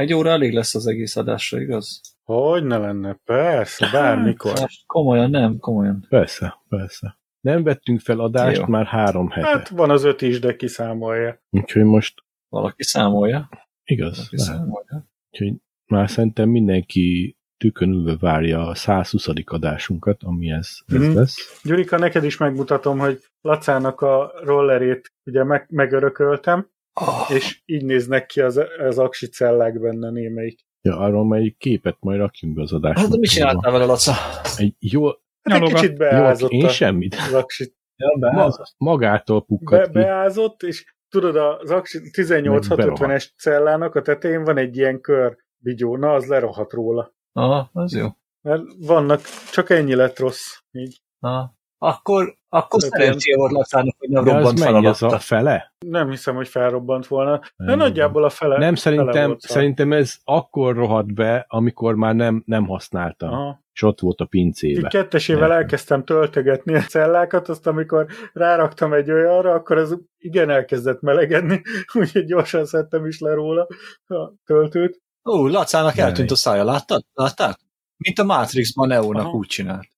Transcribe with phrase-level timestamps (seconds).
[0.00, 2.00] Egy óra elég lesz az egész adásra, igaz?
[2.24, 3.18] Hogy ne lenne?
[3.24, 4.58] Persze, bármikor.
[4.58, 6.06] Hát, komolyan, nem, komolyan.
[6.08, 7.18] Persze, persze.
[7.40, 8.66] Nem vettünk fel adást Jó.
[8.66, 9.46] már három hete.
[9.46, 11.42] Hát van az öt is, de kiszámolja.
[11.50, 12.14] Úgyhogy most
[12.48, 13.48] Valaki számolja.
[13.84, 14.16] igaz.
[14.16, 14.54] Valaki lehet.
[14.56, 15.08] számolja.
[15.30, 15.54] Úgyhogy
[15.86, 19.26] már szerintem mindenki tükönülve várja a 120.
[19.44, 21.16] adásunkat, ami ez, ez Mhm.
[21.16, 21.60] lesz.
[21.64, 28.26] Gyurika, neked is megmutatom, hogy Lacának a rollerét ugye meg, megörököltem, Oh, és így néznek
[28.26, 30.60] ki az, az aksi cellák benne némelyik.
[30.82, 33.00] Ja, arról majd egy képet majd rakjunk be az adásba.
[33.00, 34.12] hát de mit csináltál vele, Laca?
[34.56, 35.08] Egy jó,
[35.42, 37.14] Hát egy kicsit jó beázott én a, semmit.
[37.14, 37.74] az aksi.
[37.96, 39.92] Ja, Ma, magától Be, pukkadt ki.
[39.92, 46.12] beázott, és tudod, az aksi 18650-es cellának a tetején van egy ilyen kör vigyó, na
[46.14, 47.14] az lerohat róla.
[47.32, 48.06] Aha, az jó.
[48.40, 49.20] Mert vannak,
[49.52, 50.56] csak ennyi lett rossz.
[50.70, 51.00] Így.
[51.20, 51.58] Aha.
[51.82, 55.22] Akkor, akkor Tehát szerencséje volt Lacának, hogy nem De az robbant fel az a alatta.
[55.22, 55.74] fele?
[55.86, 57.78] Nem hiszem, hogy felrobbant volna, de Nem.
[57.78, 58.58] nagyjából a fele.
[58.58, 59.56] Nem, fele szerintem, volt szar.
[59.56, 63.60] szerintem ez akkor rohadt be, amikor már nem, nem használtam, Aha.
[63.72, 64.88] és ott volt a Így pincébe.
[64.88, 65.56] kettesével Nem.
[65.56, 71.62] elkezdtem töltögetni a cellákat, azt amikor ráraktam egy olyanra, akkor ez igen elkezdett melegedni,
[71.98, 73.66] úgyhogy gyorsan szedtem is le róla
[74.06, 75.00] a töltőt.
[75.30, 77.02] Ó, Lacának eltűnt a szája, láttad?
[77.12, 77.54] Láttad?
[77.96, 79.36] Mint a Matrixban Neónak Aha.
[79.36, 79.88] úgy csinált.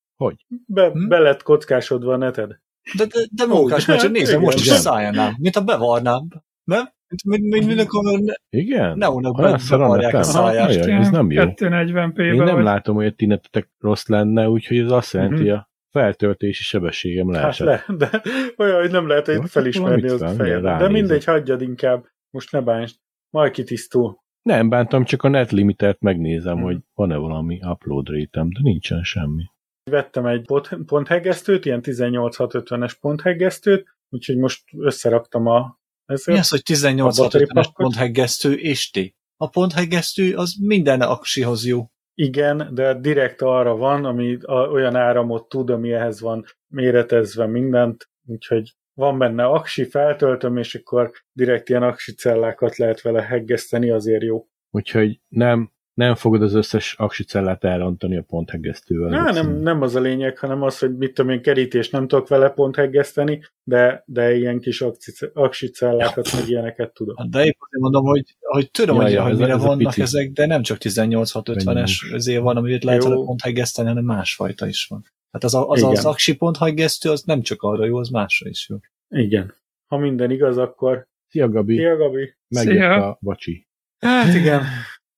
[0.67, 1.09] Be, Hm?
[1.09, 2.48] be lett kockásodva a neted.
[2.97, 6.29] De, de, de munkás, mert csak hát nézem, igen, most is szájánál, mint a bevarnám.
[6.64, 6.89] Nem?
[7.25, 8.98] Mint, mint, mint, amikor ne- Igen?
[8.98, 9.37] Neónak
[9.69, 10.69] bevarják a száját.
[10.69, 11.42] Ajaj, ez nem jó.
[11.42, 12.64] 240p-ben Én nem vagy.
[12.64, 17.29] látom, hogy a ti netetek rossz lenne, úgyhogy ez azt jelenti, hogy a feltöltési sebességem
[17.29, 17.67] Hát leesett.
[17.67, 18.23] le, de
[18.57, 20.62] olyan, hogy nem lehet hogy hát felismerni az fejed.
[20.62, 22.05] De mindegy, hagyjad inkább.
[22.31, 22.97] Most ne bánsd.
[23.31, 24.20] Majd kitisztul.
[24.42, 26.64] Nem bántam, csak a net limitert megnézem, Mhm.
[26.64, 29.42] hogy van-e valami upload rate de nincsen semmi.
[29.91, 36.39] Vettem egy pont- ponthegesztőt, ilyen 18650-es ponthegesztőt, úgyhogy most összeraktam a Mi ezért.
[36.39, 37.87] az, hogy A 18 battery 50 es packot?
[37.87, 38.99] pontheggesztő és T?
[39.37, 41.91] A pontheggesztő az minden aksihoz jó.
[42.15, 48.11] Igen, de direkt arra van, ami a, olyan áramot tud, ami ehhez van méretezve mindent,
[48.27, 54.23] úgyhogy van benne aksi, feltöltöm, és akkor direkt ilyen aksi cellákat lehet vele heggeszteni, azért
[54.23, 54.47] jó.
[54.71, 59.14] Úgyhogy nem, nem fogod az összes aksi cellát elrontani a ponthegesztővel.
[59.14, 62.29] Á, nem, nem az a lényeg, hanem az, hogy mit tudom én, kerítés nem tudok
[62.29, 67.19] vele pont heggeszteni, de, de ilyen kis aksi, aksi cellákat, meg ilyeneket tudok.
[67.19, 69.86] Hát De épp azért mondom, hogy, hogy tudom, Ja, hogy, ja, hogy mire ez vannak
[69.86, 70.01] pici.
[70.01, 71.86] ezek, de nem csak 18650-es Mennyire.
[72.14, 75.05] ezért van, amit lehet vele pontheggeszteni, hanem másfajta is van.
[75.33, 76.05] Hát az, a- az, az Igen.
[76.05, 78.77] aksi pontheggesztő az nem csak arra jó, az másra is jó.
[79.09, 79.55] Igen.
[79.86, 81.07] Ha minden igaz, akkor...
[81.29, 82.35] Szia Gabi, Szia, Gabi!
[82.48, 83.09] megjött Szia.
[83.09, 83.67] a bacsi.
[83.98, 84.63] Hát igen,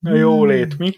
[0.04, 0.92] a jó lét, mi?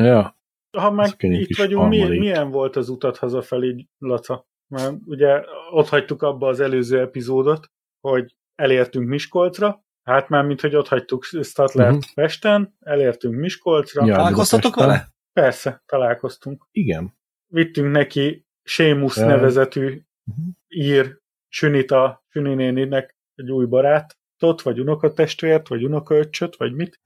[0.00, 0.38] Ja,
[0.78, 2.20] Ha már itt vagyunk, mi, almalét.
[2.20, 4.46] milyen volt az utat hazafelé, Laca?
[4.68, 7.70] Mert ugye ott hagytuk abba az előző epizódot,
[8.00, 12.00] hogy elértünk Miskolcra, hát már mint hogy ott hagytuk Statlert Mhm.
[12.14, 14.06] Pesten, elértünk Miskolcra.
[14.06, 14.14] Ja.
[14.14, 15.08] Találkoztatok vele?
[15.32, 16.66] Persze, találkoztunk.
[16.70, 17.18] igen.
[17.46, 19.26] Vittünk neki Sémusz Ja.
[19.26, 19.86] nevezetű
[20.24, 20.48] Mhm.
[20.68, 21.18] ír
[21.48, 27.00] Sünita, Süni néninek egy új barátot, vagy unokatestvért, vagy unokaöccsöt, vagy mit.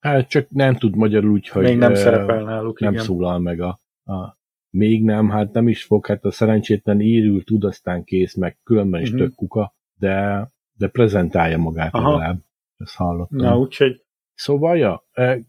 [0.00, 3.04] Hát csak nem tud magyarul úgy, hogy Még nem ö, szerepel náluk, nem igen.
[3.04, 4.38] szólal meg a, a
[4.70, 9.00] még nem, hát nem is fog, hát a szerencsétlen írül, tud, aztán kész, meg különben
[9.00, 9.18] is Mhm.
[9.18, 12.10] tök kuka, de, de prezentálja magát Aha.
[12.10, 12.38] legalább.
[12.76, 13.38] Ezt hallottam.
[13.38, 15.04] Na, úgyhogy Szóval, ja,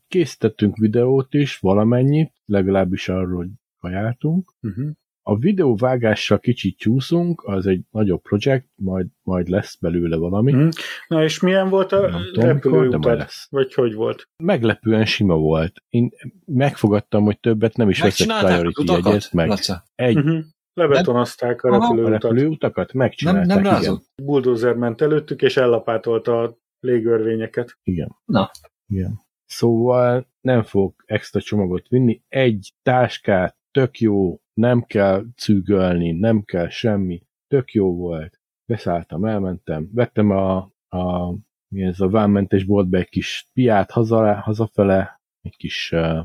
[0.07, 4.53] készítettünk videót is, valamennyit, legalábbis arról, hogy kajáltunk.
[4.61, 4.89] uh-huh.
[5.29, 10.51] A videóvágással kicsit csúszunk, az egy nagyobb projekt, majd, majd lesz belőle valami.
[10.53, 10.67] Mhm.
[11.07, 13.17] Na és milyen volt a Nem tudom, repülőutad?
[13.17, 13.47] lesz.
[13.49, 14.29] Vagy hogy volt?
[14.43, 15.83] Meglepően sima volt.
[15.89, 16.09] Én
[16.45, 19.05] megfogadtam, hogy többet nem is veszek priority utakat?
[19.05, 19.83] jegyet, meg Laca?
[19.95, 20.39] egy Uh-huh.
[20.73, 21.77] Lebetonozták a Aha.
[21.77, 22.21] a repülőutat.
[22.21, 23.45] repülőutakat Nem, megcsinálták.
[23.45, 23.71] nem igen.
[23.71, 24.05] rázott?
[24.23, 27.77] Bulldozer ment előttük, és ellapátolta a légörvényeket.
[27.83, 28.15] Igen.
[28.25, 28.51] Na.
[28.87, 29.21] Igen.
[29.45, 32.21] Szóval nem fogok extra csomagot vinni.
[32.27, 37.21] Egy táskát, tök jó, nem kell cűgölni, nem kell semmi.
[37.47, 38.39] Tök jó volt.
[38.65, 40.57] Beszálltam, elmentem, vettem a,
[40.87, 41.33] a
[41.67, 46.19] mi ez a vámmentes boltba egy kis piát haza, hazafele, egy kis uh,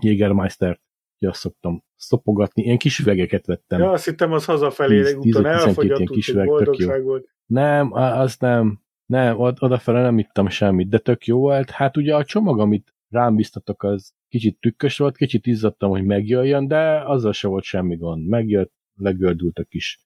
[0.00, 0.80] Jägermeistert,
[1.18, 2.62] hogy azt szoktam szopogatni.
[2.62, 3.80] Ilyen kis üvegeket vettem.
[3.80, 7.28] Ja, azt hittem, az hazafelé 10 úton 12 elfogyott, kis üveg, boldogság volt.
[7.46, 8.82] Nem, az nem.
[9.06, 11.70] Nem, od- odafele nem ittam semmit, de tök jó volt.
[11.70, 16.68] Hát ugye a csomag, amit rám biztatok, az kicsit tükkös volt, kicsit izzadtam, hogy megjöjjön,
[16.68, 18.26] de azzal se volt semmi gond.
[18.26, 20.00] Megjött, legördült a kis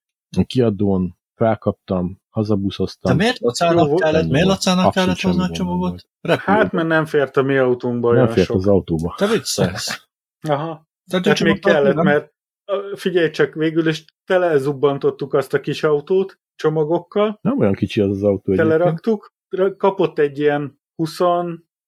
[0.46, 3.16] kiadón, felkaptam, De hazabuszoztam.
[3.16, 4.46] miért Jó Lacának kellett, miért.
[4.46, 6.08] Lacának kellett hozni a csomagot?
[6.28, 8.56] Hát, mert nem fért a mi autónkba Nem fért sok.
[8.56, 9.14] az autóba.
[9.16, 10.08] Te viccelsz.
[10.48, 10.86] Aha.
[11.10, 12.04] Tehát Hát még kellett, nem?
[12.04, 12.32] mert
[12.94, 18.22] figyelj csak, végül is telezubbantottuk azt a kis autót csomagokkal, Nem olyan kicsi az az
[18.22, 21.18] autó teleraktuk, ra- kapott egy ilyen 20,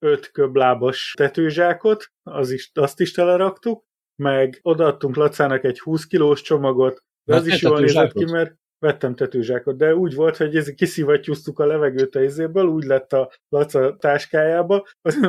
[0.00, 3.84] öt köblábos tetőzsákot, az is, azt is teleraktuk,
[4.16, 8.54] meg odaadtunk Lacának egy 20 kilós csomagot, de az Vettél is jól nézett ki, mert
[8.80, 13.30] vettem tetőzsákot, de úgy volt, hogy ez kiszivattyúztuk a levegőt a izéből, úgy lett a
[13.48, 14.86] Laca táskájába,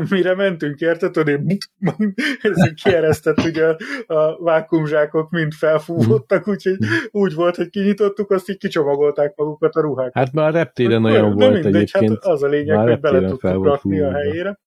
[0.09, 1.57] mire mentünk érte, tudod, én
[2.41, 3.77] ez kieresztett, ugye a,
[4.13, 6.77] a vákumzsákok mind felfúvottak, úgyhogy
[7.11, 10.13] úgy volt, hogy kinyitottuk, azt így kicsomagolták magukat a ruhák.
[10.13, 12.09] Hát már a reptéren Olyan, olyan de volt mindegy, egyébként.
[12.23, 14.59] Hát az a lényeg, Már hogy bele tudtuk rakni a helyére.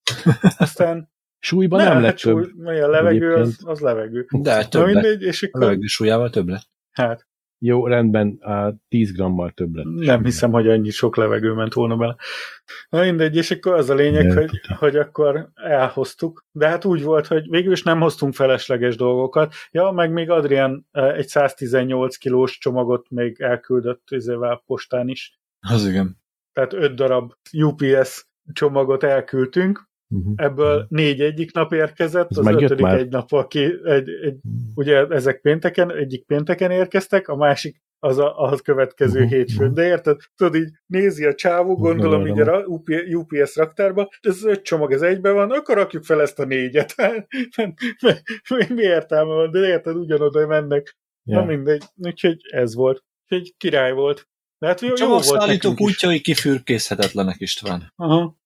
[0.56, 2.66] Aztán Súlyban ne, nem lett hát súly, több.
[2.66, 3.68] a levegő az, egyébként.
[3.70, 4.26] az levegő.
[4.38, 4.92] De Na több lett.
[4.92, 6.64] mindegy, és A akkor levegő súlyával több lett.
[6.90, 7.26] hát
[7.66, 9.84] Jó, rendben, á, 10 grammal több lett.
[9.84, 12.16] nem hiszem, hogy annyi sok levegő ment volna bele.
[12.88, 14.78] Na mindegy, és akkor az a lényeg, De, hogy, tudom.
[14.78, 19.54] hogy akkor elhoztuk, de hát úgy volt, hogy végül is nem hoztunk felesleges dolgokat.
[19.70, 25.38] Ja, meg még Adrian eh, egy 118 kilós csomagot még elküldött izével postán is.
[25.60, 26.16] Az igen.
[26.52, 30.32] Tehát öt darab UPS csomagot elküldtünk, Uh-huh.
[30.36, 32.98] ebből négy egyik nap érkezett, Ez az ötödik már?
[32.98, 34.36] egy nap, aki egy, egy,
[34.74, 39.74] ugye ezek pénteken, egyik pénteken érkeztek, a másik az a, a következő Mhm, hétfőn.
[39.74, 40.20] De érted?
[40.36, 42.64] Tudod, így nézi a csávó, gondolom így a
[43.12, 46.94] UPS raktárba, ez öt csomag, ez egybe van, akkor rakjuk fel ezt a négyet.
[48.50, 49.50] mi, mi értelme van?
[49.50, 50.96] De érted, ugyanoda mennek.
[51.24, 51.38] Ja.
[51.38, 51.84] Na mindegy.
[51.96, 53.04] Úgyhogy ez volt.
[53.28, 54.28] Úgyhogy király volt.
[54.58, 57.92] De hát jó, jó volt útjai kifürkészhetetlenek, István.
[57.96, 58.36] Aha.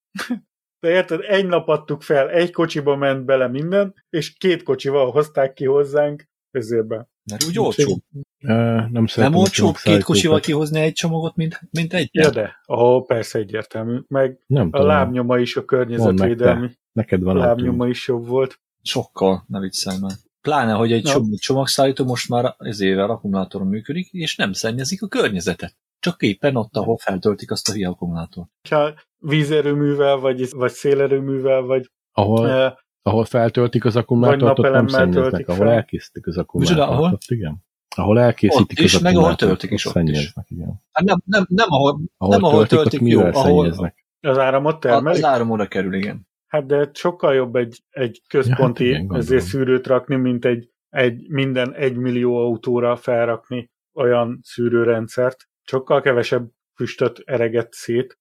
[0.80, 5.52] De érted, egy nap adtuk fel, egy kocsiba ment bele minden, és két kocsival hozták
[5.52, 7.08] ki hozzánk ezérbe.
[7.30, 8.02] Mert úgy olcsó.
[8.38, 12.08] Nem Nem olcsóbb két kocsival kihozni egy csomagot, mint, mint egy?
[12.12, 12.60] Ja, de.
[12.68, 13.98] Ó, persze egyértelmű.
[14.08, 18.60] Meg Nem a lábnyoma is, a környezetvédelmi neked van lábnyoma is jobb volt.
[18.82, 20.12] Sokkal, ne viccelj már.
[20.40, 21.10] Pláne, hogy egy Na.
[21.10, 25.76] csomag, csomagszállító most már ez évvel akkumulátoron működik, és nem szennyezik a környezetet.
[25.98, 28.50] Csak éppen ott, ahol feltöltik azt a hülye akkumulátort.
[28.68, 32.72] Ha vízerőművel, vagy, vagy szélerőművel, vagy Ahol, eh,
[33.02, 35.22] ahol feltöltik az akkumulátort, ott nem szennyeznek.
[35.28, 35.74] töltik Ahol fel.
[35.74, 37.10] elkészítik az akkumulátort, ahol?
[37.12, 37.66] ott igen.
[37.96, 40.82] Ahol elkészítik Ott is, az meg ahol töltik is, ott szennyeznek, igen.
[40.92, 44.06] Hát nem, nem, nem ahol, Ahol Nem, ahol töltik, töltik, jó, ahol- szennyeznek?
[44.20, 45.24] az áramot termelik.
[45.24, 46.26] az áram oda kerül, igen.
[46.46, 50.70] Hát de sokkal jobb egy, egy központi Ja, hát igen, ezért szűrőt rakni, mint egy,
[50.88, 55.48] egy minden egy millió autóra felrakni olyan szűrőrendszert.
[55.62, 58.18] Sokkal kevesebb füstöt ereget szét.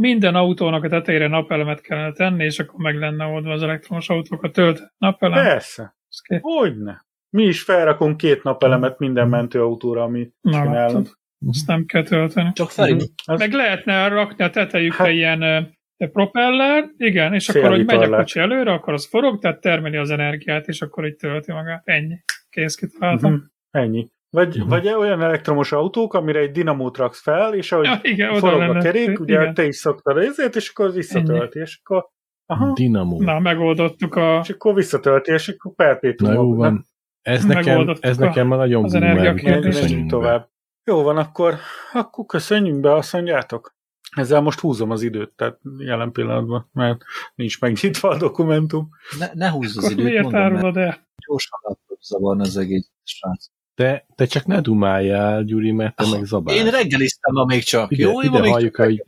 [0.00, 4.52] Minden autónak a tetejére napelemet kellene tenni, és akkor meg lenne oldva az elektromos autókat
[4.52, 4.92] tölt.
[4.98, 5.44] Napelem.
[5.44, 5.96] Persze,
[6.40, 7.04] hogyne.
[7.30, 11.18] Mi is felrakunk két napelemet minden mentőautóra, amit Na, csinálunk.
[11.48, 12.52] Azt nem kell tölteni.
[12.52, 13.02] Csak Feri, Mhm.
[13.24, 18.02] Az- Meg lehetne rakni a tetejükre Hát- ilyen ö, propeller, igen, és akkor, hogy megy
[18.12, 21.82] a kocsi előre, akkor az forog, tehát termeli az energiát, és akkor így tölti magát.
[21.84, 22.18] Ennyi.
[22.50, 23.32] Kész kitaláltam.
[23.32, 23.40] Mhm.
[23.70, 24.08] Ennyi.
[24.30, 24.68] Vagy, Mhm.
[24.68, 28.60] vagy olyan elektromos autók, amire egy dinamót raksz fel, és ahogy Ja, igen, oda forog
[28.60, 28.80] a lenne.
[28.82, 29.54] kerék, ugye igen.
[29.54, 32.08] te is szoktad ezért, és akkor visszatölti, és akkor
[32.46, 33.22] aha, Dinamo.
[33.22, 36.28] Na, megoldottuk a, és akkor visszatölti, és akkor perpétum.
[36.28, 36.86] Na jó van.
[37.22, 40.04] Ez nekem, ez a- nekem már nagyon az be.
[40.08, 40.48] tovább.
[40.84, 41.54] Jó van, akkor,
[41.92, 43.74] akkor köszönjünk be, azt mondjátok.
[44.16, 47.00] Ezzel most húzom az időt, tehát jelen pillanatban, mert
[47.34, 48.88] nincs megnyitva a dokumentum.
[49.18, 51.06] ne, ne húzz az akkor időt, miért mondom, mert el?
[51.26, 53.46] gyorsan át zavarni az egész srác.
[53.76, 56.58] Te, te csak ne dumáljál, Gyuri, mert te meg zabálsz.
[56.58, 57.90] Én reggeliztem ma még csak.
[57.92, 59.02] Ide- Jó, ide halljuk, hogy-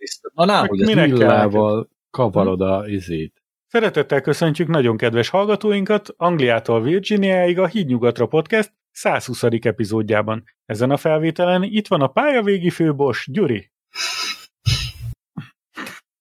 [1.18, 3.42] Villával kavarod a izét.
[3.66, 9.42] Szeretettel köszöntjük nagyon kedves hallgatóinkat Angliától Virginiáig a Hídnyugatra Podcast 120.
[9.42, 10.44] epizódjában.
[10.66, 13.70] Ezen a felvételen itt van a pályavégi főbos Gyuri.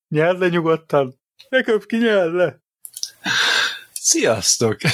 [0.08, 1.20] Nyeld le nyugodtan.
[1.50, 2.62] Ne köp ki, nyeld le.
[3.92, 4.78] Sziasztok!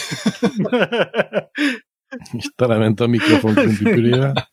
[2.32, 4.52] És telement a mikrofon kumpipürével.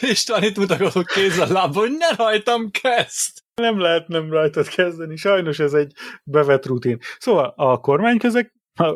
[0.00, 3.40] István itt mutogatok kézzel lábba, hogy ne rajtam kezd!
[3.54, 5.92] nem lehet nem rajtad kezdeni, sajnos ez egy
[6.24, 6.98] bevett rutin.
[7.18, 8.92] Szóval a kormányközek a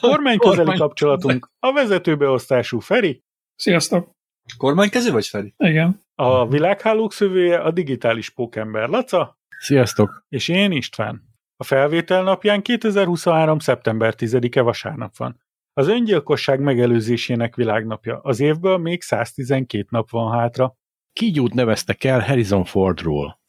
[0.00, 3.24] kormányközeli Kormány- kapcsolatunk a vezetőbeosztású Feri,
[3.54, 4.10] Sziasztok.
[4.56, 5.54] Kormánykező vagy, Feri?
[5.56, 6.00] Igen.
[6.14, 10.24] a világhálók szövője a digitális pókember Laca, Sziasztok!
[10.28, 11.22] és én István.
[11.56, 13.58] A felvétel napján 2023.
[13.58, 15.45] szeptember 10-e vasárnap van.
[15.78, 18.20] Az öngyilkosság megelőzésének világnapja.
[18.22, 20.76] Az évből még 112 nap van hátra.
[21.12, 23.40] Kígyót neveztek el Harrison Fordról.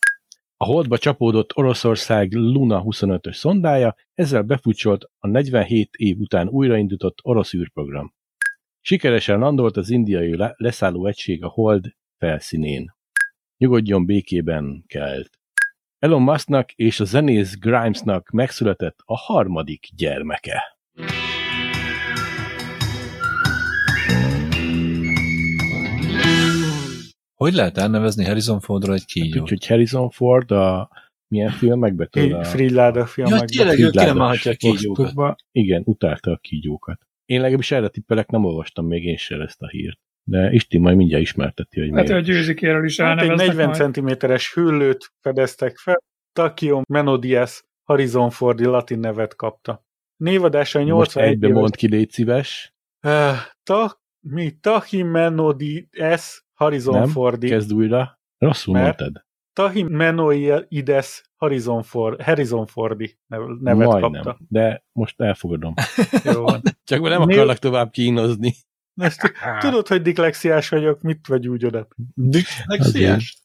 [0.58, 7.54] A holdba csapódott Oroszország Luna 25-ös szondája, ezzel befutcsolt a 47 év után újraindított orosz
[7.54, 8.14] űrprogram.
[8.82, 11.86] Sikeresen landolt az indiai le- leszálló egység a hold
[12.18, 12.96] felszínén.
[13.58, 15.30] Nyugodjon békében kelt.
[16.00, 20.78] Elon Musknak és a zenész Grimesnak megszületett a harmadik gyermeke.
[27.38, 29.42] Hogy lehet elnevezni Harrison Fordról egy kígyót?
[29.42, 30.90] Úgyhogy Harrison Ford a
[31.28, 32.32] milyen filmekbe tudod?
[32.32, 33.48] a- Freelada Ja, filmekben.
[33.48, 35.36] tényleg, ő Fridláda kinemelhatja a kígyókat.
[35.52, 37.00] Igen, utálta a kígyókat.
[37.26, 40.00] Én legalábbis erre tippelek, nem olvastam még én sem ezt a hírt.
[40.24, 44.20] De Isti majd mindjárt ismerteti, hogy Hát, hogy győzikéről is Hát egy elneveznek 40 majd.
[44.20, 46.04] cm-es hüllőt fedeztek fel,
[46.34, 49.86] Takio Menodies Horizon Fordi latin nevet kapta.
[50.18, 52.74] Névadása Most 81 egybe mond ki, légy szíves.
[53.08, 54.52] Uh, ta, mi?
[54.62, 55.04] Tahi
[56.58, 57.48] Horizon Nem, Fordi.
[57.50, 58.20] Kezd újra.
[58.38, 59.26] Rosszul Mert- mondtad.
[59.54, 64.12] Tahi Menoides Horizon, For, Harrison Fordi nev- nevet Majdnem.
[64.22, 64.38] kapta.
[64.50, 65.74] De most elfogadom.
[66.34, 66.62] Jó van.
[66.84, 68.54] Csak nem Mi- akarlak tovább kínozni.
[68.96, 71.88] Ezt, tudod, hogy diklexiás vagyok, mit vagy úgy oda?
[72.14, 73.38] Diklexiás?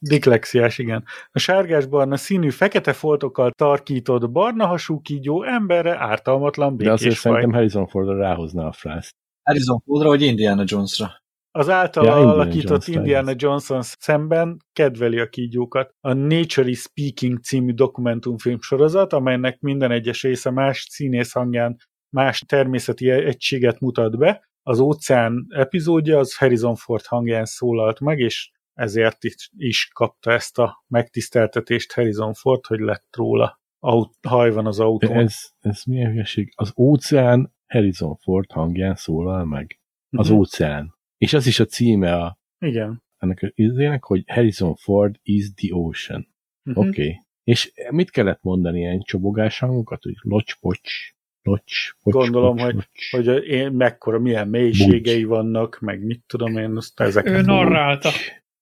[0.00, 1.04] Diklexiás, igen.
[1.30, 7.32] A sárgás-barna színű fekete foltokkal tarkított barna hasú kígyó emberre ártalmatlan De azért békés faj.
[7.32, 9.14] szerintem Harrison Fordra ráhozná a frászt.
[9.42, 11.10] Harrison Fordra vagy Indiana Jonesra.
[11.52, 15.94] Az általa Ja, Indiana alakított Jones Indiana Johnson szemben kedveli a kígyókat.
[16.00, 21.76] A Nature is Speaking című dokumentumfilm sorozat, amelynek minden egyes része más színész hangján
[22.14, 24.48] más természeti egységet mutat be.
[24.62, 29.18] Az óceán epizódja az Harrison Ford hangján szólalt meg, és ezért
[29.56, 33.60] is, kapta ezt a megtiszteltetést Harrison Ford, hogy lett róla.
[33.78, 35.16] Aut, haj van az De autón.
[35.16, 36.52] ez, ez milyen hülyeség?
[36.56, 39.80] Az óceán Harrison Ford hangján szólal meg.
[40.10, 40.38] Az Mhm.
[40.38, 40.98] óceán.
[41.20, 43.02] És az is a címe a, Igen.
[43.18, 46.28] ennek az izének, hogy Harrison Ford is the ocean.
[46.62, 46.78] Mhm.
[46.78, 46.88] Oké.
[46.88, 47.16] Okay.
[47.44, 52.74] És mit kellett mondani ilyen csobogás hangokat, hogy locs, pocs, locs, pocs, Gondolom, pocs, hogy-
[52.74, 53.10] locs.
[53.10, 57.32] Hogy én mekkora, milyen mélységei vannak, meg mit tudom én, azt ezeket.
[57.32, 58.10] Ő narrálta.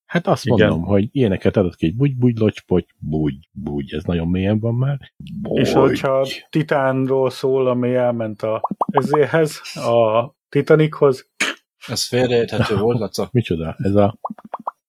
[0.07, 0.69] Hát azt Igen.
[0.69, 4.59] mondom, hogy ilyeneket adott ki, hogy bugy, bugy, locs, pocs, bugy, bugy, ez nagyon mélyen
[4.59, 4.99] van már.
[5.43, 5.61] Bugy.
[5.61, 8.61] És hogyha Titánról szól, ami elment a
[8.91, 11.31] ezéhez, a Titanichoz,
[11.87, 13.29] Ez félreérthető volt, Laca.
[13.33, 13.77] Micsoda?
[13.79, 14.19] Ez a...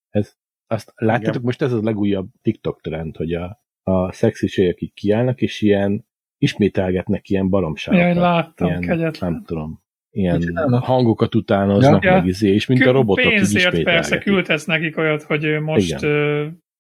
[0.10, 0.34] Ez,
[0.68, 1.42] azt látjátok, Igen.
[1.46, 7.30] most ez az legújabb TikTok trend, hogy a, a szexiség, így kiállnak, és ilyen ismételgetnek
[7.30, 8.08] ilyen baromságokat.
[8.08, 9.32] Jaj, láttam, ilyen, kegyetlen.
[9.32, 10.42] nem tudom, ilyen
[10.82, 12.14] hangokat utánoznak, Ja.
[12.14, 16.02] meg izé, és mint a Kül- robotok így Pénzért persze küldhetsz nekik olyat, hogy most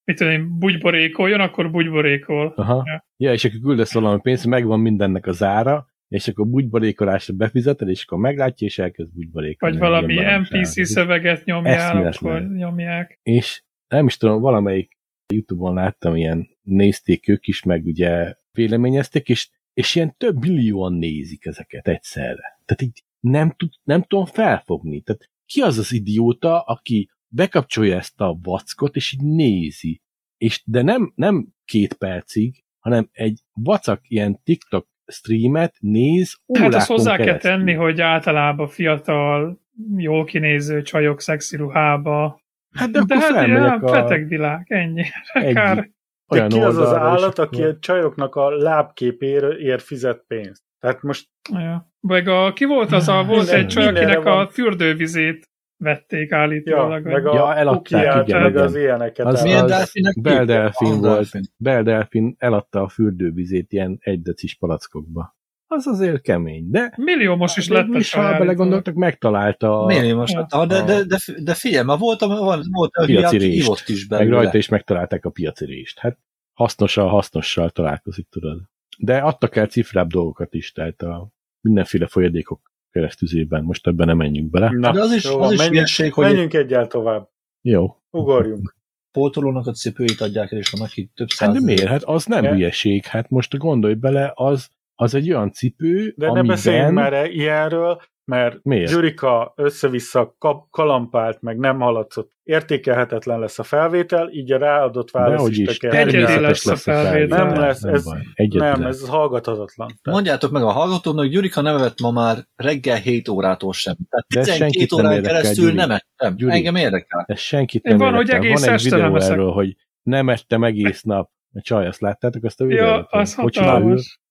[0.03, 2.53] mit tudom én, bugyborékoljon, akkor bugyborékol.
[2.55, 2.83] Aha.
[2.85, 3.05] Ja.
[3.17, 8.03] Ja, és akkor küldesz valami pénzt, megvan mindennek az ára, és akkor bugyborékolásra befizeted, és
[8.03, 9.77] akkor meglátja, és elkezd bugyborékolni.
[9.77, 10.15] Vagy valami.
[10.15, 13.19] NPC szöveget nyomjál, akkor nyomják.
[13.23, 14.97] és nem is tudom, valamelyik
[15.33, 21.45] Youtube-on láttam, ilyen nézték ők is, meg ugye véleményezték, és, és ilyen több millióan nézik
[21.45, 22.59] ezeket egyszerre.
[22.65, 25.01] Tehát így nem, tud, nem tudom felfogni.
[25.01, 30.01] Tehát ki az az idióta, aki bekapcsolja ezt a vackot, és így nézi.
[30.37, 36.87] És, de nem, nem két percig, hanem egy vacak ilyen TikTok streamet néz Hát azt
[36.87, 37.51] hozzá kell keresztül.
[37.51, 39.59] tenni, hogy általában fiatal,
[39.95, 42.41] jól kinéző csajok szexi ruhába.
[42.75, 45.03] Hát de, De akkor hát ilyen a beteg világ, ennyi.
[45.33, 45.75] egy Kár.
[45.75, 45.89] de
[46.27, 50.63] olyan ki az az állat, aki a csajoknak a lábképéért ér fizet pénzt?
[50.79, 51.91] Tehát most Ja.
[51.99, 54.39] Meg a, ki volt az a, volt Minden- egy csaj, akinek van.
[54.39, 55.49] a fürdővizét
[55.79, 57.03] vették ja, állítólag.
[57.05, 58.63] meg Ja, a eladták, kukiát, igen, meg igen.
[58.63, 59.25] az ilyeneket.
[59.25, 60.21] Az- az delfinek?
[60.21, 61.13] Bell Delfin Ah, volt.
[61.13, 61.41] delfin.
[61.57, 65.37] Bell Delfin eladta a fürdővizét ilyen egy decis palackokba.
[65.71, 70.33] Az azért kemény, de Milliómos is lett is, ha belegondoltak, megtalálta a, Miért most?
[70.49, 70.65] Ja.
[70.65, 73.89] De, de, de, de figyelj, már volt, volt, volt a Piaci rést.
[73.89, 74.35] is meg belőle.
[74.41, 75.99] rajta is megtalálták a piaci rést.
[75.99, 76.17] Hát
[76.53, 78.61] hasznossal hasznossal találkozik, tudod.
[78.97, 81.29] De adtak el cifrább dolgokat is, tehát a
[81.61, 83.63] mindenféle folyadékok keresztüzében.
[83.63, 84.69] Most ebben nem menjünk bele.
[84.69, 87.29] Na, De az is, jó az is menjünk, hülyeség, hogy egy menjünk egyel tovább.
[87.61, 87.95] Jó.
[88.11, 88.75] Ugorjunk.
[89.11, 91.63] pótolónak a cipőit adják el, és van, aki több Hát de száz.
[91.63, 91.83] miért?
[91.87, 92.51] Hát az nem Ja.
[92.53, 93.05] hülyeség.
[93.05, 96.47] Hát most gondolj bele, az, az egy olyan cipő, De ne amiben...
[96.47, 98.91] beszéljünk már ilyenről, mert Miért?
[98.91, 100.35] Gyurika össze-vissza
[100.69, 102.31] kalampált, meg nem haladszott.
[102.43, 107.11] Értékelhetetlen lesz a felvétel, így a ráadott válasz Dehogy is természetes lesz a felvétel.
[107.11, 107.45] felvétel.
[107.45, 108.05] Nem lesz, ez-
[108.53, 109.01] Nem, lesz.
[109.01, 109.99] ez hallgathatatlan.
[110.03, 113.95] Mondjátok meg a hallgatóknak, hogy Gyurika nem evett ma már reggel 7 órától sem.
[114.09, 115.75] Tehát De ez 12 senkit nem órán érdekel, keresztül Gyuri.
[115.75, 116.35] nem ettem.
[116.35, 116.53] Gyuri.
[116.53, 117.23] Engem érdekel.
[117.27, 118.43] Ez senkit nem van, hogy érdekel.
[118.45, 119.31] egész Van egy este nem videó eszek.
[119.31, 121.29] erről, hogy nem ettem egész nap.
[121.53, 122.87] A csaj, azt láttátok azt a videót?
[122.87, 123.57] Ja, az Hogy.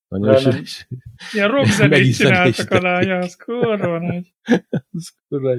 [0.08, 0.60] Nagyon nem.
[0.60, 0.88] is-
[1.32, 4.34] Ilyen rockzenét csináltak alá, ja, az kurva nagy.
[4.92, 5.54] az kurva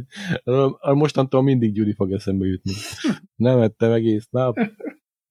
[0.79, 2.71] a- Mostantól mindig Gyuri fog eszembe jutni.
[3.35, 4.57] Nem ettem egész nap.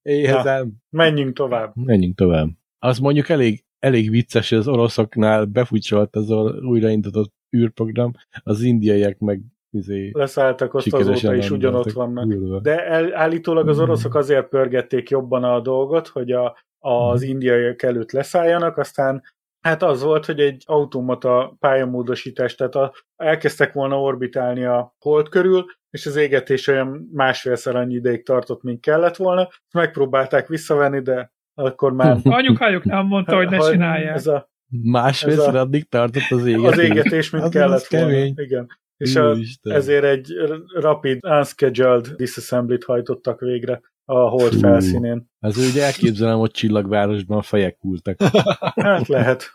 [0.02, 0.72] Éhezem.
[0.90, 1.72] Menjünk tovább.
[1.74, 2.48] Menjünk tovább.
[2.78, 9.18] Az mondjuk elég, elég vicces, hogy az oroszoknál befutcsolt az a újraindított űrprogram, az indiaiak
[9.18, 12.26] meg izé, Leszálltak ott azóta is ugyanott vannak.
[12.32, 12.60] űrbe.
[12.60, 18.12] De el, állítólag az oroszok azért pörgették jobban a dolgot, hogy a, az indiaiak előtt
[18.12, 19.22] leszálljanak, aztán
[19.60, 25.64] hát az volt, hogy egy automata pályamódosítás, tehát a, elkezdtek volna orbitálni a hold körül,
[25.90, 29.48] és az égetés olyan másfélszer annyi ideig tartott, mint kellett volna.
[29.74, 32.16] Megpróbálták visszavenni, de akkor már...
[32.24, 34.14] Anyukájuk nem mondta, hogy ne csinálják.
[34.14, 34.50] Ez a,
[34.82, 36.70] Másfélszer Ez a- addig tartott az égetés.
[36.72, 38.08] az égetés, mint Az- kellett az kemény.
[38.34, 38.42] volna.
[38.42, 38.66] Igen.
[38.96, 40.32] És a, ezért egy
[40.74, 43.80] rapid, unscheduled disassembly-t hajtottak végre
[44.10, 44.58] a hold Fú.
[44.58, 45.26] felszínén.
[45.38, 48.16] Az úgy elképzelem, hogy csillagvárosban fejek kultak.
[48.74, 49.52] Hát lehet.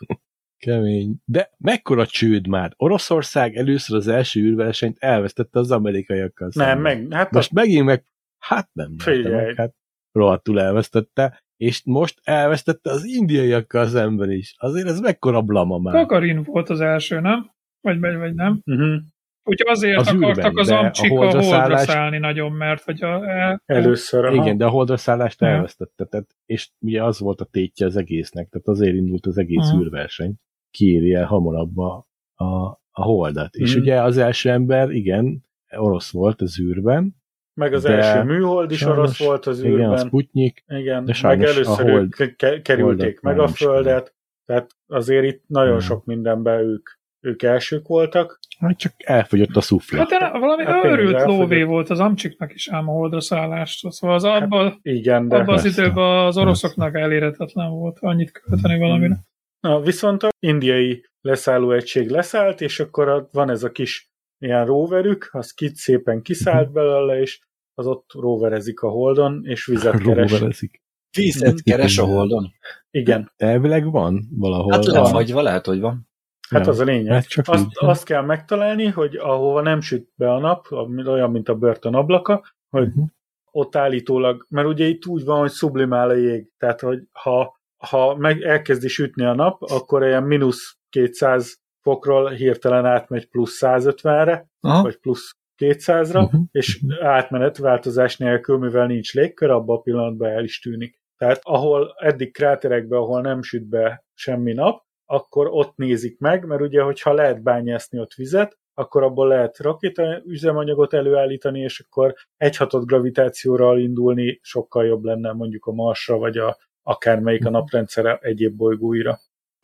[0.56, 1.16] Kemény.
[1.24, 2.72] De mekkora csőd már?
[2.76, 6.98] Oroszország először az első űrversenyt elvesztette az amerikaiakkal Nem, szemben.
[6.98, 8.04] meg, hát Most megint meg,
[8.38, 9.34] hát nem Figyelj.
[9.44, 9.74] meg, hát
[10.12, 14.54] rohadtul elvesztette, és most elvesztette az indiaiakkal szemben is.
[14.58, 15.94] Azért ez mekkora blama már.
[15.94, 17.50] Gagarin volt az első, nem?
[17.80, 18.60] Vagy, vagy, vagy nem?
[18.64, 19.00] a, uh-huh.
[19.44, 22.52] Úgyhogy azért Az akartak űrben, az de a amcsik a holdra holdra szállás- szállni nagyon,
[22.52, 24.24] mert hogy a, el, először.
[24.24, 24.34] aha.
[24.34, 25.46] Igen, de a holdra szállást Ja.
[25.46, 29.68] elvesztette, tehát, és ugye az volt a tétje az egésznek, tehát azért indult az egész
[29.68, 29.80] Aha.
[29.80, 30.34] űrverseny.
[30.70, 32.44] Kiéri el hamarabb a, a,
[32.90, 33.54] a holdat.
[33.54, 33.80] És Mhm.
[33.82, 35.44] ugye az első ember, igen,
[35.76, 37.14] orosz volt az űrben,
[37.60, 40.06] Meg az de első műhold is sajnos- orosz volt az igen, a űrben.
[40.06, 45.24] Sputnik, Igen, de meg először a hold- ők ke- kerülték meg a Földet, tehát azért
[45.24, 45.80] itt nagyon Ja.
[45.80, 46.88] sok mindenben ők,
[47.20, 48.38] ők elsők voltak.
[48.58, 49.98] Hát csak elfogyott a szufla.
[49.98, 53.90] Hát de valami Hát őrült lóvé volt az amcsiknak is ám a holdra szállást.
[53.90, 55.36] Szóval az abban, Igen, de...
[55.36, 59.16] abban az időben az oroszoknak elérhetetlen volt annyit költeni valamire.
[59.60, 65.28] Na, viszont a indiai leszálló egység leszállt, és akkor van ez a kis ilyen roverük,
[65.32, 66.74] az kit szépen kiszállt Mhm.
[66.74, 67.38] belőle, és
[67.74, 70.30] az ott roverezik a holdon, és vizet keres.
[70.32, 70.82] Roverezik.
[71.16, 72.52] Vízet keres a holdon.
[72.90, 74.72] Igen, Elvileg van valahol.
[74.72, 75.02] Hát van.
[75.02, 76.08] lefagyva lehet, hogy van.
[76.54, 76.72] Hát Ja.
[76.72, 77.12] az a lényeg.
[77.12, 77.70] Hát csak Azt, így.
[77.74, 80.66] azt kell megtalálni, hogy ahova nem süt be a nap,
[81.06, 83.02] olyan, mint a börtön ablaka, hogy Mhm.
[83.50, 88.16] ott állítólag, mert ugye itt úgy van, hogy sublimál a jég, tehát hogy ha, ha
[88.16, 94.82] meg elkezdi sütni a nap, akkor ilyen mínusz 200 fokról hirtelen átmegy plusz 150-re, Aha.
[94.82, 95.30] vagy plusz
[95.62, 96.42] 200-ra, Mhm.
[96.50, 101.02] és átmenet változás nélkül, mivel nincs légkör, abban a pillanatban el is tűnik.
[101.16, 106.60] Tehát ahol eddig kráterekben, ahol nem süt be semmi nap, akkor ott nézik meg, mert
[106.60, 112.86] ugye, hogyha lehet bányászni ott vizet, akkor abból lehet rakéta üzemanyagot előállítani, és akkor egyhatott
[112.86, 119.18] gravitációral indulni sokkal jobb lenne mondjuk a Marsra, vagy a, akármelyik a naprendszere egyéb bolygóira.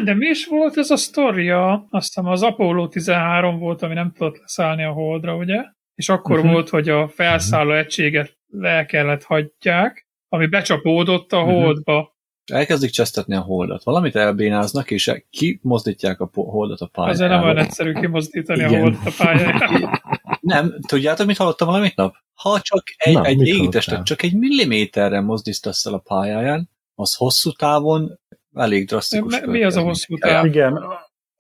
[0.05, 1.87] De mi is volt ez a sztoria?
[1.91, 5.65] Aztán az Apollo 13 volt, ami nem tudott leszállni a holdra, ugye?
[5.95, 6.39] És akkor Mhm.
[6.39, 6.53] uh-huh.
[6.53, 11.51] volt, hogy a felszálló egységet le kellett hagyják, ami becsapódott a Mhm.
[11.51, 12.15] holdba.
[12.51, 13.85] Elkezdik csesztetni a holdat.
[13.85, 17.13] Valamit elbénáznak, és kimozdítják a holdat a pályára.
[17.13, 18.75] Azért nem olyan egyszerű kimozdítani Igen.
[18.75, 20.01] a holdat a pályájára.
[20.41, 22.15] Nem, tudjátok, mit hallottam valamit nap?
[22.35, 27.53] Ha csak egy, Na, egy égitestet csak egy milliméterre mozdítasz el a pályáján, az hosszú
[27.53, 28.19] távon
[28.55, 29.41] elég drasztikus.
[29.41, 30.45] Mi- mi az a hosszú táv?
[30.45, 30.85] Igen,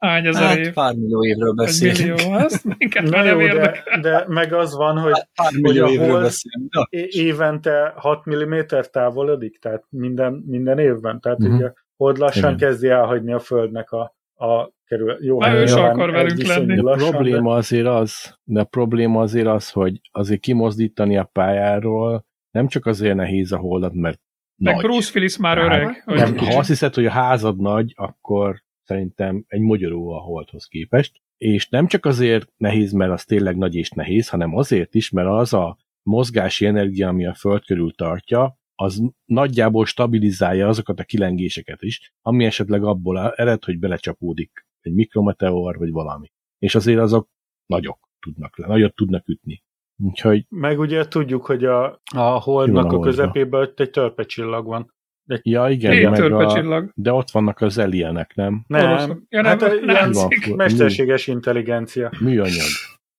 [0.00, 0.72] Hány ezer Hát év?
[0.72, 2.16] pár millió évről Egy beszélünk.
[2.20, 2.46] millió,
[2.78, 6.08] minket na jó, de, de meg az van, hogy Hát pár hogy millió a évről
[6.08, 6.72] hold- beszélünk.
[7.14, 8.58] Évente 6 mm
[8.90, 11.20] távolodik, tehát minden, minden évben.
[11.20, 11.54] Tehát uh-huh.
[11.56, 12.68] ugye hold lassan Igen.
[12.68, 15.16] kezdi elhagyni a Földnek a, a kerül.
[15.20, 16.74] Jó, Már hát ő se nyilván akar velünk lenni.
[16.80, 22.24] De a probléma azért az, de a probléma azért az, hogy azért kimozdítani a pályáról
[22.50, 24.20] nem csak azért nehéz a holdat, mert
[24.56, 24.82] Meg nagy.
[24.84, 26.02] Bruce Willis már Hát, öreg.
[26.04, 30.66] hogy Nem, ha azt hiszed, hogy a házad nagy, akkor szerintem egy magyaró a holdhoz
[30.66, 31.20] képest.
[31.37, 35.29] És nem csak azért nehéz, mert az tényleg nagy és nehéz, hanem azért is, mert
[35.29, 41.83] az a mozgási energia, ami a föld körül tartja, az nagyjából stabilizálja azokat a kilengéseket
[41.83, 46.33] is, ami esetleg abból ered, hogy belecsapódik egy mikrometeor, vagy valami.
[46.59, 47.29] És azért azok
[47.66, 49.62] nagyok tudnak le, nagyot tudnak ütni.
[50.03, 54.92] Úgyhogy Meg ugye tudjuk, hogy a, a holdnak a a közepében egy törpecsillag van.
[55.43, 58.64] Ja igen, de, meg a, de ott vannak az alienek, nem?
[58.66, 59.23] Nem, Oroszok.
[59.29, 62.11] Ja, nem, hát nem, ilyen Van, mesterséges intelligencia.
[62.21, 62.66] Műanyag.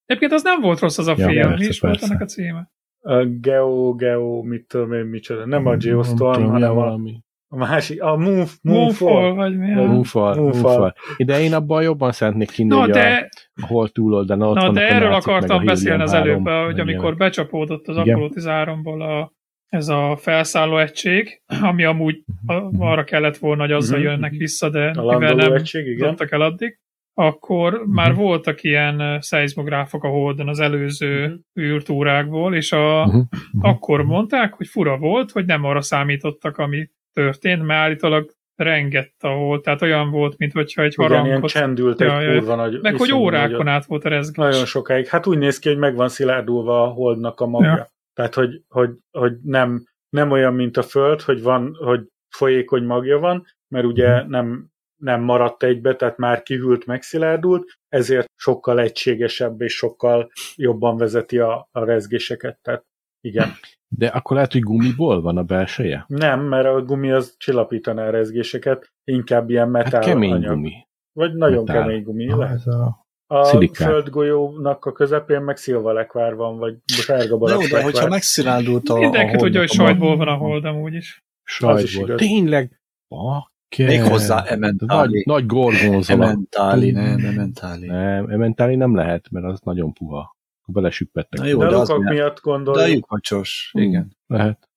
[0.05, 1.41] Egyébként az nem volt rossz az a Ja, film.
[1.41, 2.71] persze, Mi is volt ennek a címe?
[3.03, 5.45] A geo, geo, mit tudom én, micsoda.
[5.45, 7.19] Nem a Nem Geostorm, hanem a, valami.
[7.47, 9.33] a másik, a Moon, Moonfall, Moonfall.
[9.33, 9.71] vagy mi?
[9.71, 10.93] Moonfall, Moonfall.
[11.17, 13.29] De én abban jobban szeretnék hinni, hogy de,
[13.61, 16.79] a hol túloldalon ott na de a erről akartam a beszélni az előbb, 3, hogy
[16.79, 17.97] amikor becsapódott az.
[17.97, 19.31] Apollo 13-ból a,
[19.71, 22.23] ez a felszálló egység, ami amúgy
[22.79, 24.07] arra kellett volna, hogy azzal Mhm.
[24.07, 26.15] jönnek vissza, de A mivel nem egység, igen.
[26.29, 26.79] el addig,
[27.13, 31.65] akkor már voltak ilyen szeizmográfok a Holdon az előző Mhm.
[31.65, 33.25] űrtúrákból, és a, Mhm, mhm.
[33.65, 39.27] akkor mondták, hogy fura volt, hogy nem arra számítottak, ami történt, mert állítólag rengett a
[39.27, 42.07] hold, tehát olyan volt, mint hogyha egy Igen, ilyen harangot, csendült egy
[42.37, 42.79] kurva nagy.
[42.81, 43.67] meg hogy órákon nagyot.
[43.67, 44.35] át volt a rezgés.
[44.45, 45.07] Nagyon sokáig.
[45.07, 47.69] Hát úgy néz ki, hogy meg van szilárdulva a holdnak a magja.
[47.69, 47.87] Ja.
[48.13, 53.19] Tehát, hogy, hogy, hogy nem, nem olyan, mint a Föld, hogy van, hogy folyékony magja
[53.19, 59.73] van, mert ugye nem, nem maradt egybe, tehát már kihűlt, megszilárdult, ezért sokkal egységesebb és
[59.75, 62.59] sokkal jobban vezeti a, a rezgéseket.
[62.61, 62.85] Tehát
[63.21, 63.49] Igen.
[63.87, 66.05] De akkor lehet, hogy gumiból van a belseje?
[66.07, 70.53] Nem, mert a gumi az csillapítaná a rezgéseket, inkább ilyen metál Hát kemény anyag.
[70.53, 70.73] gumi.
[71.13, 71.81] Vagy nagyon Metál.
[71.81, 72.29] kemény gumi.
[72.29, 72.55] Ah, lehet.
[72.55, 73.00] ez a...
[73.31, 73.87] A szilikát.
[73.87, 78.97] földgolyónak a közepén meg szilvalekvár van, vagy sárga De jó, barack de hogyha megszilárdult a,
[78.99, 81.23] Mindenki a tudja, hogy sajtból van a hold amúgy is.
[81.43, 82.07] Sajt is volt.
[82.07, 82.19] igaz.
[82.19, 82.81] Tényleg?
[83.07, 83.87] Bakker.
[83.87, 85.11] Még hozzá ementáli.
[85.11, 86.23] Nagy, nagy gorgonzola.
[86.23, 87.87] Ementáli, nem, ementáli.
[87.87, 90.35] Nem, ementáli nem lehet, mert az nagyon puha.
[90.65, 91.39] Belesüppettek.
[91.39, 92.93] Na jó, De de az miatt De gondoljuk.
[92.95, 93.81] lyukacsos, Hmm.
[93.81, 94.17] igen.
[94.27, 94.69] Lehet.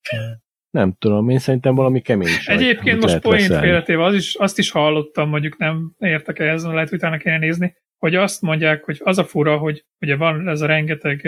[0.75, 3.65] Nem tudom, én szerintem valami kemény sajt, Egyébként most point leszelni.
[3.65, 7.75] félretéve az is, azt is hallottam, mondjuk nem értek ehhez, lehet hogy utána kell nézni,
[7.97, 11.27] hogy azt mondják, hogy az a fura, hogy ugye van ez a rengeteg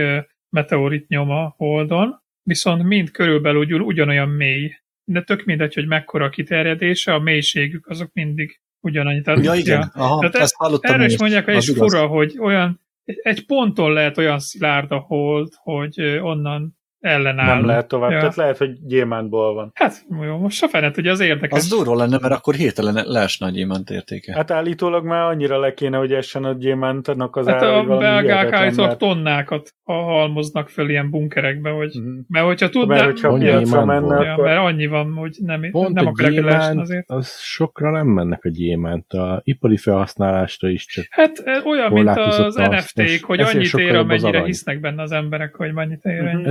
[0.49, 4.71] meteorit nyoma Holdon, viszont mind körülbelül ugyan, ugyanolyan mély.
[5.03, 9.21] De tök mindegy, hogy mekkora a kiterjedése, a mélységük azok mindig ugyanannyi.
[9.21, 9.91] Tehát, Ja, igen.
[9.93, 10.93] Aha, Tehát ezt hallottam.
[10.93, 11.77] Erre is mondják, hogy igaz.
[11.77, 16.76] fura, hogy olyan, egy- egy ponton lehet olyan szilárd a hold, hogy onnan
[17.07, 17.55] ellenáll.
[17.55, 18.11] Nem lehet tovább.
[18.11, 18.19] Ja.
[18.19, 19.71] Tehát lehet, hogy gyémántból van.
[19.73, 21.57] Hát jó, most a fenet, ugye az érdekes.
[21.57, 24.33] Az durva lenne, mert akkor hirtelen leesne a gyémánt értéke.
[24.33, 28.51] Hát állítólag már annyira le kéne, hogy essen a gyémántnak az Hát ára, a belgák
[28.51, 32.09] állítólag mert- tonnákat ha- halmoznak föl ilyen bunkerekbe, hogy, Mhm.
[32.27, 34.43] mert hogyha tudná, Mert hogyha piacra menne, ja, akkor...
[34.45, 37.09] mert annyi van, hogy nem, Pont nem a akarják, gyémánt, azért.
[37.09, 39.11] az sokra nem mennek a gyémánt.
[39.13, 43.95] A ipari felhasználásra is csak Hát olyan, mint az az, NFT-k, hogy ezért annyit ér,
[43.95, 46.21] amennyire hisznek benne az emberek, hogy mennyit ér.
[46.21, 46.27] Mhm.
[46.27, 46.45] ennyi.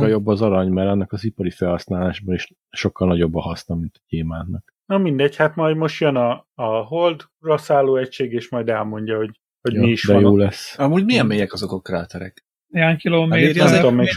[0.00, 3.94] Sokkal jobb az arany, mert annak az ipari felhasználásban is sokkal nagyobb a haszna, mint
[3.96, 4.74] a gyémántnak.
[4.86, 9.40] Na mindegy, hát majd most jön a, a holdra szálló egység, és majd elmondja, hogy,
[9.60, 10.22] hogy Ja, mi is de van.
[10.22, 10.38] jó ott.
[10.38, 10.78] lesz.
[10.78, 12.44] Amúgy milyen mélyek azok a kráterek?
[12.66, 13.62] Néhány kilométer.
[13.64, 14.08] az nem tudom még.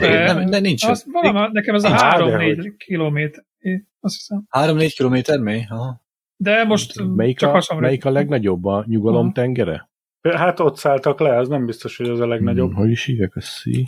[0.00, 0.84] Nem, de nincs.
[0.84, 2.76] Az, valami, nekem ez a Á, 3-4 dehogy.
[2.76, 3.44] kilométer.
[4.00, 4.44] Azt hiszem.
[4.50, 5.66] 3-4 kilométer mély?
[5.68, 6.02] Aha.
[6.36, 7.82] De most Melyik csak a, hasonló.
[7.82, 8.64] melyik a legnagyobb?
[8.64, 9.90] A nyugalom tengere?
[10.34, 12.68] Hát ott szálltak le, az nem biztos, hogy az a legnagyobb.
[12.70, 13.82] Hmm, hogy is hívják a Sea?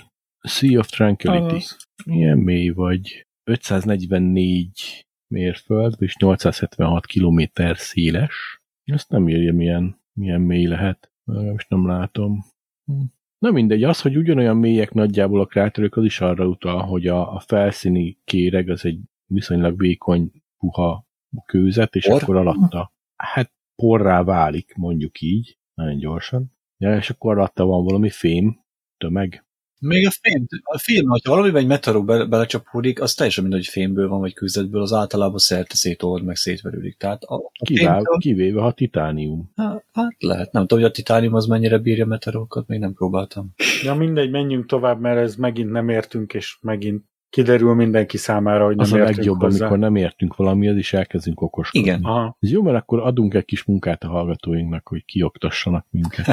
[0.47, 1.55] Sea of Tranquility.
[1.55, 1.77] Azaz.
[2.05, 3.27] Milyen mély vagy?
[3.45, 8.63] 544 mérföld, és 876 kilométer széles.
[8.85, 11.13] Ezt nem írja, milyen, milyen mély lehet.
[11.25, 12.45] Most nem látom.
[12.85, 13.03] Hm.
[13.39, 17.35] Na mindegy, az, hogy ugyanolyan mélyek nagyjából a kráterök, az is arra utal, hogy a,
[17.35, 21.07] a felszíni kéreg az egy viszonylag vékony, puha
[21.47, 22.23] kőzet, és Por?
[22.23, 26.53] akkor alatta, hát porrá válik, mondjuk így, nagyon gyorsan.
[26.79, 28.61] Ja, és akkor alatta van valami fém,
[28.97, 29.46] tömeg.
[29.79, 33.73] Még a fém, a fém, hogyha valamiben egy meteorok be, belecsapódik, az teljesen mindegy, hogy
[33.73, 36.97] fémből van, vagy kőzetből, az általában szerte szétold, meg szétverődik.
[36.97, 39.51] Tehát a, a Kivág, fémtől- kivéve a titánium.
[39.57, 40.53] Hát hát lehet.
[40.53, 43.51] Nem tudom, hogy a titánium az mennyire bírja meteorokat, még nem próbáltam.
[43.83, 48.77] Ja mindegy, menjünk tovább, mert ez megint nem értünk, és megint kiderül mindenki számára, hogy
[48.77, 49.65] nem Az a értünk legjobb, hozzá.
[49.65, 51.89] amikor nem értünk valamihez, és elkezdünk okoskodni.
[51.89, 52.03] Igen.
[52.05, 56.27] Aha, Ez jó, mert akkor adunk egy kis munkát a hallgatóinknak, hogy kioktassanak minket.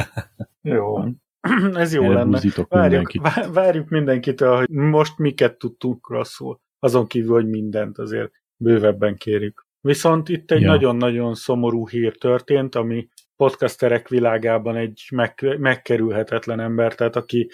[0.62, 0.98] jó.
[1.74, 2.40] Ez jó lenne.
[2.68, 3.22] Várjuk, mindenkit.
[3.22, 6.60] vá- várjuk mindenkitől, hogy most miket tudtunk rosszul.
[6.78, 9.66] Azon kívül, hogy mindent azért bővebben kérjük.
[9.80, 10.68] Viszont itt egy Ja.
[10.68, 17.50] nagyon-nagyon szomorú hír történt, ami podcasterek világában egy meg, megkerülhetetlen ember, tehát aki,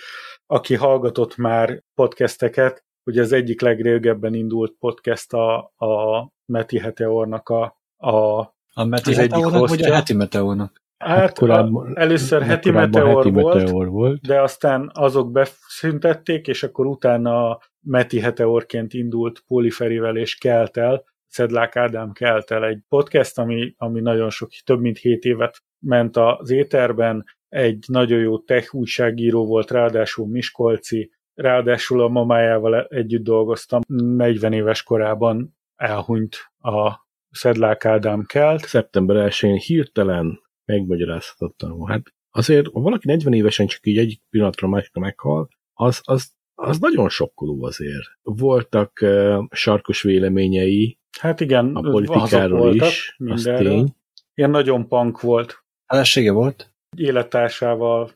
[0.46, 7.62] aki hallgatott már podcasteket, ugye az egyik legrégebben indult podcast a, a Meti Heteornak a,
[7.96, 8.38] a
[8.72, 10.79] A Meti Az egyik meteornak, vagy a heti meteornak?
[11.04, 14.20] Hát korábban- először heti Korábban meteor heti volt, meteor volt.
[14.20, 22.12] de aztán azok beszüntették, és akkor utána Meti Heteorként indult Poliferivel és Keltel, Szedlák Ádám
[22.12, 27.84] Keltel egy podcast, ami, ami nagyon sok, több mint 7 évet ment az éterben, egy
[27.88, 35.56] nagyon jó tech újságíró volt, ráadásul Miskolci, ráadásul a mamájával együtt dolgoztam, 40 éves korában
[35.76, 38.60] elhunyt a Szedlák Ádám Kelt.
[38.60, 41.88] Szeptember 1-én hirtelen megmagyarázhatatlanul.
[41.88, 46.78] Hát azért, ha valaki 40 évesen csak így egyik pillanatra másikra meghal, az, az, az
[46.78, 48.06] nagyon sokkoló azért.
[48.22, 53.68] Voltak uh, sarkos véleményei Hát igen, a politikáról voltak is, az mindenről.
[53.68, 53.94] tény.
[54.34, 55.64] Ilyen nagyon punk volt.
[55.86, 56.70] Felesége volt?
[56.96, 58.10] élettársával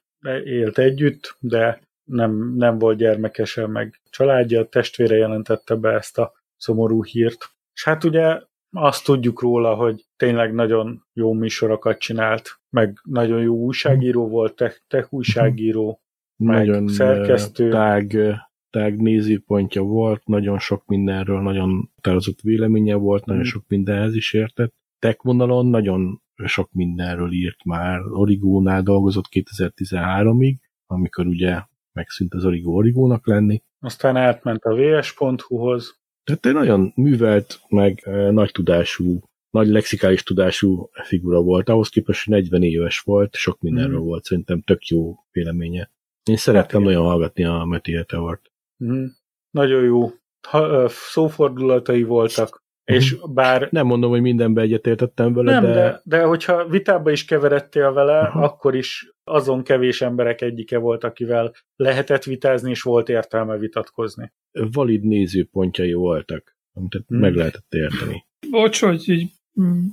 [0.45, 7.05] élt együtt, de nem, nem volt gyermekese, meg családja, testvére jelentette be ezt a szomorú
[7.05, 7.51] hírt.
[7.75, 8.41] És hát ugye
[8.75, 14.81] azt tudjuk róla, hogy tényleg nagyon jó műsorokat csinált, meg nagyon jó újságíró volt, tech,
[14.89, 16.01] tech újságíró,
[16.37, 17.71] meg Nagyon szerkesztő.
[17.71, 18.17] tág,
[18.71, 23.47] tág nézőpontja volt, nagyon sok mindenről, nagyon határozott véleménye volt, nagyon Mm.
[23.47, 24.75] sok mindenhez is értett.
[24.99, 28.01] Tech vonalon nagyon sok mindenről írt már.
[28.11, 30.55] Origónál dolgozott 2013-ig,
[30.87, 33.63] amikor ugye megszűnt az Origo Origónak lenni.
[33.81, 40.91] aztán átment a vs.hu-hoz, Tehát egy nagyon művelt, meg ö, nagy tudású, nagy lexikális tudású
[40.93, 41.69] figura volt.
[41.69, 44.05] Ahhoz képest, hogy 40 éves volt, sok mindenről Mm.
[44.05, 45.91] volt, szerintem tök jó véleménye.
[46.25, 46.93] Én szerettem igen.
[46.93, 48.51] nagyon hallgatni a Meti Heteort.
[48.77, 49.05] Mhm.
[49.51, 50.13] nagyon jó
[50.49, 53.69] ha, szófordulatai voltak, és bár...
[53.71, 55.73] Nem mondom, hogy mindenbe egyetértettem vele, nem, de...
[55.73, 56.01] de...
[56.05, 58.43] de hogyha vitába is keveredtél vele, Aha.
[58.45, 64.33] akkor is azon kevés emberek egyike volt, akivel lehetett vitázni, és volt értelme vitatkozni.
[64.53, 67.19] Valid nézőpontjai voltak, amit hmm.
[67.19, 68.27] meg lehetett érteni.
[68.51, 69.31] Bocs, hogy így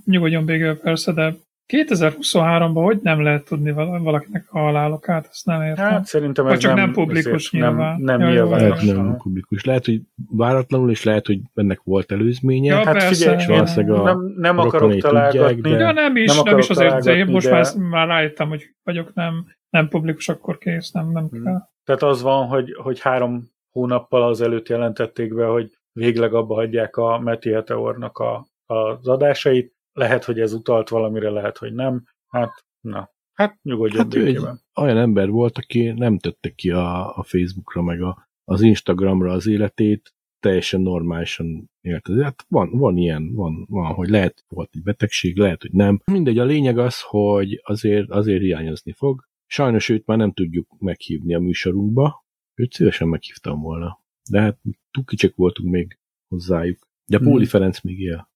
[0.06, 1.36] nyugodjon végül persze, de
[1.72, 5.90] 2023-ban hogy nem lehet tudni valakinek a halálokát, ezt nem értem.
[5.90, 8.02] Hát szerintem ez Vagy csak nem, nem publikus nyilván.
[8.02, 8.60] Nem, nem ja, nyilván.
[8.60, 9.64] Lehet, nem publikus.
[9.64, 12.74] Lehet, hogy váratlanul, és lehet, hogy ennek volt előzménye.
[12.74, 14.04] Ja, hát persze, figyelj, ja.
[14.04, 15.56] nem, nem akarok találgatni.
[15.56, 15.84] Tudják, de...
[15.84, 17.52] Ja, nem is, nem, nem is azért, én most de...
[17.52, 21.44] már, már rájöttem, hogy vagyok nem, nem publikus, akkor kész, nem, nem Hmm.
[21.44, 21.70] kell.
[21.84, 26.96] Tehát az van, hogy, hogy három hónappal az előtt jelentették be, hogy végleg abba hagyják
[26.96, 29.74] a Meti Heteornak a, az adásait.
[29.94, 32.04] Lehet, hogy ez utalt valamire, lehet, hogy nem.
[32.28, 33.10] Hát, na.
[33.34, 34.40] Hát nyugodjon Hát egy
[34.76, 39.48] olyan ember volt, aki nem tette ki a, a Facebookra, meg a, az Instagramra az
[39.48, 42.10] életét, teljesen normálisan élt.
[42.22, 46.02] Hát van, van ilyen, van, van, hogy lehet volt egy betegség, lehet, hogy nem.
[46.12, 49.30] Mindegy, a lényeg az, hogy azért, azért hiányozni fog.
[49.46, 52.26] Sajnos őt már nem tudjuk meghívni a műsorunkba.
[52.56, 54.00] Őt szívesen meghívtam volna.
[54.30, 54.60] De hát
[54.92, 56.88] túl kicsek voltunk még hozzájuk.
[57.06, 57.50] De Póli Mhm.
[57.50, 58.30] Ferenc még él.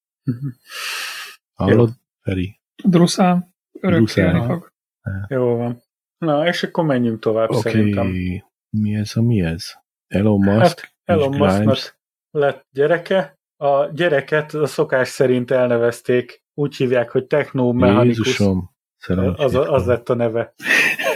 [1.56, 1.90] Hallod,
[2.22, 2.60] Feri?
[2.84, 4.36] Druszán örökké Druszán.
[4.36, 4.72] élni fog.
[5.28, 5.82] Jó van.
[6.18, 8.08] Na, és akkor menjünk tovább Oké, szerintem.
[8.70, 9.74] mi ez a mi ez?
[10.08, 12.00] Elon Musk Hát Elon Musknak
[12.32, 13.34] lett gyereke.
[13.58, 18.18] A gyereket a szokás szerint elnevezték, úgy hívják, hogy technomechanikus.
[18.18, 18.70] Jézusom.
[19.36, 20.54] Az, az lett a neve.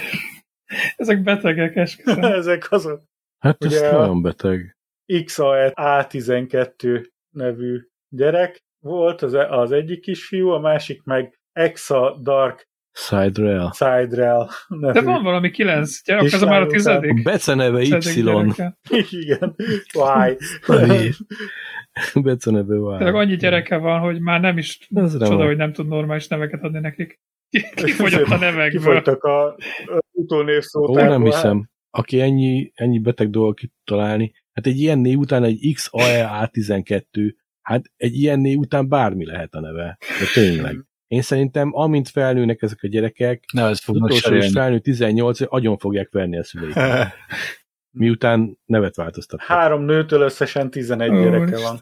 [0.95, 2.23] Ezek betegek, esküszöm.
[2.41, 3.01] Ezek azok.
[3.39, 4.77] Hát ez ugye- nagyon beteg.
[5.25, 13.41] XAE A12 nevű gyerek volt az, az egyik kisfiú, a másik meg Exa Dark Side
[13.41, 13.71] rail.
[13.73, 14.93] Siderel nevű.
[14.93, 17.23] De van valami kilenc gyerek, És ez már a lányok A tizedik.
[17.23, 18.21] beceneve tizedik Y.
[18.23, 18.77] gyereke.
[19.11, 19.55] Igen.
[19.99, 20.37] Why?
[22.23, 23.03] beceneve Y.
[23.15, 25.45] annyi gyereke van, hogy már nem is Ez nem csoda, van.
[25.47, 27.19] hogy nem tud normális neveket adni nekik.
[27.49, 28.69] Ki- Kifogyott a nevekből.
[28.69, 29.55] Kifogytak a a
[29.93, 31.17] Ó, utónévszótárból.
[31.17, 31.69] nem hiszem.
[31.89, 37.33] Aki ennyi, ennyi beteg dolgot tud találni, hát egy ilyen név után egy XAE A12,
[37.69, 39.97] hát egy ilyen név után bármi lehet a neve.
[40.19, 40.75] De tényleg.
[41.07, 45.77] Én szerintem, amint felnőnek ezek a gyerekek, Ne, ez az utolsó is felnő 18, agyon
[45.77, 47.13] fogják verni a szüleiket.
[47.91, 49.47] Miután nevet változtattak.
[49.47, 51.79] Három nőtől összesen 11 Ó, gyereke van.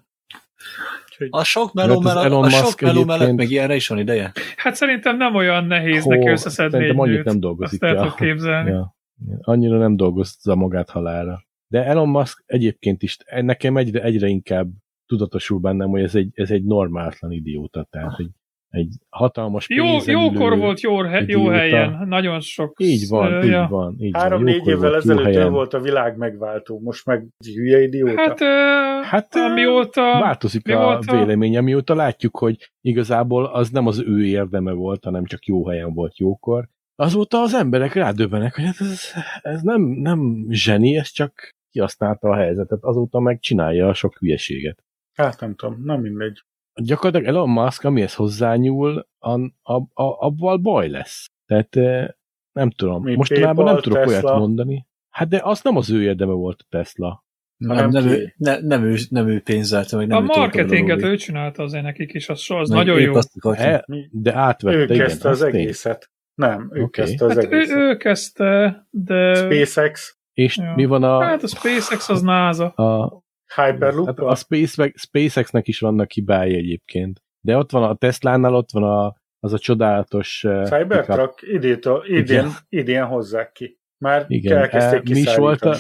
[1.06, 3.76] Úgyhogy A sok meló, Hát mellett, Elon a sok Musk meló mellett egyébként- meg ilyenre
[3.76, 4.32] is van ideje.
[4.58, 8.14] Hát szerintem nem olyan nehéz Hó, neki összeszedni szerintem egy annyit nem dolgozik Azt el
[8.14, 8.70] képzelni.
[8.70, 8.96] Ja.
[9.42, 11.46] Annyira nem dolgozza magát halára.
[11.68, 14.70] De Elon Musk egyébként is, nekem egyre, egyre inkább
[15.08, 18.30] tudatosul bennem, hogy ez egy, ez egy normáltlan idióta, tehát egy,
[18.70, 22.74] egy hatalmas Jó, jókor volt jó, he, jó helyen, nagyon sok.
[22.80, 23.68] Így van, ö, így ja.
[23.70, 23.96] van.
[24.00, 24.22] Így van.
[24.22, 25.52] Három-négy évvel ezelőtt ő helyen.
[25.52, 26.80] volt a világ megváltó.
[26.80, 28.22] Most meg hülye idióta.
[28.22, 30.02] Hát, ö, Hát, ö, amióta...
[30.02, 34.72] Változik mi a volt a- vélemény, amióta látjuk, hogy igazából az nem az ő érdeme
[34.72, 36.68] volt, hanem csak jó helyen volt jókor.
[36.96, 39.02] Azóta az emberek rádöbbenek, hogy hát ez,
[39.42, 44.84] ez nem, nem zseni, ez csak kihasználta a helyzetet, azóta meg csinálja a sok hülyeséget.
[45.18, 46.44] Hát nem tudom, nem mindegy.
[46.82, 51.26] Gyakorlatilag Elon Musk, amihez hozzányúl, a, a, a, abban baj lesz.
[51.46, 52.08] Tehát eh,
[52.52, 54.28] nem tudom, Mi, mostanában PayPal, nem tudok Tesla?
[54.30, 54.88] olyat mondani.
[55.10, 57.26] Hát de az nem az ő érdeme volt a Tesla.
[57.58, 61.02] Nem, Nem nem, ő, ne, nem, ő, nem ő pénzelte, meg nem A ő marketinget
[61.04, 63.14] ő csinálta azért nekik is, az, az Meg nagyon jó.
[63.16, 63.46] Azt.
[63.46, 64.08] E, Mi?
[64.12, 64.98] de átvette, Ő igen.
[64.98, 66.12] kezdte az egészet.
[66.34, 67.02] Nem, ő Oké.
[67.02, 67.78] kezdte az Hát ő, egészet.
[67.78, 69.36] ő kezdte, de...
[69.36, 70.74] SpaceX, És Ja.
[70.76, 72.68] mi van a, Hát a SpaceX az NASA.
[72.70, 73.22] a
[73.62, 77.22] Hyperloop, Hát a Space, SpaceX-nek is vannak hibái egyébként.
[77.42, 80.64] De ott van a Tesla-nál, ott van a, az a csodálatos pickup.
[80.64, 82.52] Cybertruck idétől, idén, Igen.
[82.70, 83.80] idén hozzák ki.
[83.98, 84.58] Már Igen.
[84.58, 85.76] elkezdték E, mi is volt a,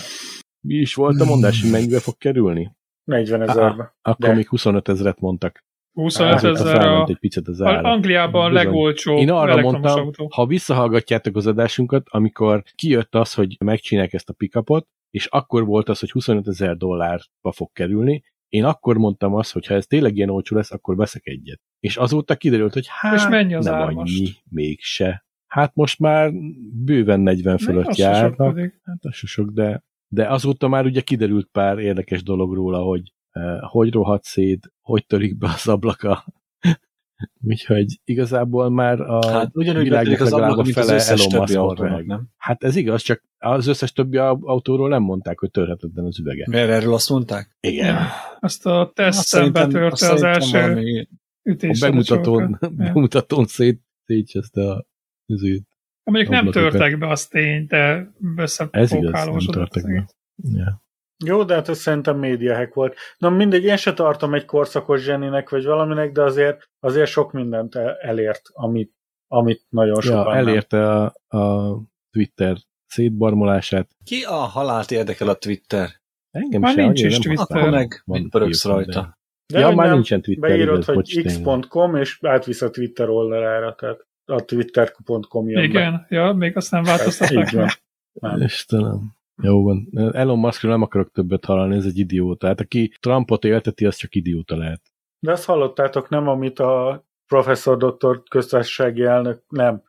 [0.67, 2.75] mi is volt a mondás, hogy mennyibe fog kerülni?
[3.03, 3.95] 40 ezerbe.
[4.01, 5.65] Akkor De- még 25 ezeret mondtak.
[5.93, 7.89] 25 Azóta ezer a, egy picit az ára.
[7.89, 8.65] Angliában a Bizony.
[8.65, 10.27] legolcsóbb Én arra mondtam, autó.
[10.33, 15.89] ha visszahallgatjátok az adásunkat, amikor kijött az, hogy megcsinálják ezt a pickupot, és akkor volt
[15.89, 20.15] az, hogy 25 ezer dollárba fog kerülni, én akkor mondtam azt, hogy ha ez tényleg
[20.15, 21.61] ilyen olcsó lesz, akkor veszek egyet.
[21.79, 24.43] És azóta kiderült, hogy hát És mennyi az nem ár annyi, most?
[24.49, 25.25] mégse.
[25.47, 26.31] Hát most már
[26.85, 28.59] bőven 40 fölött sok járnak.
[28.83, 33.59] Hát az sok, de, de azóta már ugye kiderült pár érdekes dolog róla, hogy eh,
[33.61, 36.25] hogy rohadt szét, hogy törik be az ablaka.
[37.41, 41.05] Úgyhogy igazából már a Hát ugyanúgy világnak az legalább ablak, a fele
[41.53, 42.05] Elon remeg.
[42.05, 42.27] nem?
[42.37, 46.45] Hát ez igaz, csak az összes többi au- autóról nem mondták, hogy törhetetlen az üvege.
[46.49, 47.57] Mert erről azt mondták?
[47.59, 47.97] Igen.
[48.39, 51.89] Azt a szerintem- betörte az első valami- A ütéssel.
[51.89, 52.69] bemutatón, Ja.
[52.69, 54.85] bemutatón szét, szétcseszte a
[55.33, 55.67] üzőt.
[56.03, 58.11] Mondjuk nem törtek be, az tény, de
[58.71, 60.09] Ez igaz, nem törtek be.
[60.53, 60.81] Ja.
[61.25, 62.95] Jó, de hát ez szerintem médiahack volt.
[63.17, 67.75] Na mindegy, én se tartom egy korszakos zseninek, vagy valaminek, de azért, azért sok mindent
[68.01, 68.93] elért, amit,
[69.27, 71.75] amit nagyon sokan ja, elérte a, a
[72.11, 73.89] Twitter szétbarmolását.
[74.03, 75.89] Ki a halált érdekel a Twitter?
[76.31, 77.57] Engem Már se, nincs is Twitter.
[77.57, 79.17] Akkor meg tiltva, rajta.
[79.53, 83.75] De Ja, már nem, nincsen Twitter, Beírod, igaz, hogy x.com, és átvisz a Twitter oldalára,
[83.75, 85.63] tehát a twitter.com jön be.
[85.67, 87.69] Igen, ja, még azt nem változtatták meg.
[88.13, 88.41] Nem.
[88.41, 89.16] Istenem.
[89.41, 89.87] Jó van.
[90.11, 92.47] Elon Muskról nem akarok többet hallani, ez egy idióta.
[92.47, 94.81] Hát aki Trumpot élteti, az csak idióta lehet.
[95.19, 99.81] De azt hallottátok, nem, amit a professzor doktor köztársasági elnök, nem,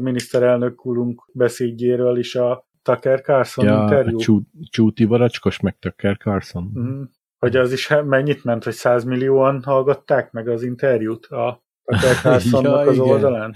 [0.00, 4.18] miniszterelnök úrunk beszédjéről is a Tucker Carlson Ja, interjú?
[4.18, 6.70] csú, csúti varacskos meg Tucker Carlson.
[6.74, 7.02] Mhm.
[7.38, 12.84] Hogy az is mennyit ment, hogy 100 millióan hallgatták meg az interjút a Tucker Carlsonnak
[12.84, 13.08] Ja, az igen.
[13.08, 13.54] oldalán?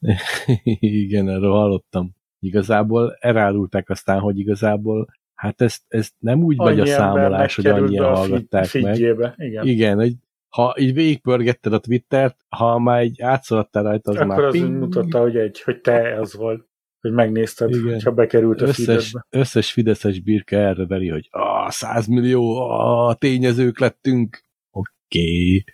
[1.04, 2.18] igen, erről hallottam.
[2.40, 7.66] Igazából elárulták aztán, hogy igazából hát ezt, ezt nem úgy a Annyi embernek számolás, hogy
[7.66, 9.34] annyian a hallgatták feed- meg.
[9.36, 9.66] Igen.
[9.66, 10.14] Igen, hogy
[10.48, 14.78] ha így végigpörgetted a Twittert, ha már így átszaladtál rajta, az Akkor már az ping,
[14.78, 16.68] mutatta, hogy egy, hogy te az volt,
[17.00, 17.92] hogy megnézted, Igen.
[17.92, 19.26] hogyha bekerült a összes, feededbe.
[19.30, 24.42] összes fideszes birke erre veri, hogy ah, 100 millió, ah, tényezők lettünk.
[24.70, 24.90] Oké.
[25.08, 25.64] Okay.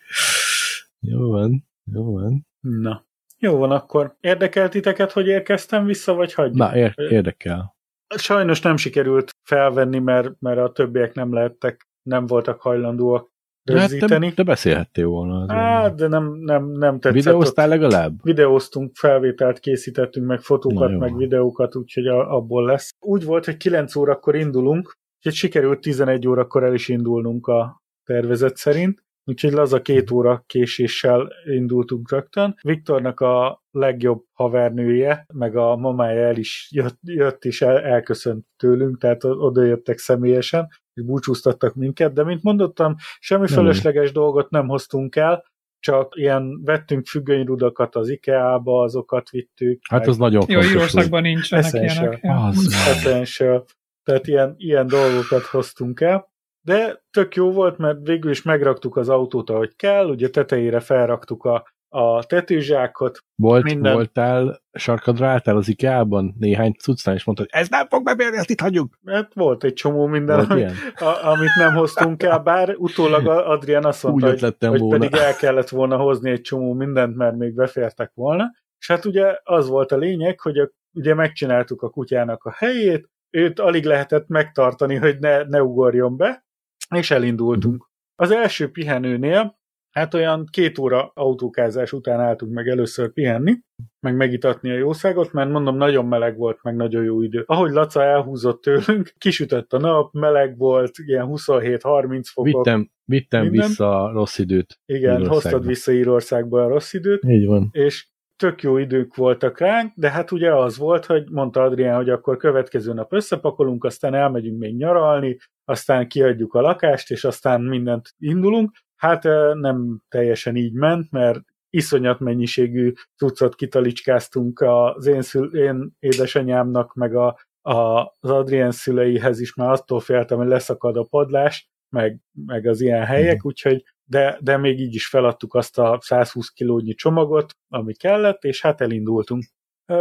[1.01, 2.47] Jó van, jó van.
[2.61, 3.06] Na.
[3.39, 6.57] Jó van, akkor érdekelt titeket, hogy érkeztem vissza, vagy hagyjuk?
[6.57, 7.75] Na, ér- érdekel.
[8.17, 13.31] Sajnos nem sikerült felvenni, mert, mert a többiek nem lehettek, nem voltak hajlandóak
[13.63, 14.29] De, hát rögzíteni.
[14.29, 15.35] te, te beszélhettél volna.
[15.43, 15.59] azért.
[15.59, 17.13] Hát, de nem, nem, nem tetszett.
[17.23, 18.13] Videóztál legalább?
[18.23, 22.91] Videóztunk, felvételt készítettünk, meg fotókat, Na meg videókat, úgyhogy a, abból lesz.
[23.01, 28.57] Úgy volt, hogy 9 órakor indulunk, úgyhogy sikerült 11 órakor el is indulnunk a tervezet
[28.57, 32.57] szerint, úgyhogy laza két óra késéssel indultunk rögtön.
[32.63, 38.99] Viktornak a legjobb havernője, meg a mamája el is jött, jött és el, elköszönt tőlünk,
[38.99, 43.55] tehát oda jöttek személyesen, és búcsúztattak minket, de mint mondottam, semmi Nem.
[43.55, 45.45] fölösleges dolgot nem hoztunk el,
[45.79, 49.81] csak ilyen vettünk függönyrudakat az IKEA-ba, azokat vittük.
[49.89, 50.71] Hát meg az nagyon Jó, fontos.
[50.77, 52.19] Írországban nincsenek Essential.
[52.23, 52.47] ilyenek.
[52.47, 53.65] Az, essential.
[54.03, 56.35] Tehát ilyen, ilyen dolgokat hoztunk el.
[56.67, 61.45] De tök jó volt, mert végül is megraktuk az autót, ahogy kell, ugye tetejére felraktuk
[61.45, 63.19] a, a tetőzsákot.
[63.35, 63.93] Volt, Minden.
[63.93, 68.51] voltál, sarkadra álltál az IKEA-ban néhány cuccnál, és mondtad, hogy ez nem fog bebérni, ezt
[68.51, 68.99] itt hagyjuk.
[69.03, 70.75] Mert volt egy csomó minden, Volt ami, ilyen?
[71.09, 74.99] a, amit nem hoztunk el, bár utólag Adrián azt Úgy mondta, hogy, ötlettem hogy volna.
[74.99, 78.51] pedig el kellett volna hozni egy csomó mindent, mert még befértek volna.
[78.79, 83.09] És hát ugye az volt a lényeg, hogy a, ugye megcsináltuk a kutyának a helyét,
[83.31, 86.46] őt alig lehetett megtartani, hogy ne, ne ugorjon be,
[86.95, 87.89] és elindultunk.
[88.15, 89.59] Az első pihenőnél,
[89.91, 93.59] hát olyan két óra autókázás után álltunk meg először pihenni,
[94.01, 97.43] meg megitatni a jószágot, mert mondom, nagyon meleg volt, meg nagyon jó idő.
[97.47, 102.65] Ahogy Laca elhúzott tőlünk, kisütött a nap, meleg volt, ilyen 27-30 fokok.
[102.65, 103.67] Vittem, vittem Minden?
[103.67, 104.81] vissza a rossz időt.
[104.87, 107.69] Igen, hoztad vissza Írországba a rossz időt, Így van.
[107.73, 112.11] és tök jó idők voltak ránk, de hát ugye az volt, hogy mondta Adrián, hogy
[112.11, 118.15] akkor következő nap összepakolunk, aztán elmegyünk még nyaralni, aztán kiadjuk a lakást, és aztán mindent
[118.19, 118.71] indulunk.
[118.97, 119.23] Hát
[119.55, 127.15] nem teljesen így ment, mert iszonyat mennyiségű cuccot kitalicskáztunk az én, szül- én édesanyámnak, meg
[127.15, 132.67] a, a, az Adrián szüleihez is már attól féltem, hogy leszakad a padlás, meg, meg
[132.67, 137.53] az ilyen helyek, úgyhogy de, de még így is feladtuk azt a 120 kilónyi csomagot,
[137.69, 139.45] ami kellett, és hát elindultunk.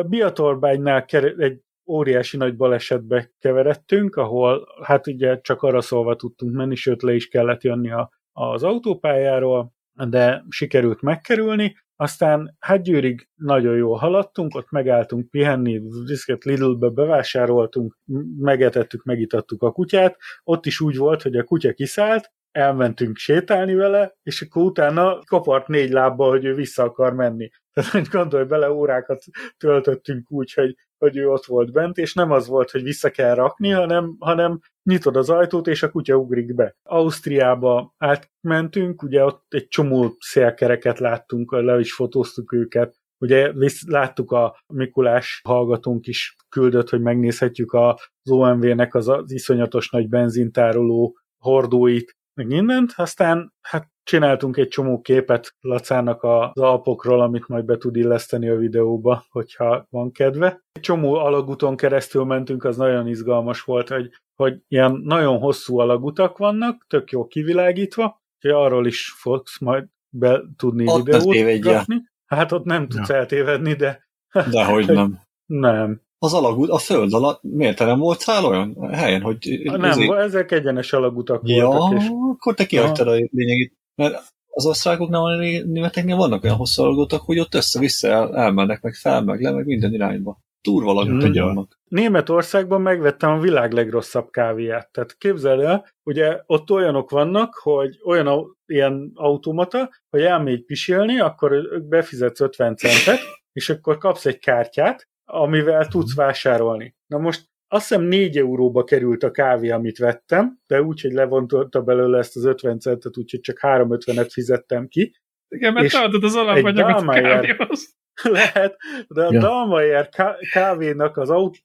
[0.08, 1.06] Biatorbánynál
[1.38, 7.14] egy óriási nagy balesetbe keveredtünk, ahol hát ugye csak arra szólva tudtunk menni, sőt le
[7.14, 14.56] is kellett jönni a, az autópályáról, de sikerült megkerülni, aztán hát Győrig nagyon jól haladtunk,
[14.56, 17.98] ott megálltunk pihenni, viszket Lidl-be bevásároltunk,
[18.38, 24.16] megetettük, megitattuk a kutyát, ott is úgy volt, hogy a kutya kiszállt, elmentünk sétálni vele,
[24.24, 27.50] és akkor utána kapart négy lábbal, hogy ő vissza akar menni.
[27.74, 29.24] Tehát hogy gondolj bele, órákat
[29.58, 33.36] töltöttünk úgy, hogy, hogy ő ott volt bent, és nem az volt, hogy vissza kell
[33.36, 36.76] rakni, hanem, hanem nyitod az ajtót, és a kutya ugrik be.
[36.84, 43.52] Ausztriába átmentünk, ugye ott egy csomó szélkereket láttunk, le is fotóztuk őket, Ugye
[43.88, 51.18] láttuk a Mikulás hallgatónk is küldött, hogy megnézhetjük az OMV-nek az, az iszonyatos nagy benzintároló
[51.38, 57.78] hordóit, meg mindent, aztán hát csináltunk egy csomó képet Lacának az Alpokról, amit majd be
[57.78, 60.64] tud illeszteni a videóba, hogyha van kedve.
[60.72, 66.38] Egy csomó alagúton keresztül mentünk, az nagyon izgalmas volt, hogy, hogy ilyen nagyon hosszú alagutak
[66.38, 72.02] vannak, tök jó kivilágítva, hogy arról is fogsz majd be tudni Ott videót rakni.
[72.26, 73.16] Hát ott nem tudsz ja.
[73.16, 74.08] eltévedni, de
[74.52, 75.20] Dehogy nem.
[75.46, 76.02] nem.
[76.26, 79.62] Az alagút, a föld alatt miért te nem voltál olyan helyen, hogy...
[79.64, 80.18] Nem, ezért...
[80.18, 82.02] ezek egyenes alagutak ja, voltak.
[82.02, 82.08] És...
[82.34, 83.74] akkor te kihagytad a lényegét.
[83.96, 88.94] Mert az osztrákoknál, a németeknél vannak olyan hosszú alagutak, hogy ott össze-vissza el, elmennek, meg
[88.94, 90.44] fel, meg le, meg minden irányba.
[90.62, 91.80] Turva alagutak vannak.
[91.88, 94.92] Németországban megvettem a világ legrosszabb kávéját.
[94.92, 101.82] Tehát képzeld el, ugye ott olyanok vannak, hogy olyan ilyen automata, hogy elmégy pisilni, akkor
[101.84, 103.20] befizetsz 50 centet,
[103.52, 106.96] és akkor kapsz egy kártyát, amivel tudsz vásárolni.
[107.08, 111.82] Na most azt hiszem 4 euróba került a kávé, amit vettem, de úgy, hogy levontotta
[111.82, 115.16] belőle ezt az 50 centet, úgyhogy csak 3,50-et fizettem ki.
[115.48, 117.96] Igen, mert te adod az alapanyagot a kávéhoz.
[118.24, 119.40] Lehet, de a ja.
[119.40, 120.10] Dalmayer
[120.52, 121.58] kávénak az aut,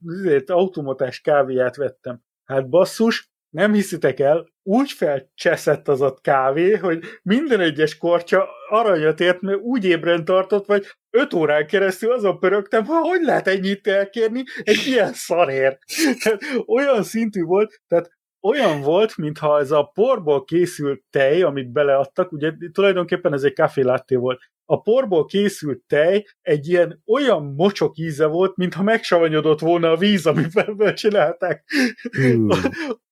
[0.47, 2.21] automatás kávéját vettem.
[2.45, 9.21] Hát basszus, nem hiszitek el, úgy felcseszett az a kávé, hogy minden egyes kortya aranyat
[9.21, 13.87] ért, mert úgy ébren tartott, vagy öt órán keresztül azon pörögtem, ha hogy lehet ennyit
[13.87, 15.79] elkérni egy ilyen szarér.
[16.23, 22.33] Tehát olyan szintű volt, tehát olyan volt, mintha ez a porból készült tej, amit beleadtak,
[22.33, 24.41] ugye tulajdonképpen ez egy latte volt,
[24.71, 30.27] a porból készült tej egy ilyen olyan mocsok íze volt, mintha megsavanyodott volna a víz,
[30.27, 31.65] amivel csinálták.
[32.11, 32.49] Hmm.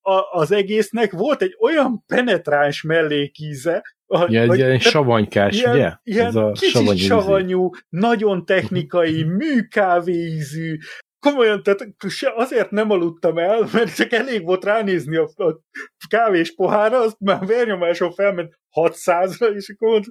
[0.00, 3.82] A, az egésznek volt egy olyan penetráns mellékíze,
[4.28, 5.92] Ja, egy ilyen savanykás, ilyen, ugye?
[6.02, 10.76] Ilyen Ez a kicsit savanyú, nagyon technikai, műkávéízű,
[11.18, 11.94] komolyan, tehát
[12.34, 15.60] azért nem aludtam el, mert csak elég volt ránézni a, a
[16.08, 20.10] kávés pohára, azt már vérnyomáson felment 600-ra, és akkor mondta,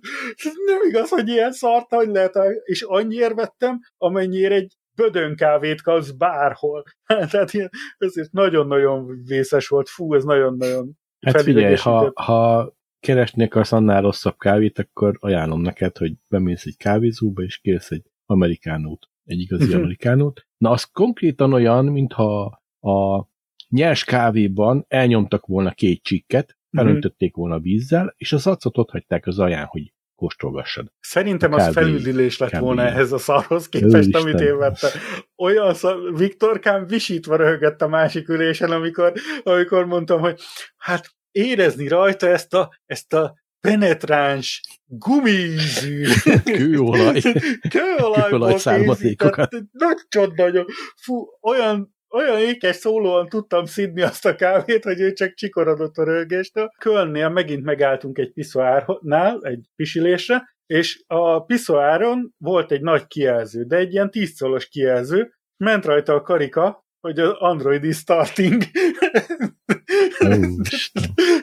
[0.66, 6.12] nem igaz, hogy ilyen szart, hogy lehet, és annyiért vettem, amennyire egy bödön kávét kapsz
[6.12, 6.84] bárhol.
[7.32, 13.72] Tehát ilyen, ez nagyon-nagyon vészes volt, fú, ez nagyon-nagyon Hát figyelj, ha, ha keresni akarsz
[13.72, 19.40] annál rosszabb kávét, akkor ajánlom neked, hogy bemész egy kávézóba, és kérsz egy amerikánót egy
[19.40, 19.80] igazi uh-huh.
[19.80, 20.47] amerikánót.
[20.58, 23.28] Na, az konkrétan olyan, mintha a
[23.70, 26.86] nyers kávéban elnyomtak volna két csikket, mhm.
[26.86, 30.92] felöntötték volna vízzel, és az acot ott hagyták az aján, hogy kóstolgassad.
[31.00, 34.90] Szerintem az felüldülés lett volna ehhez a szarhoz képest, Ő amit én vettem.
[35.36, 40.40] Olyan szar, Viktorkám visítva röhögött a másik ülésen, amikor, amikor mondtam, hogy
[40.78, 46.06] hát érezni rajta ezt a, ezt a penetráns, gumízű
[46.44, 47.22] kőolaj,
[47.70, 49.56] kőolaj származékokat.
[49.72, 55.34] Nagy csoda, fú, olyan olyan ékes szólóan tudtam szidni azt a kávét, hogy ő csak
[55.34, 56.72] csikorodott a rögéstől.
[56.80, 63.76] Kölnnél megint megálltunk egy piszoárnál, egy pisilésre, és a piszoáron volt egy nagy kijelző, de
[63.76, 68.64] egy ilyen tízszolos kijelző, ment rajta a karika, hogy az Android is starting.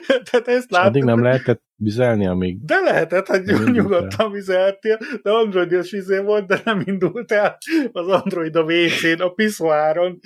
[0.05, 0.87] Tehát ezt láttuk.
[0.89, 2.65] Addig nem lehetett vizelni, amíg...
[2.65, 7.57] De lehetett, hogy nyugodtan vizeltél, de androidos izé volt, de nem indult el
[7.91, 10.19] az Android a WC-n, a piszoáron.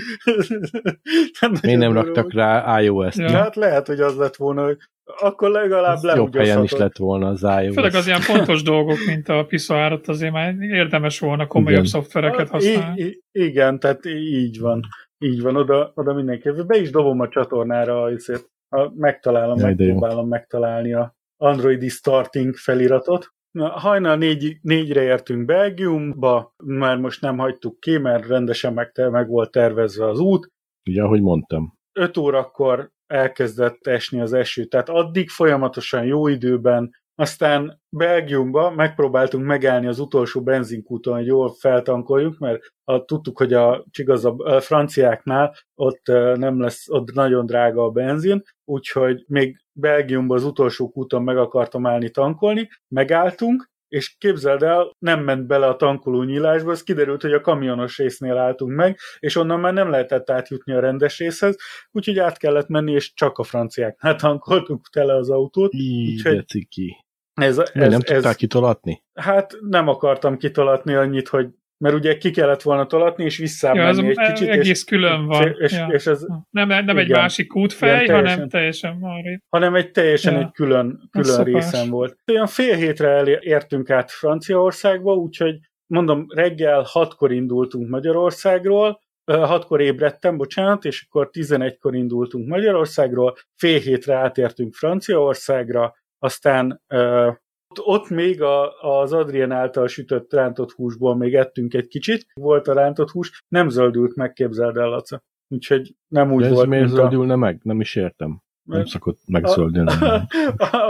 [1.61, 3.17] Miért nem raktak rá iOS-t?
[3.17, 3.30] Ja.
[3.30, 4.77] Hát lehet, hogy az lett volna, hogy
[5.19, 7.73] akkor legalább Jobb helyen is lett volna az iOS.
[7.73, 11.91] Főleg az ilyen fontos dolgok, mint a piszoárat, azért már érdemes volna komolyabb igen.
[11.91, 13.01] szoftvereket használni.
[13.01, 14.82] I- igen, tehát így van.
[15.20, 16.67] Így van, oda, oda mindenképpen.
[16.67, 23.28] Be is dobom a csatornára, azért, ha megtalálom, Jaj, megpróbálom megtalálni a Androidi Starting feliratot.
[23.51, 29.28] Na, hajnal négy, négyre értünk Belgiumba, már most nem hagytuk ki, mert rendesen meg, meg
[29.28, 30.47] volt tervezve az út.
[30.89, 31.78] Ugye, ahogy mondtam.
[31.99, 39.88] 5 órakor elkezdett esni az eső, tehát addig folyamatosan jó időben aztán Belgiumba megpróbáltunk megállni
[39.88, 46.07] az utolsó benzinkúton, hogy jól feltankoljuk, mert a, tudtuk, hogy a, igaz, a franciáknál ott
[46.36, 51.86] nem lesz, ott nagyon drága a benzin, úgyhogy még Belgiumba az utolsó kúton meg akartam
[51.86, 57.34] állni tankolni, megálltunk, és képzeld el, nem ment bele a tankoló nyílásba, az kiderült, hogy
[57.34, 61.57] a kamionos résznél álltunk meg, és onnan már nem lehetett átjutni a rendes részhez,
[61.91, 65.74] úgyhogy át kellett menni, és csak a franciáknál tankoltuk tele az autót.
[65.74, 67.07] Így, úgyhogy, ciki.
[67.45, 69.03] Ez, ez, nem ez, tudtál kitolatni?
[69.13, 71.47] Hát nem akartam kitolatni annyit, hogy
[71.83, 74.49] mert ugye ki kellett volna tolatni, és visszamenni ja, egy kicsit.
[74.49, 75.55] Egész és, külön van.
[75.59, 75.87] És, ja.
[75.87, 79.39] és ez, nem nem igen, egy másik kútfej, teljesen, hanem teljesen arrébb.
[79.49, 80.39] Hanem egy teljesen ja.
[80.39, 82.17] egy külön, külön részen volt.
[82.31, 90.85] Olyan fél hétre értünk át Franciaországba, úgyhogy mondom, reggel hatkor indultunk Magyarországról, hatkor ébredtem, bocsánat,
[90.85, 97.36] és akkor 11-kor indultunk Magyarországról, fél hétre átértünk Franciaországra, aztán uh,
[97.84, 102.74] ott még a, az Adrien által sütött rántott húsból még ettünk egy kicsit, volt a
[102.74, 105.24] rántott hús, nem zöldült meg, képzeld el, Laca.
[105.47, 107.38] Úgyhogy nem úgy De ez volt, miért zöldülne a...
[107.38, 107.59] meg?
[107.63, 108.41] Nem is értem.
[108.63, 109.91] Nem szokott megzöldülni.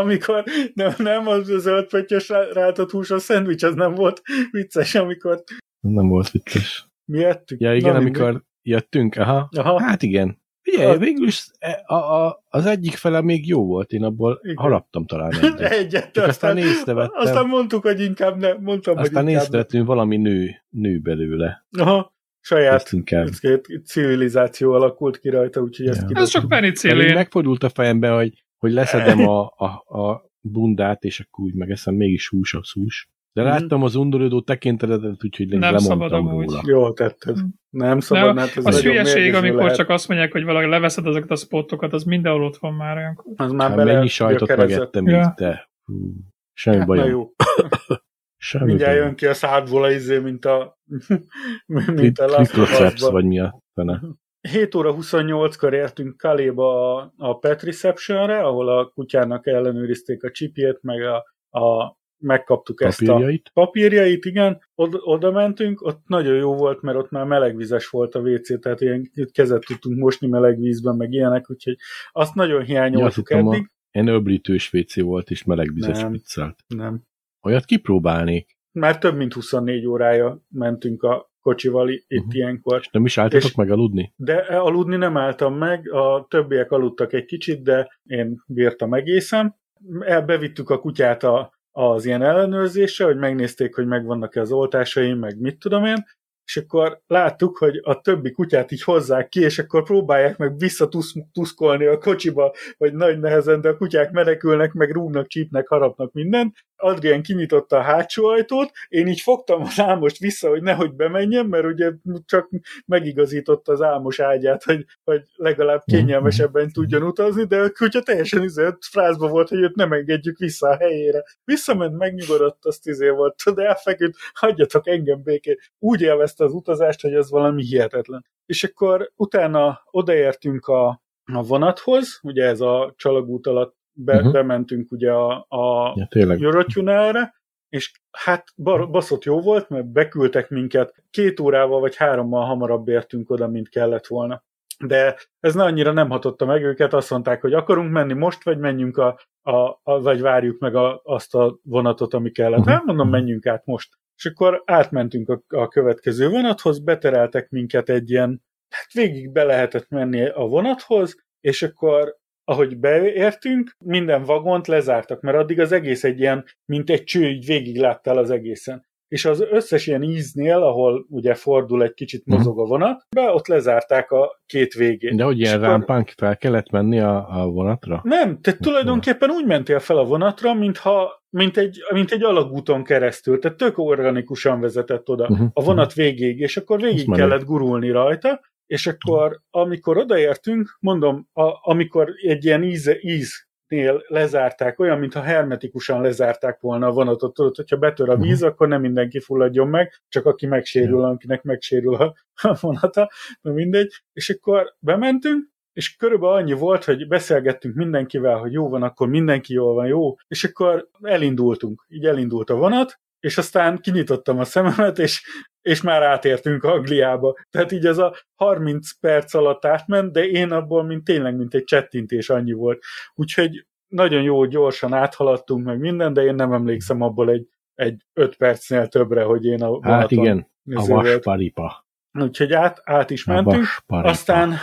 [0.02, 4.22] amikor nem, nem az zöld pöttyös rántott hús, a szendvics, az nem volt
[4.52, 5.44] vicces, amikor...
[5.80, 6.88] Nem volt vicces.
[7.06, 7.60] Mi ettük?
[7.60, 9.50] Ja, igen, Na, amikor jöttünk, aha.
[9.58, 9.82] Aha.
[9.82, 10.42] Hát igen.
[10.74, 11.94] Ugye, A- végül is e- a,
[12.26, 14.56] a, az egyik fele még jó volt, én abból Igen.
[14.58, 15.60] haraptam talán egyet.
[15.60, 17.22] Egyet, Csak aztán észrevettem.
[17.22, 21.66] Aztán mondtuk, hogy inkább ne, mondtam, Aztán hogy inkább észrevettünk valami nő, nő belőle.
[21.78, 26.08] Aha, saját Ezt civilizáció alakult ki rajta, úgyhogy ezt Ja.
[26.08, 26.26] kidobtuk.
[26.36, 27.14] Ez csak penicillin.
[27.14, 32.28] megfordult a fejembe, hogy, hogy leszedem a, a, a bundát, és akkor úgy megeszem, mégis
[32.28, 33.10] hús az hús.
[33.34, 33.50] De Mhm.
[33.52, 36.46] láttam az undorodó tekintetedet, úgyhogy Nem lemondtam szabad amúgy.
[36.46, 36.62] róla.
[36.66, 37.38] Jól tetted.
[37.70, 39.76] Nem szabad, Nem, mert ez Az hülyeség, amikor lehet.
[39.76, 43.34] csak azt mondják, hogy valaki leveszed azokat a spottokat, az mindenhol ott van már olyankor.
[43.36, 45.20] Az már Hát bele mennyi sajtot megettem Ja.
[45.20, 45.70] így, te.
[45.86, 46.12] Hú,
[46.54, 47.10] semmi Hát, bajom.
[47.10, 47.32] jó,
[48.42, 49.06] Semmi mindjárt bajom.
[49.06, 50.78] jön ki a szádból a izé, mint a
[51.66, 53.12] mint a Tri- Last of Triple Us-ba.
[53.12, 54.02] vagy mi a fene.
[54.50, 60.80] 7 óra 28-kor értünk Kaléba a, a Pet Receptionre, ahol a kutyának ellenőrizték a csipjét,
[60.82, 61.16] meg a,
[61.60, 63.22] a megkaptuk ezt a
[63.54, 64.26] Papírjait.
[64.26, 68.60] igen, Od- oda mentünk, ott nagyon jó volt, mert ott már melegvizes volt a WC,
[68.60, 71.76] tehát ilyen kezet tudtunk mosni melegvízben, meg ilyenek, úgyhogy
[72.12, 73.70] azt nagyon Ja, hiányoltuk hittem a- eddig.
[73.92, 76.12] Ilyen öblítős WC volt, és melegvizes Nem.
[76.12, 76.60] pizzelt.
[76.68, 77.02] Nem.
[77.42, 78.58] Olyat kipróbálnék.
[78.72, 82.36] Már több mint 24 órája mentünk a kocsival itt uh-huh.
[82.36, 82.82] ilyenkor.
[82.92, 84.14] Nem is álltatok És- meg aludni?
[84.16, 89.56] De aludni nem álltam meg, a többiek aludtak egy kicsit, de én bírtam egészen.
[90.00, 95.60] Elbevittük a kutyát a, az ilyen ellenőrzésre, hogy megnézték, hogy megvannak-e az oltásaim, meg mit
[95.60, 96.06] tudom én,
[96.46, 101.86] és akkor láttuk, hogy a többi kutyát így hozzák ki, és akkor próbálják meg visszatuszkolni
[101.86, 106.58] a kocsiba, vagy nagy nehezen, de a kutyák menekülnek, meg rúgnak, csípnek, harapnak mindent.
[106.80, 111.66] Adrien kinyitotta a hátsó ajtót, én így fogtam az álmost vissza, hogy nehogy bemenjem, mert
[111.66, 111.92] ugye
[112.26, 112.50] csak
[112.86, 118.68] megigazította az álmos ágyát, hogy, hogy legalább kényelmesebben tudjon utazni, de a kutya teljesen izé,
[118.80, 121.24] frázba volt, hogy őt nem engedjük vissza a helyére.
[121.44, 125.56] Visszament, megnyugodott, azt izé volt, de elfeküdt, hagyjatok engem békén.
[125.80, 128.26] Úgy élvezte az utazást, hogy az valami hihetetlen.
[128.46, 130.88] És akkor utána odaértünk a,
[131.34, 134.32] a vonathoz, ugye ez a csalagút alatt be, uh-huh.
[134.32, 136.32] bementünk ugye a, a Ja.
[136.32, 137.34] Eurotunnelre,
[137.70, 143.30] és hát bar- baszott jó volt, mert beküldtek minket, két órával vagy hárommal hamarabb értünk
[143.30, 144.44] oda, mint kellett volna.
[144.86, 148.58] De ez ne annyira nem hatotta meg őket, azt mondták, hogy akarunk menni most, vagy
[148.58, 152.60] menjünk a, a, a vagy várjuk meg a, azt a vonatot, ami kellett.
[152.60, 152.70] Mhm.
[152.70, 153.98] Hát mondom, menjünk át most.
[154.16, 159.90] És akkor átmentünk a, a következő vonathoz, betereltek minket egy ilyen, hát végig be lehetett
[159.90, 162.18] menni a vonathoz, és akkor
[162.50, 167.46] ahogy beértünk, minden vagont lezártak, mert addig az egész egy ilyen, mint egy cső, így
[167.46, 168.88] végig láttál az egészen.
[169.08, 172.36] És az összes ilyen íznél, ahol ugye fordul egy kicsit Mhm.
[172.36, 175.16] mozog a vonat, be ott lezárták a két végét.
[175.16, 178.00] De hogy ilyen akkor- rámpán fel kellett menni a, a vonatra?
[178.04, 183.40] Nem, te tulajdonképpen úgy mentél fel a vonatra, mintha, mint egy, mint egy alagúton keresztül,
[183.40, 185.48] tehát tök organikusan vezetett oda Uh-huh.
[185.54, 191.70] a vonat végéig, és akkor végig kellett gurulni rajta, és akkor, amikor odaértünk, mondom, a,
[191.70, 197.78] amikor egy ilyen íze, íznél lezárták, olyan, mintha hermetikusan lezárták volna a vonatot, tudod, hogyha
[197.78, 198.50] betör a víz, uh-huh.
[198.50, 203.12] akkor nem mindenki fulladjon meg, csak aki megsérül, akinek megsérül a, a vonata,
[203.42, 208.84] na mindegy, és akkor bementünk, és körülbelül annyi volt, hogy beszélgettünk mindenkivel, hogy jó van,
[208.84, 214.40] akkor mindenki jól van, jó, és akkor elindultunk, így elindult a vonat, és aztán kinyitottam
[214.40, 215.24] a szememet, és,
[215.62, 217.36] és már átértünk Angliába.
[217.50, 221.64] Tehát így ez a 30 perc alatt átment, de én abból mint tényleg, mint egy
[221.64, 222.84] csettintés annyi volt.
[223.16, 228.36] Úgyhogy nagyon jó, gyorsan áthaladtunk meg minden, de én nem emlékszem abból egy, egy 5
[228.36, 231.88] percnél többre, hogy én a Hát igen, a vasparipa.
[232.20, 233.66] Úgyhogy át, át is mentünk.
[233.88, 234.54] Aztán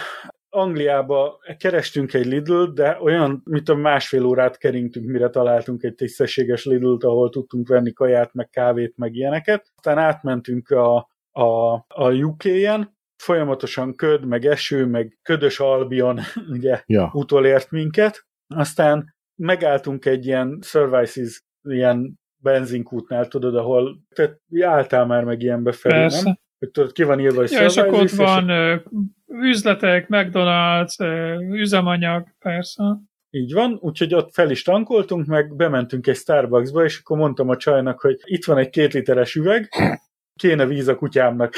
[0.57, 6.65] Angliába kerestünk egy Lidl, de olyan, mint a másfél órát keringtünk, mire találtunk egy tisztességes
[6.65, 9.73] Lidl-t, ahol tudtunk venni kaját, meg kávét, meg ilyeneket.
[9.77, 10.97] Aztán átmentünk a,
[11.31, 16.21] a, a UK-en, folyamatosan köd, meg eső, meg ködös Albion,
[16.57, 18.27] ugye, Ja, utolért minket.
[18.55, 26.07] Aztán megálltunk egy ilyen Services, ilyen benzinkútnál, tudod, ahol te álltál már meg ilyenbe felé,
[26.07, 26.39] nem?
[26.59, 28.51] Hogy tudod, ki van írva, hogy Ja, és akkor ott és van
[29.27, 30.97] üzletek, McDonald's,
[31.53, 32.83] üzemanyag, persze.
[33.31, 37.57] Így van, úgyhogy ott fel is tankoltunk, meg bementünk egy Starbucksba, és akkor mondtam a
[37.57, 39.69] csajnak, hogy itt van egy két literes üveg,
[40.35, 41.55] kéne víz a kutyámnak.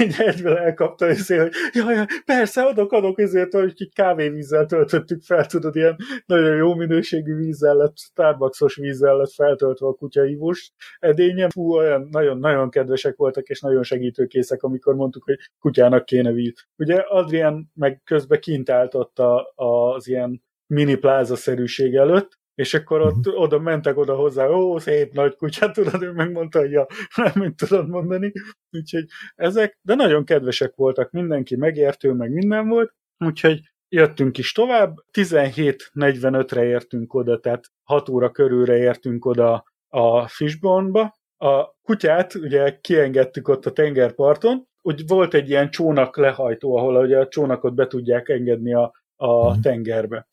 [0.00, 5.22] Így egyből elkapta, és hogy jaj, jaj, persze, adok, adok, ezért, hogy egy kávévízzel töltöttük
[5.22, 11.48] fel, tudod, ilyen nagyon jó minőségű vízzel lett, Starbucksos vízzel lett feltöltve a kutyaivós edényem.
[11.48, 16.66] Fú, olyan nagyon-nagyon kedvesek voltak, és nagyon segítőkészek, amikor mondtuk, hogy kutyának kéne víz.
[16.76, 23.00] Ugye Adrian meg közben kint állt ott a, az ilyen mini pláza-szerűség előtt, és akkor
[23.00, 26.86] ott oda mentek oda hozzá, ó, szép nagy kutya, tudod, ő megmondta, hogy ja,
[27.16, 28.32] nem mit tudod mondani.
[28.70, 29.04] Úgyhogy
[29.34, 36.64] ezek, de nagyon kedvesek voltak, mindenki megértő, meg minden volt, úgyhogy jöttünk is tovább, 17.45-re
[36.64, 41.18] értünk oda, tehát 6 óra körülre értünk oda a Fishbone-ba.
[41.36, 47.18] A kutyát ugye kiengedtük ott a tengerparton, úgy volt egy ilyen csónak lehajtó, ahol ugye
[47.18, 49.60] a csónakot be tudják engedni a, a mhm.
[49.60, 50.28] tengerbe,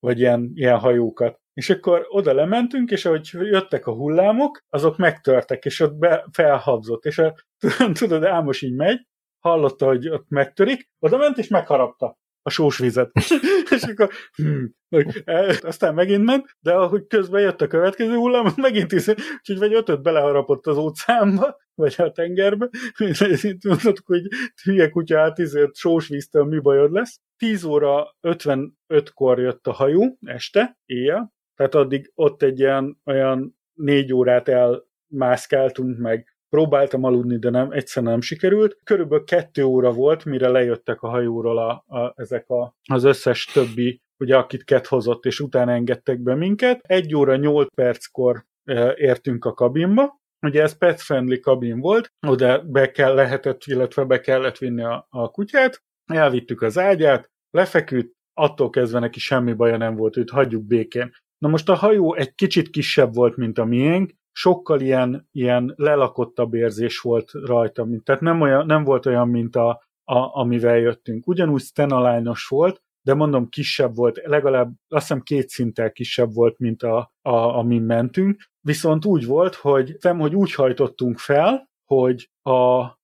[0.00, 1.40] vagy ilyen, ilyen hajókat.
[1.58, 7.04] És akkor oda lementünk, és ahogy jöttek a hullámok, azok megtörtek, és ott be, felhabzott,
[7.04, 7.34] és a,
[7.98, 9.06] tudod, Ámos így megy,
[9.38, 13.10] hallotta, hogy ott megtörik, oda ment, és megharapta a sós vizet.
[13.76, 14.74] és akkor, hmm,
[15.60, 20.02] aztán megint ment, de ahogy közben jött a következő hullám, megint is, úgyhogy vagy ötöt
[20.02, 22.68] beleharapott az óceánba, vagy a tengerbe,
[23.58, 24.22] tudtuk, hogy
[24.62, 27.20] hülye kutya át izért sós víztől mi bajod lesz.
[27.36, 34.12] 10 óra 55-kor jött a hajó, este, éjjel, tehát addig ott egy ilyen olyan négy
[34.12, 38.78] órát elmászkáltunk meg, próbáltam aludni, de nem, egyszer nem sikerült.
[38.84, 44.00] Körülbelül kettő óra volt, mire lejöttek a hajóról a, a, ezek a, az összes többi,
[44.18, 46.80] ugye akit Ket hozott, és utána engedtek be minket.
[46.82, 52.62] Egy óra nyolc perckor e, értünk a kabinba, Ugye ez pet friendly kabin volt, oda
[52.62, 55.82] be kell, lehetett, illetve be kellett vinni a, a kutyát,
[56.12, 61.12] elvittük az ágyát, lefeküdt, attól kezdve neki semmi baja nem volt, őt hagyjuk békén.
[61.38, 66.54] Na most a hajó egy kicsit kisebb volt, mint a miénk, sokkal ilyen, ilyen lelakottabb
[66.54, 69.68] érzés volt rajta, mint, tehát nem, olyan, nem volt olyan, mint a,
[70.04, 71.26] a, amivel jöttünk.
[71.26, 76.82] Ugyanúgy Stenaline-os volt, de mondom, kisebb volt, legalább azt hiszem két szinttel kisebb volt, mint
[76.82, 82.97] a, a, amin mentünk, viszont úgy volt, hogy nem, hogy úgy hajtottunk fel, hogy a,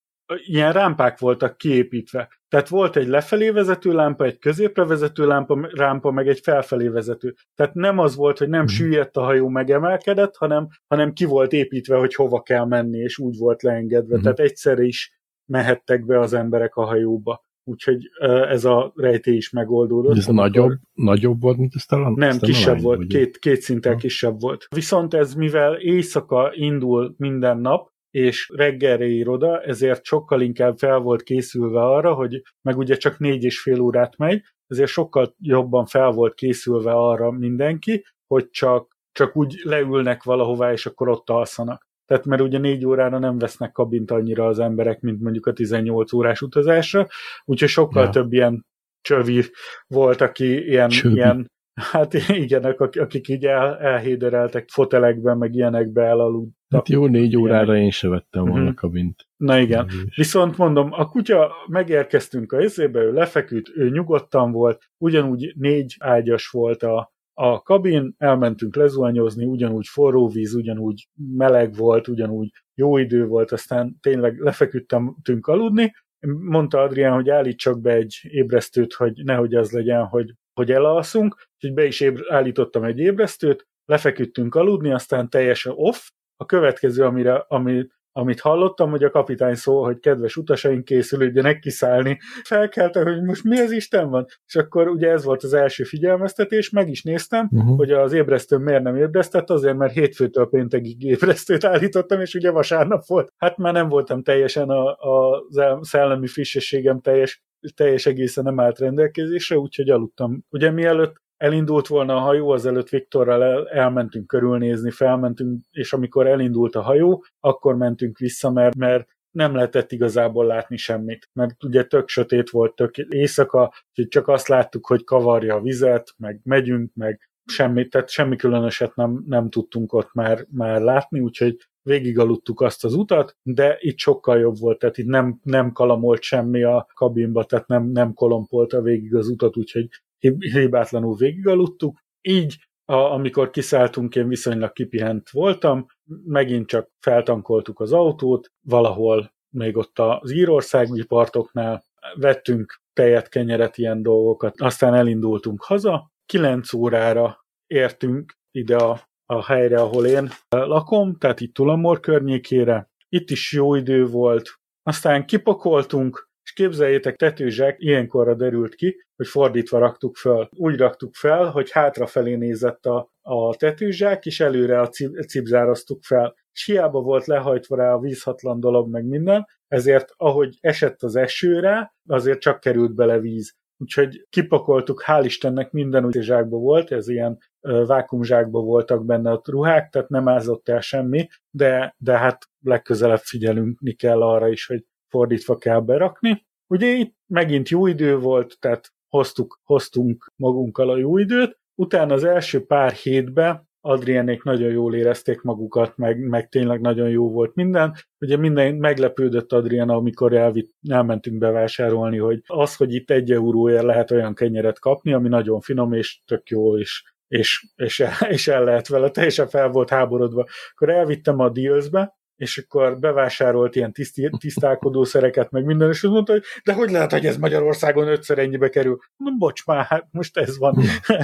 [0.45, 2.29] ilyen rámpák voltak kiépítve.
[2.47, 7.33] Tehát volt egy lefelé vezető lámpa, egy középre vezető lámpa, rámpa, meg egy felfelé vezető.
[7.55, 8.71] Tehát nem az volt, hogy nem mhm.
[8.71, 13.37] süllyedt a hajó megemelkedett, hanem, hanem ki volt építve, hogy hova kell menni, és úgy
[13.37, 14.15] volt leengedve.
[14.15, 14.21] Uh-huh.
[14.21, 17.43] Tehát egyszerre is mehettek be az emberek a hajóba.
[17.67, 18.09] Úgyhogy
[18.49, 20.17] ez a rejtély is megoldódott.
[20.17, 22.13] Ez nagyobb, nagyobb volt, mint a talán?
[22.13, 23.99] Nem, kisebb volt, két, két szinten ha.
[23.99, 24.67] kisebb volt.
[24.75, 30.99] Viszont ez, mivel éjszaka indul minden nap, és reggelre ír oda, ezért sokkal inkább fel
[30.99, 35.85] volt készülve arra, hogy meg ugye csak négy és fél órát megy, ezért sokkal jobban
[35.85, 41.87] fel volt készülve arra mindenki, hogy csak, csak úgy leülnek valahová, és akkor ott alszanak.
[42.05, 46.13] Tehát mert ugye négy órára nem vesznek kabint annyira az emberek, mint mondjuk a 18
[46.13, 47.07] órás utazásra,
[47.45, 48.09] úgyhogy sokkal ja.
[48.09, 48.65] több ilyen
[49.01, 49.43] csövi
[49.87, 51.53] volt, aki ilyen, ilyen
[51.91, 56.53] Hát igen, akik így el, elhédereltek fotelekben, meg ilyenekbe elaludtak.
[56.75, 58.75] Hát jó, négy órára én se vettem volna uh-huh.
[58.75, 59.27] kabint.
[59.37, 65.53] Na igen, viszont mondom, a kutya, megérkeztünk a izébe, ő lefeküdt, ő nyugodtan volt, ugyanúgy
[65.55, 72.49] négy ágyas volt a, a kabin, elmentünk lezuhanyozni, ugyanúgy forró víz, ugyanúgy meleg volt, ugyanúgy
[72.73, 75.93] jó idő volt, aztán tényleg lefeküdtünk aludni,
[76.27, 81.73] mondta Adrián, hogy állítsak be egy ébresztőt, hogy nehogy az legyen, hogy hogy elalszunk, úgyhogy
[81.73, 86.07] be is ébr- állítottam egy ébresztőt, lefeküdtünk aludni, aztán teljesen off.
[86.37, 92.19] A következő, amire, ami, amit hallottam, hogy a kapitány szól, hogy kedves utasaink készülődjenek kiszállni.
[92.43, 94.25] Felkelte, hogy most mi az Isten van?
[94.45, 97.77] És akkor ugye ez volt az első figyelmeztetés, meg is néztem, uh-huh.
[97.77, 103.05] hogy az ébresztő miért nem ébresztett, azért, mert hétfőtől péntekig ébresztőt állítottam, és ugye vasárnap
[103.05, 103.33] volt.
[103.37, 105.45] Hát már nem voltam teljesen a, a
[105.81, 107.43] szellemi frissességem teljes
[107.75, 110.43] teljes egészen nem állt rendelkezésre, úgyhogy aludtam.
[110.49, 116.75] Ugye mielőtt elindult volna a hajó, azelőtt Viktorral el, elmentünk körülnézni, felmentünk, és amikor elindult
[116.75, 122.07] a hajó, akkor mentünk vissza, mert, mert nem lehetett igazából látni semmit, mert ugye tök
[122.07, 127.29] sötét volt, tök éjszaka, úgyhogy csak azt láttuk, hogy kavarja a vizet, meg megyünk, meg
[127.45, 132.93] semmit, tehát semmi különöset nem, nem tudtunk ott már, már látni, úgyhogy végigaludtuk azt az
[132.93, 137.67] utat, de itt sokkal jobb volt, tehát itt nem, nem kalamolt semmi a kabinba, tehát
[137.67, 139.87] nem, nem kolompolta végig az utat, úgyhogy
[140.19, 141.99] hibátlanul végigaludtuk.
[142.21, 145.85] Így, a, amikor kiszálltunk, én viszonylag kipihent voltam,
[146.25, 151.83] megint csak feltankoltuk az autót, valahol még ott az írországi partoknál,
[152.15, 159.81] vettünk tejet, kenyeret, ilyen dolgokat, aztán elindultunk haza, 9 órára értünk ide a a helyre,
[159.81, 162.89] ahol én lakom, tehát itt Tulamor környékére.
[163.09, 164.49] Itt is jó idő volt.
[164.83, 170.49] Aztán kipakoltunk, és képzeljétek, tetőzsek ilyenkorra derült ki, hogy fordítva raktuk fel.
[170.57, 174.89] Úgy raktuk fel, hogy hátrafelé nézett a, a tetőzsák, és előre a
[175.27, 176.35] cipzároztuk fel.
[176.51, 181.95] És hiába volt lehajtva rá a vízhatlan dolog, meg minden, ezért ahogy esett az esőre,
[182.07, 183.55] azért csak került bele víz.
[183.77, 189.89] úgyhogy kipakoltuk, hál' Istennek minden úgy zsákba volt, ez ilyen vákumzsákba voltak benne a ruhák,
[189.89, 195.57] tehát nem ázott el semmi, de, de hát legközelebb figyelünk kell arra is, hogy fordítva
[195.57, 196.45] kell berakni.
[196.67, 202.23] Ugye itt megint jó idő volt, tehát hoztuk, hoztunk magunkkal a jó időt, utána az
[202.23, 207.95] első pár hétben Adrienék nagyon jól érezték magukat, meg, meg tényleg nagyon jó volt minden.
[208.19, 214.11] Ugye minden meglepődött Adriana, amikor elvitt, elmentünk bevásárolni, hogy az, hogy itt egy euróért lehet
[214.11, 218.63] olyan kenyeret kapni, ami nagyon finom és tök jó, és, és, és, el, és el
[218.63, 220.45] lehet vele, teljesen fel volt háborodva.
[220.71, 226.43] Akkor elvittem a Dealsbe, és akkor bevásárolt ilyen tiszti, tisztálkodószereket, meg minden, és mondta, hogy
[226.63, 228.97] de hogy lehet, hogy ez Magyarországon ötször ennyibe kerül?
[229.17, 230.77] Na, bocs már, hát most ez van.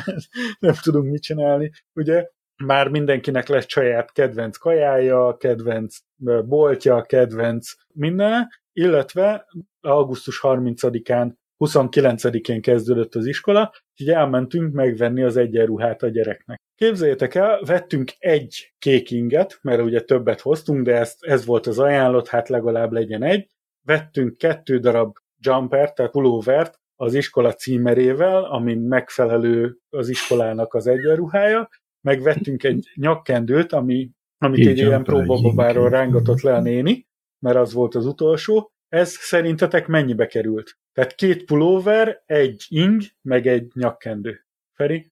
[0.59, 1.71] nem tudunk mit csinálni.
[1.93, 2.27] Ugye
[2.63, 5.97] már mindenkinek lesz saját kedvenc kajája, kedvenc
[6.45, 9.45] boltja, kedvenc minden, illetve
[9.81, 11.31] augusztus 30-án
[11.65, 16.61] 29-én kezdődött az iskola, így elmentünk megvenni az egyenruhát a gyereknek.
[16.75, 21.79] Képzeljétek el, vettünk egy kék inget, mert ugye többet hoztunk, de ezt, ez volt az
[21.79, 23.47] ajánlott, hát legalább legyen egy.
[23.85, 31.69] Vettünk kettő darab jumper, tehát pulóvert az iskola címerével, amin megfelelő az iskolának az egyenruhája,
[32.01, 37.07] megvettünk egy nyakkendőt, ami, amit Így egy ilyen próbababáról rángatott le a néni,
[37.39, 38.71] mert az volt az utolsó.
[38.87, 40.79] Ez szerintetek mennyibe került?
[40.93, 44.45] Tehát két pulóver, egy ing, meg egy nyakkendő.
[44.73, 45.11] Feri?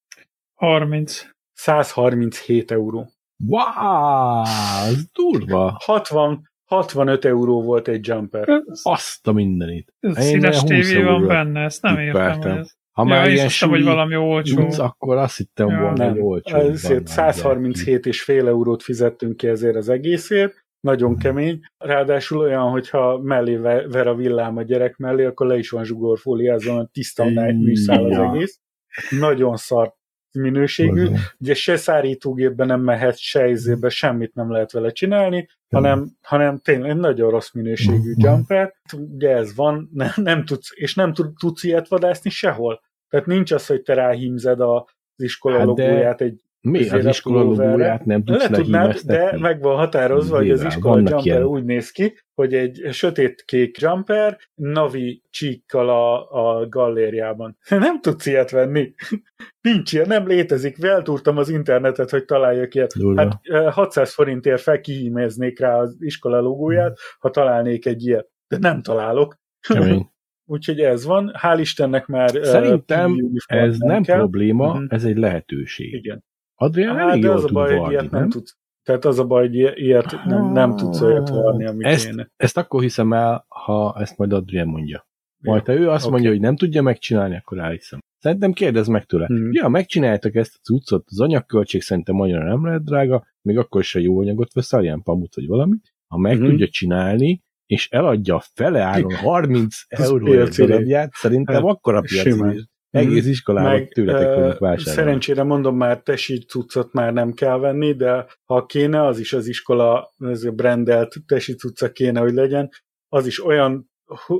[0.53, 1.25] 30.
[1.53, 3.09] 137 euró.
[3.47, 4.43] Wow,
[4.87, 5.77] ez durva.
[5.83, 8.63] 60, 65 euró volt egy jumper.
[8.83, 9.93] Azt a mindenit.
[9.99, 12.57] Színes tévé van benne, ezt nem értem.
[12.57, 12.77] Ez...
[12.91, 14.55] Ha ja, már ilyen súly, hogy valami olcsó.
[14.55, 16.55] Tudsz, akkor azt hittem ja, volna, hogy olcsó.
[16.55, 21.19] Ezért 137 és fél eurót fizettünk ki ezért az egészért, nagyon hmm.
[21.19, 21.59] kemény.
[21.77, 23.55] Ráadásul olyan, hogyha mellé
[23.87, 28.59] ver a villám a gyerek mellé, akkor le is van zsugorfóliázva, tiszta műszál az egész.
[29.09, 29.97] Nagyon szart
[30.31, 31.03] minőségű.
[31.03, 31.19] Bazán.
[31.39, 36.95] Ugye se szárítógépben nem mehet, se izébe semmit nem lehet vele csinálni, hanem, hanem tényleg
[36.95, 38.23] nagyon rossz minőségű uh-huh.
[38.23, 38.73] jumper.
[38.97, 42.81] Ugye ez van, nem, nem tudsz, és nem tudsz ilyet vadászni sehol.
[43.09, 44.83] Tehát nincs az, hogy te ráhímzed az
[45.15, 49.75] iskola hát logóját egy mi az iskola logóját nem tudsz Le tudnád, de meg van
[49.75, 51.43] határozva, hogy az iskola jumper ilyen.
[51.43, 57.57] úgy néz ki, hogy egy sötét kék jumper navi csíkkal a, a gallériában.
[57.69, 58.93] Nem tudsz ilyet venni.
[59.61, 60.75] Nincs ilyen, nem létezik.
[60.75, 62.93] Feltúrtam az internetet, hogy találjak ilyet.
[62.97, 63.21] Durva.
[63.21, 68.29] Hát 600 forintért felkihímeznék rá az iskola logóját, ha találnék egy ilyet.
[68.47, 69.35] De nem találok.
[70.45, 71.31] Úgyhogy ez van.
[71.41, 72.29] Hál' Istennek már...
[72.41, 74.17] Szerintem ez nem kell.
[74.17, 74.85] probléma, uh-huh.
[74.87, 75.93] ez egy lehetőség.
[75.93, 76.27] Igen.
[76.61, 78.57] Adrián hát, elég de az a baj, hogy ilyet nem, nem tudsz.
[78.83, 82.31] Tehát az a baj, hogy ilyet nem, nem tudsz olyat varni, amit ezt, kéne.
[82.35, 85.07] Ezt akkor hiszem el, ha ezt majd Adrián mondja.
[85.37, 86.11] Majd ha ő azt okay.
[86.11, 87.99] mondja, hogy nem tudja megcsinálni, akkor elhiszem.
[88.17, 89.25] Szerintem kérdezz meg tőle.
[89.25, 89.49] Hmm.
[89.51, 93.95] Ja, megcsináljátok ezt a cuccot, az anyagköltség szerintem annyira nem lehet drága, még akkor is
[93.95, 95.93] a jó anyagot veszel, ilyen pamut vagy valamit.
[96.07, 96.45] Ha meg hmm.
[96.49, 102.67] tudja csinálni, és eladja a fele áron 30 euró darabját, szerintem hát, akkor a piaci
[102.89, 104.99] egész iskolában Meg, tőletek fogunk vásárolni.
[104.99, 109.47] Szerencsére mondom már, tesi cuccot már nem kell venni, de ha kéne, az is az
[109.47, 112.69] iskola, ez a brandelt tesi cucca kéne, hogy legyen,
[113.07, 113.91] az is olyan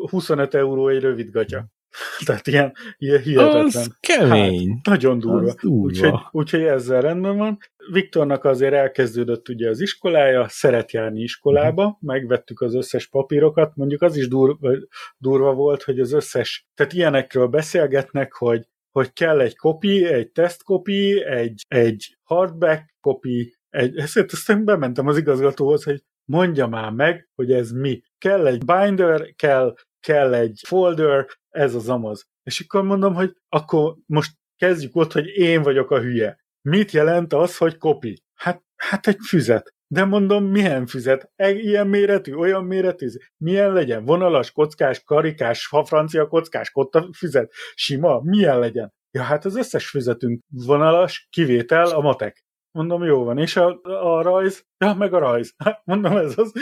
[0.10, 1.68] 25 euró egy rövid gatya.
[2.26, 3.66] Tehát ilyen, ilyen hihetetlen.
[3.66, 4.70] Az kemény.
[4.70, 5.54] Hát, nagyon durva.
[5.62, 5.78] durva.
[5.78, 7.58] Úgyhogy, úgyhogy ezzel rendben van.
[7.92, 11.98] Viktornak azért elkezdődött ugye az iskolája, szeret járni iskolába, uh-huh.
[12.02, 14.72] megvettük az összes papírokat, mondjuk az is durva,
[15.18, 21.24] durva volt, hogy az összes, tehát ilyenekről beszélgetnek, hogy hogy kell egy kopi, egy tesztkopi,
[21.24, 27.52] egy, egy hardback kopi, egy, ezt aztán bementem az igazgatóhoz, hogy mondja már meg, hogy
[27.52, 28.02] ez mi.
[28.18, 29.76] Kell egy binder, kell,
[30.10, 32.28] kell egy folder, ez az amaz.
[32.43, 36.38] És akkor mondom, hogy akkor most kezdjük ott, hogy én vagyok a hülye.
[36.62, 38.24] Mit jelent az, hogy kopi?
[38.34, 39.74] Hát, hát egy füzet.
[39.88, 41.32] De mondom, milyen füzet?
[41.38, 43.07] Ilyen méretű, olyan méretű?
[43.38, 44.05] Milyen legyen?
[44.05, 47.51] Vonalas, kockás, karikás, ha francia kockás, kotta füzet?
[47.74, 48.22] Sima?
[48.24, 48.93] Milyen legyen?
[49.12, 52.43] Ja, hát az összes füzetünk vonalas, kivétel a matek.
[52.72, 53.38] Mondom, jó van.
[53.38, 54.65] És a, a rajz?
[54.78, 55.53] Ja, meg a rajz.
[55.63, 56.53] Hát, mondom, ez az.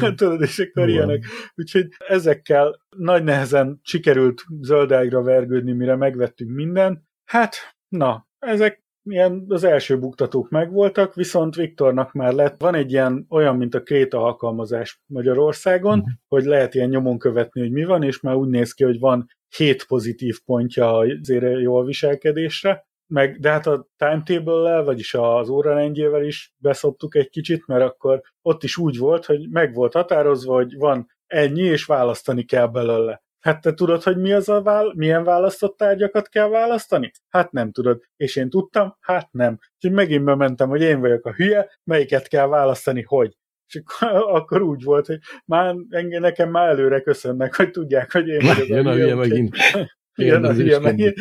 [0.16, 1.24] tudod, és akkor ilyenek.
[1.54, 7.02] Úgyhogy ezekkel nagy nehezen sikerült zöldágra vergődni, mire megvettünk mindent.
[7.24, 7.56] Hát,
[7.88, 13.56] na, ezek ilyen az első buktatók megvoltak, viszont Viktornak már lett, van egy ilyen olyan,
[13.56, 16.14] mint a Kréta alkalmazás Magyarországon, uh-huh.
[16.28, 19.26] hogy lehet ilyen nyomon követni, hogy mi van, és már úgy néz ki, hogy van
[19.56, 26.52] hét pozitív pontja azért jól viselkedésre, meg, de hát a timetable-lel, vagyis az órarendjével is
[26.56, 31.06] beszoptuk egy kicsit, mert akkor ott is úgy volt, hogy meg volt határozva, hogy van
[31.26, 33.22] ennyi, és választani kell belőle.
[33.40, 37.10] Hát te tudod, hogy mi az a vál, milyen választott tárgyakat kell választani?
[37.28, 38.02] Hát nem tudod.
[38.16, 38.96] És én tudtam?
[39.00, 39.58] Hát nem.
[39.74, 43.36] Úgyhogy megint bementem, hogy én vagyok a hülye, melyiket kell választani, hogy.
[43.66, 48.28] És akkor, akkor úgy volt, hogy már engem, nekem már előre köszönnek, hogy tudják, hogy
[48.28, 49.56] én vagyok Jön a hülye megint.
[50.14, 51.14] Igen, a hülye megint.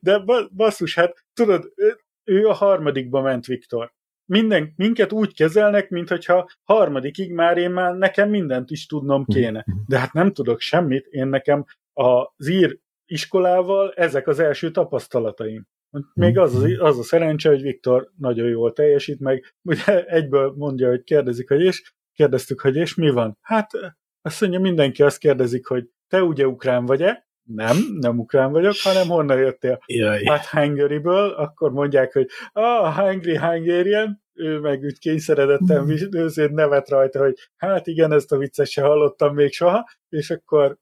[0.00, 1.72] De basszus, hát tudod,
[2.24, 3.92] ő a harmadikba ment Viktor.
[4.26, 9.64] Minden, minket úgy kezelnek, mintha harmadikig már én már nekem mindent is tudnom kéne.
[9.86, 15.66] De hát nem tudok semmit, én nekem az ír iskolával ezek az első tapasztalataim.
[16.14, 20.88] Még az, az, az a szerencse, hogy Viktor nagyon jól teljesít, meg ugye egyből mondja,
[20.88, 23.38] hogy kérdezik, hogy és kérdeztük, hogy és mi van?
[23.40, 23.70] Hát
[24.22, 27.23] azt mondja, mindenki azt kérdezik, hogy te ugye ukrán vagy-e?
[27.44, 29.78] Nem, nem ukrán vagyok, hanem honnan jöttél?
[29.86, 30.24] Jaj.
[30.24, 37.18] Hát Hungary-ből, akkor mondják, hogy ah, Hungary, Hungarian, ő meg úgy kényszeredetten őződ nevet rajta,
[37.18, 40.78] hogy hát igen, ezt a viccet se hallottam még soha, és akkor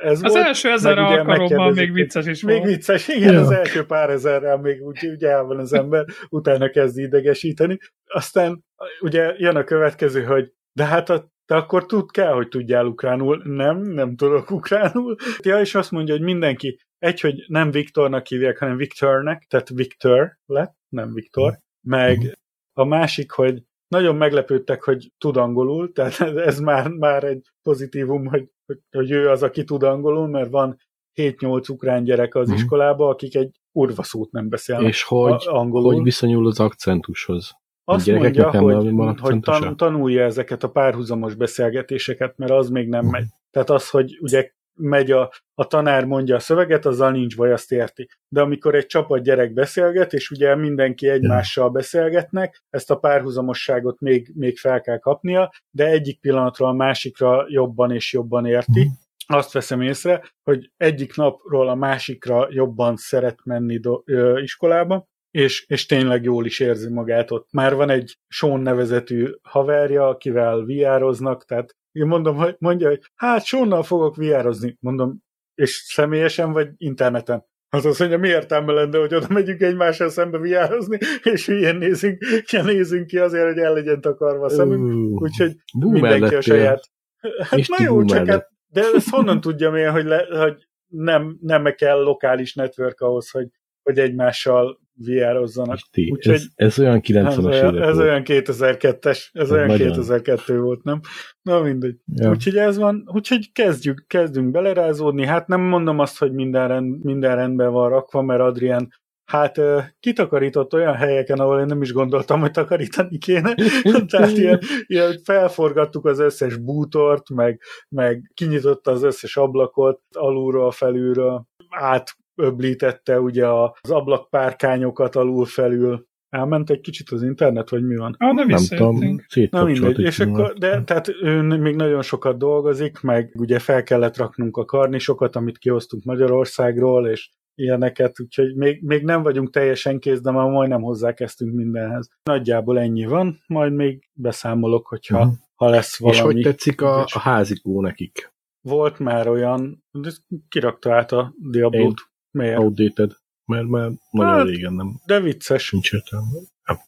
[0.00, 2.68] ez az volt, első ezer alkalommal még vicces is Még volt.
[2.68, 3.40] vicces, igen, ja.
[3.40, 7.78] az első pár ezerrel még úgy, úgy el van az ember, utána kezd idegesíteni.
[8.06, 8.64] Aztán
[9.00, 13.42] ugye jön a következő, hogy de hát a, te akkor tud, kell, hogy tudjál ukránul.
[13.44, 15.16] Nem, nem tudok ukránul.
[15.38, 20.38] Ja, és azt mondja, hogy mindenki, egy, hogy nem Viktornak hívják, hanem Viktornek, tehát Viktor
[20.46, 22.38] lett, nem Viktor, meg
[22.72, 26.20] a másik, hogy nagyon meglepődtek, hogy tud angolul, tehát
[26.50, 30.76] ez már, már egy pozitívum, hogy, hogy, hogy ő az, aki tud angolul, mert van
[31.14, 32.54] 7-8 ukrán gyerek az mm.
[32.54, 35.94] iskolába, akik egy urva szót nem beszélnek És hogy, angolul.
[35.94, 37.56] hogy viszonyul az akcentushoz?
[37.90, 43.24] Azt mondja, hogy, hogy tan, tanulja ezeket a párhuzamos beszélgetéseket, mert az még nem megy.
[43.50, 47.72] Tehát az, hogy ugye megy a, a tanár mondja a szöveget, azzal nincs baj, azt
[47.72, 48.08] érti.
[48.28, 54.32] De amikor egy csapat gyerek beszélget, és ugye mindenki egymással beszélgetnek, ezt a párhuzamosságot még,
[54.34, 58.80] még fel kell kapnia, de egyik pillanatra a másikra jobban és jobban érti.
[58.80, 59.36] Mhm.
[59.36, 65.64] Azt veszem észre, hogy egyik napról a másikra jobban szeret menni do, ö, iskolába, és,
[65.68, 67.48] és tényleg jól is érzi magát ott.
[67.52, 73.44] Már van egy Sean nevezetű haverja, akivel viároznak, tehát én mondom, hogy mondja, hogy hát
[73.44, 74.76] Seannal fogok viározni.
[74.80, 75.18] Mondom,
[75.54, 77.46] és személyesen vagy interneten?
[77.70, 82.18] Az azt mondja, mi értelme lenne, hogy oda megyünk egymással szembe viározni, és ilyen nézünk,
[82.50, 85.22] ilyen nézünk ki azért, hogy el legyen takarva a szemünk.
[85.22, 86.90] Úgyhogy mindenki a saját...
[87.38, 91.64] Hát na jó, csak hát, de ezt honnan tudjam én, hogy, le, hogy nem, nem
[91.76, 93.48] kell lokális network ahhoz, hogy,
[93.82, 95.78] hogy egymással VR-ozzanak.
[96.10, 99.88] Úgyhogy ez, ez olyan 90-es ez, olyan, ez olyan 2002-es, ez, ez olyan nagyon.
[99.88, 101.00] 2002 volt, nem?
[101.42, 101.96] Na mindegy.
[102.14, 102.30] Ja.
[102.30, 105.26] Úgyhogy ez van, úgyhogy kezdjük, kezdünk belerázódni.
[105.26, 108.88] Hát nem mondom azt, hogy minden, rend, minden rendben van rakva, mert Adrián
[109.24, 109.60] hát
[110.00, 113.54] kitakarított olyan helyeken, ahol én nem is gondoltam, hogy takarítani kéne.
[114.06, 121.46] Tehát ilyen, ilyen felforgattuk az összes bútort, meg, meg kinyitotta az összes ablakot alulról, felülről,
[121.68, 126.06] át öblítette ugye az ablakpárkányokat alul felül.
[126.28, 128.14] Elment egy kicsit az internet, vagy mi van?
[128.18, 129.20] Ah, nem, nem tudom,
[129.50, 134.16] Na mindegy, és akkor, de tehát ő még nagyon sokat dolgozik, meg ugye fel kellett
[134.16, 140.20] raknunk a karnisokat, amit kihoztunk Magyarországról, és ilyeneket, úgyhogy még, még nem vagyunk teljesen kész,
[140.20, 142.08] de már majdnem hozzákezdtünk mindenhez.
[142.22, 145.34] Nagyjából ennyi van, majd még beszámolok, hogyha uh-huh.
[145.54, 146.16] ha lesz valami.
[146.16, 148.32] És hogy tetszik a, a házikó nekik?
[148.60, 150.10] Volt már olyan, de
[150.48, 152.00] kirakta át a Diablo-t.
[152.30, 152.58] Miért?
[152.58, 153.12] Outdated.
[153.44, 155.00] Mert már nagyon hát, régen nem.
[155.06, 155.70] De vicces.
[155.70, 156.26] Nincs értelme.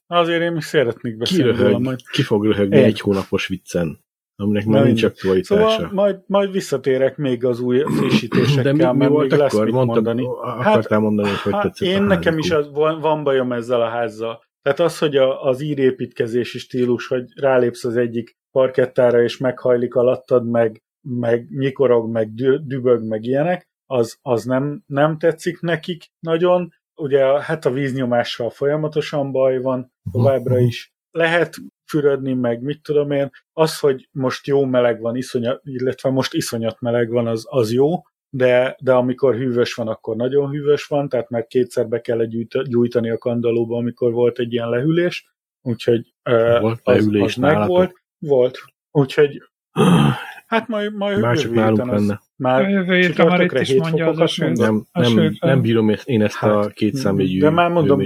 [0.07, 1.53] Azért én is szeretnék beszélni.
[1.53, 2.01] Ki, röhög, majd.
[2.12, 2.84] ki fog röhögni én.
[2.84, 3.99] egy hónapos viccen?
[4.41, 5.70] aminek már nincs aktualitása.
[5.70, 9.74] Szóval majd, majd visszatérek még az új frissítésekkel, De mi, mi volt még lesz Mondtad,
[9.86, 10.26] mondani.
[10.26, 13.88] Akartál hát, mondani, hogy hát tetszett Én nekem is az, van, van bajom ezzel a
[13.88, 14.43] házzal.
[14.62, 20.51] Tehát az, hogy a, az írépítkezési stílus, hogy rálépsz az egyik parkettára, és meghajlik alattad,
[20.51, 22.34] meg, meg nyikorog, meg
[22.66, 26.72] dübög, meg ilyenek, az, az nem, nem tetszik nekik nagyon.
[26.95, 30.93] Ugye hát a víznyomással folyamatosan baj van továbbra is.
[31.11, 33.30] Lehet fürödni, meg mit tudom én.
[33.53, 38.03] Az, hogy most jó meleg van, iszonyat, illetve most iszonyat meleg van, az, az jó,
[38.30, 42.24] de, de amikor hűvös van, akkor nagyon hűvös van, tehát már kétszer be kell
[42.64, 46.14] gyújtani a kandalóba, amikor volt egy ilyen lehűlés, úgyhogy
[46.61, 47.93] volt az, az meg volt.
[48.18, 48.59] Volt.
[48.91, 49.43] Úgyhogy
[50.51, 52.21] hát majd, majd Már csak nálunk az, lenne.
[52.37, 56.35] Már jövő hétre már itt is mondja az a Nem, nem, nem bírom én ezt
[56.35, 58.05] hát, a két számjegyű De már mondom,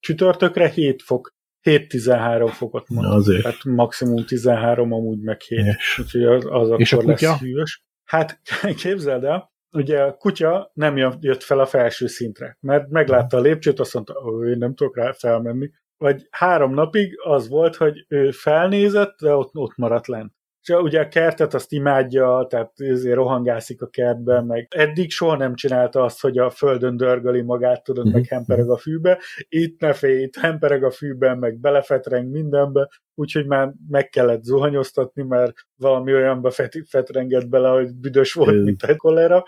[0.00, 1.34] csütörtökre 7 fok.
[1.62, 3.12] 7-13 fokot mondom.
[3.12, 3.42] Azért.
[3.42, 5.64] Tehát maximum 13, amúgy meg 7.
[5.64, 5.98] Yes.
[5.98, 7.84] Úgyhogy az, az És akkor lesz hűvös.
[8.04, 8.40] Hát
[8.82, 13.80] képzeld el, ugye a kutya nem jött fel a felső szintre, mert meglátta a lépcsőt,
[13.80, 15.70] azt mondta, hogy én nem tudok rá felmenni.
[15.96, 20.32] Vagy három napig az volt, hogy ő felnézett, de ott, ott maradt lent.
[20.70, 25.54] És ugye a kertet azt imádja, tehát ezért rohangászik a kertben, meg eddig soha nem
[25.54, 28.34] csinálta azt, hogy a földön dörgöli magát, tudod, meg Mhm.
[28.34, 29.18] hempereg a fűbe,
[29.48, 35.22] itt ne félj, itt hempereg a fűben, meg belefetreng mindenbe, úgyhogy már meg kellett zuhanyoztatni,
[35.22, 39.44] mert valami olyanba fet, fetrengett bele, hogy büdös volt, Ez- mint egy kolera,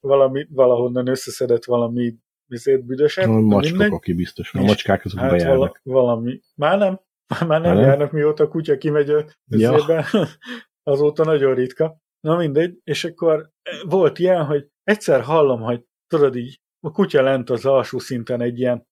[0.00, 2.14] valami, valahonnan összeszedett valami
[2.46, 2.82] vizét
[3.16, 3.92] A na macskok, mindegy.
[3.92, 4.54] aki biztos.
[4.54, 5.80] A És- macskák azok Hát bejárnak.
[5.84, 6.40] vala, valami.
[6.54, 7.00] Már nem.
[7.46, 7.78] Már nem nem?
[7.78, 10.04] járnak, mióta a kutya kimegy a Ja.
[10.92, 11.96] Azóta nagyon ritka.
[12.20, 12.78] Na mindegy.
[12.84, 13.50] És akkor
[13.84, 18.58] volt ilyen, hogy egyszer hallom, hogy tudod így, a kutya lent az alsó szinten egy
[18.58, 18.86] ilyen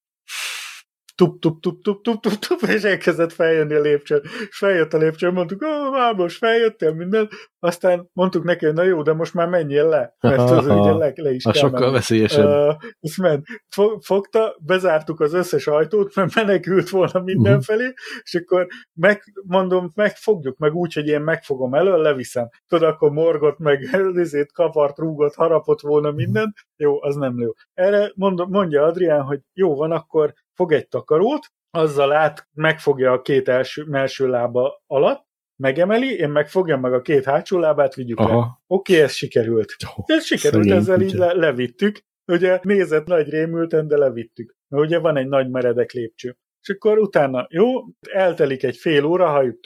[1.20, 4.20] tup, tup, tup, tup, tup, tup, tup, és elkezdett feljönni a lépcsőn.
[4.48, 7.28] És feljött a lépcsőn, mondtuk, ó, már most feljöttél minden.
[7.58, 10.16] Aztán mondtuk neki, hogy na jó, de most már menjél le.
[10.20, 11.92] Mert az ugye le, le is A kell sokkal menni.
[11.92, 12.46] veszélyesebb.
[12.46, 12.74] Uh,
[13.16, 13.46] ment.
[13.68, 17.92] Fo- Fogta, bezártuk az összes ajtót, mert menekült volna mindenfelé,
[18.22, 22.48] és akkor meg, mondom, megfogjuk meg úgy, hogy én megfogom elől, leviszem.
[22.68, 23.82] Tudod, akkor morgott meg,
[24.16, 26.54] ezért kapart, rúgott, harapott volna minden.
[26.76, 27.50] Jó, az nem jó.
[27.74, 33.22] Erre mondom, mondja Adrián, hogy jó van, akkor fog egy takarót, azzal át megfogja a
[33.22, 38.24] két első, első lába alatt, megemeli, én megfogjam meg a két hátsó lábát, vigyük le.
[38.24, 38.62] Aha.
[38.66, 39.76] Oké, ez sikerült.
[40.04, 41.98] Ez sikerült, Szegény ezzel így le, levittük.
[42.26, 44.56] Ugye nézett nagy rémülten, de levittük.
[44.68, 46.38] Mert ugye van egy nagy meredek lépcső.
[46.62, 47.70] És akkor utána, jó,
[48.12, 49.60] eltelik egy fél óra, halljuk,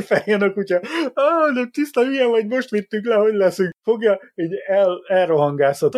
[0.00, 0.80] feljön a kutya,
[1.12, 3.70] ah, de tiszta hülye vagy, most vittük le, hogy leszünk.
[3.82, 5.88] Fogja, így el, elrohangász a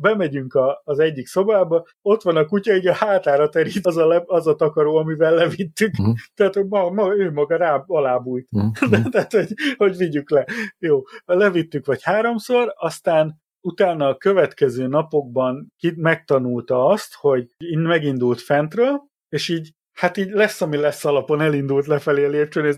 [0.00, 4.06] bemegyünk a, az egyik szobába, ott van a kutya, így a hátára terít az a,
[4.06, 5.96] le, az a takaró, amivel levittük.
[5.96, 6.10] Mhm.
[6.34, 8.50] Tehát ma, ma, ő maga rá alábújt.
[8.50, 8.66] Mhm.
[8.90, 10.44] De, tehát, hogy, hogy vigyük le.
[10.78, 17.46] Jó, levittük vagy háromszor, aztán utána a következő napokban megtanulta azt, hogy
[17.78, 22.76] megindult fentről, és így hát így lesz, ami lesz alapon elindult lefelé a lépcsőn, és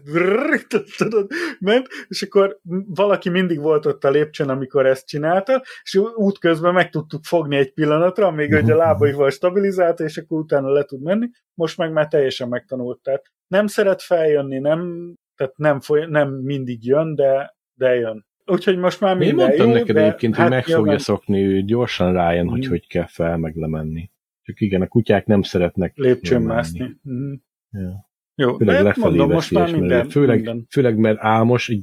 [0.97, 1.31] tudod,
[1.61, 6.91] ment, és akkor valaki mindig volt ott a lépcsőn, amikor ezt csinálta, és útközben meg
[6.91, 11.29] tudtuk fogni egy pillanatra, amíg hogy a lábaival stabilizálta, és akkor utána le tud menni.
[11.55, 13.01] Most meg már teljesen megtanult.
[13.03, 18.27] Tehát nem szeret feljönni, nem, tehát nem, foly, nem mindig jön, de, de jön.
[18.47, 21.43] Úgyhogy most már Én minden mondtam jó, neked de egyébként, hogy hát meg fogja szokni,
[21.43, 22.69] ő gyorsan rájön, hogy Mhm.
[22.71, 24.11] hogy kell fel, meg lemenni.
[24.43, 26.97] Csak igen, a kutyák nem szeretnek lépcsőn mászni.
[27.03, 27.33] Mhm.
[27.71, 28.11] Ja.
[28.35, 30.67] Jó, Főleg de lefelé mondom, most már minden, mert főleg, minden.
[30.71, 31.83] főleg mert álmos, egy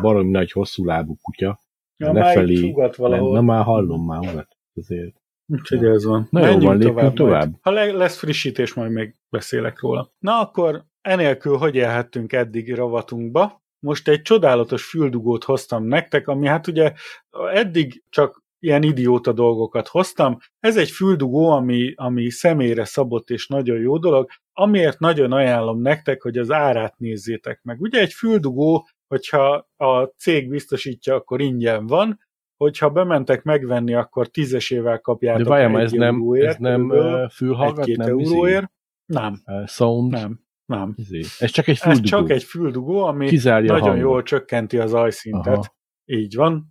[0.00, 1.60] baromi nagy, hosszú lábú kutya.
[1.96, 3.34] Ja, lefelé valahol.
[3.34, 4.56] Na már hallom már ugat.
[4.74, 5.14] Azért.
[5.46, 6.28] Úgyhogy ez van.
[6.30, 7.50] Na jó Menjünk van, lépjünk tovább.
[7.50, 7.58] Majd.
[7.60, 10.12] Ha le- lesz frissítés, majd még beszélek róla.
[10.18, 13.64] Na akkor enélkül hogy élhettünk eddig ravatunkba?
[13.78, 16.92] Most egy csodálatos füldugót hoztam nektek, ami hát ugye
[17.52, 20.36] eddig csak ilyen idióta dolgokat hoztam.
[20.60, 26.22] Ez egy füldugó, ami, ami személyre szabott és nagyon jó dolog, amiért nagyon ajánlom nektek,
[26.22, 27.80] hogy az árát nézzétek meg.
[27.80, 32.18] Ugye egy füldugó, hogyha a cég biztosítja, akkor ingyen van,
[32.56, 36.88] hogyha bementek megvenni, akkor tízesével De kapjátok várjál, már egy ez nem, ez nem
[37.28, 38.70] fülhallgat, egy-két nem izé, euróért.
[39.06, 40.92] Nem, uh, sound, nem, nem.
[40.96, 41.18] Izé.
[41.38, 42.04] Ez csak egy Ez füldugó.
[42.06, 44.04] csak egy füldugó, ami Kizárja nagyon hangot.
[44.04, 45.54] jól csökkenti az ajszintet.
[45.54, 45.74] Aha.
[46.04, 46.70] Így van.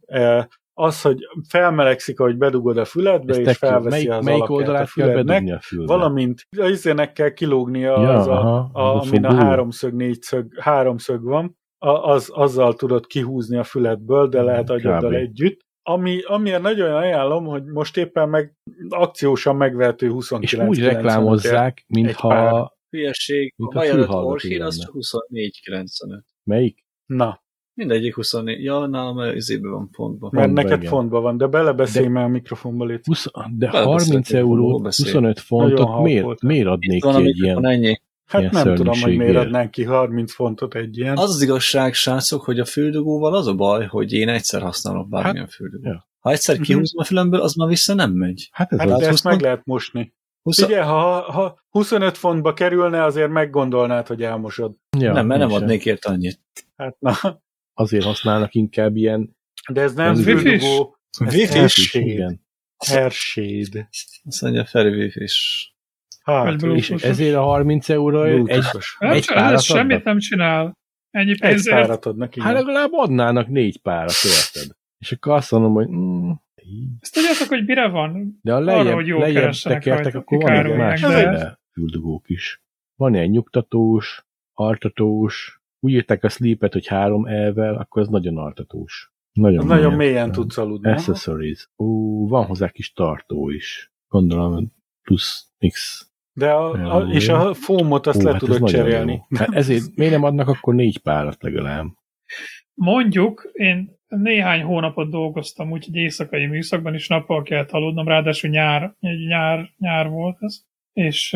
[0.78, 1.17] Az, hogy
[1.49, 5.59] felmelegszik, ahogy bedugod a füledbe, és felveszi melyik, az melyik a oldalát kell fülednek, a
[5.61, 5.93] füldbe?
[5.93, 9.93] valamint az izének kell kilógnia Ja, az, a, aha, a, az a amin a háromszög,
[9.93, 15.63] négyszög, háromszög van, a, az, azzal tudod kihúzni a füledből, de lehet agyaddal együtt.
[15.88, 18.53] Ami, amiért nagyon ajánlom, hogy most éppen meg
[18.89, 22.73] akciósan megvehető 29 És úgy reklámozzák, mintha...
[22.89, 23.53] Hülyeség.
[23.57, 24.69] Mint A a az lenne.
[24.69, 26.21] csak 24,95.
[26.43, 26.86] Melyik?
[27.05, 27.43] Na,
[27.76, 28.63] Mindegyik 24.
[28.63, 30.30] Ja, nálam izébe van pontban.
[30.34, 30.91] mert Fontba, neked igen.
[30.91, 32.99] fontban van, de belebeszélj már a mikrofonba légy.
[33.05, 33.26] 20,
[33.57, 35.05] de Belebeszéltünk, 30 hol eurót, beszél.
[35.05, 37.65] 25 fontot Nagyon miért, halk miért adnék Van, ki egy ilyen?
[37.67, 37.99] ennyi.
[38.26, 41.17] Hát Ilyen nem tudom, hogy miért adnánk ki 30 fontot egy ilyen.
[41.17, 45.38] Az az igazság, srácok, hogy a füldugóval az a baj, hogy én egyszer használok bármilyen
[45.45, 45.86] hát, füldugót.
[45.86, 46.07] ja.
[46.19, 46.63] Ha egyszer Mhm.
[46.63, 48.49] kihúzom a fülemből, az már vissza nem megy.
[48.51, 50.13] Hát ez Hát de ezt 20 meg lehet mosni.
[50.43, 50.61] 20...
[50.61, 54.76] Ugye, ha, ha 25 fontba kerülne, azért meggondolnád, hogy elmosod.
[54.97, 56.39] Ja, nem, mert nem adnék ért annyit.
[56.76, 57.11] Hát na,
[57.78, 59.36] Azért használnak inkább ilyen
[59.71, 61.34] de ez nem Ez füldugó, ez.
[62.78, 63.88] Hershey.
[64.23, 65.67] Azt mondja, Feri és
[66.23, 70.78] Hát, És ezért a 30 euróra egy, Egy csinál, ez párat semmit nem csinál.
[71.11, 71.76] Ennyi Egy pénzért.
[71.76, 72.47] párat adnak, igen.
[72.47, 74.76] hát legalább adnának négy párat, érted?
[74.97, 76.32] És akkor azt mondom, hogy mm.
[76.99, 78.39] Ezt tudjátok, hogy mire van?
[78.41, 81.59] de a Arra, lejjebb, hogy jól lejjebb tekertek, akkor van egy kikárolják, más de- féle
[81.71, 82.63] füldugók is.
[82.95, 89.13] Van ilyen nyugtatós, altatós, úgy írták a sleepet, hogy három elvel, akkor ez nagyon altatós.
[89.33, 90.91] Nagyon, Nagyon mélyen tudsz aludni.
[90.91, 91.69] Accessories.
[91.77, 93.93] Ó, van hozzá kis tartó is.
[94.07, 94.71] Gondolom,
[95.01, 96.07] plusz mix.
[96.33, 99.21] De a, a, és a fómot azt Ó, le hát ez tudod nagyon cserélni.
[99.38, 101.86] Hát ezért miért nem adnak akkor négy párat legalább?
[102.75, 108.95] mondjuk én néhány hónapot dolgoztam, úgyhogy éjszakai műszakban is nappal kellett aludnom, ráadásul nyár,
[109.27, 110.61] nyár, nyár volt ez,
[110.93, 111.31] és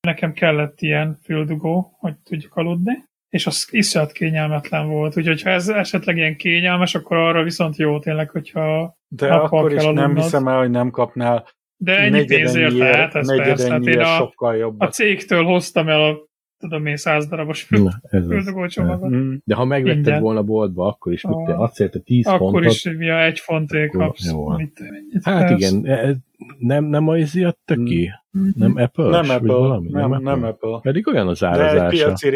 [0.00, 5.68] nekem kellett ilyen füldugó, hogy tudjuk aludni, és az iszonyat kényelmetlen volt, úgyhogy ha ez
[5.68, 10.58] esetleg ilyen kényelmes, akkor arra viszont jó tényleg, hogyha De akkor is nem hiszem el,
[10.58, 11.46] hogy nem kapnál
[11.82, 13.70] de ennyi pénzért lehet, ez persze.
[13.70, 14.80] Hát én a, sokkal jobb.
[14.80, 16.28] A cégtől hoztam el a
[16.58, 19.10] tudom én, száz darabos fürdőgócsomagot.
[19.10, 19.34] Mm.
[19.44, 20.20] De ha megvetted Ingyen.
[20.20, 22.60] volna boltba, akkor is, mit te adsz érte 10 akkor fontot.
[22.60, 24.30] Akkor is, ja, egy fonték kapsz.
[24.30, 24.48] Jó.
[24.48, 24.80] Mit,
[25.12, 25.60] mit hát persz.
[25.60, 26.16] igen, ez
[26.58, 28.10] nem, nem a izi adta ki?
[28.38, 28.48] Mm.
[28.54, 29.08] Nem Apple?
[29.08, 29.54] Nem Apple.
[29.54, 29.88] Valami?
[29.90, 30.78] Nem, nem, nem Apple.
[30.82, 31.74] Pedig olyan az árazása.
[31.74, 32.28] De egy piaci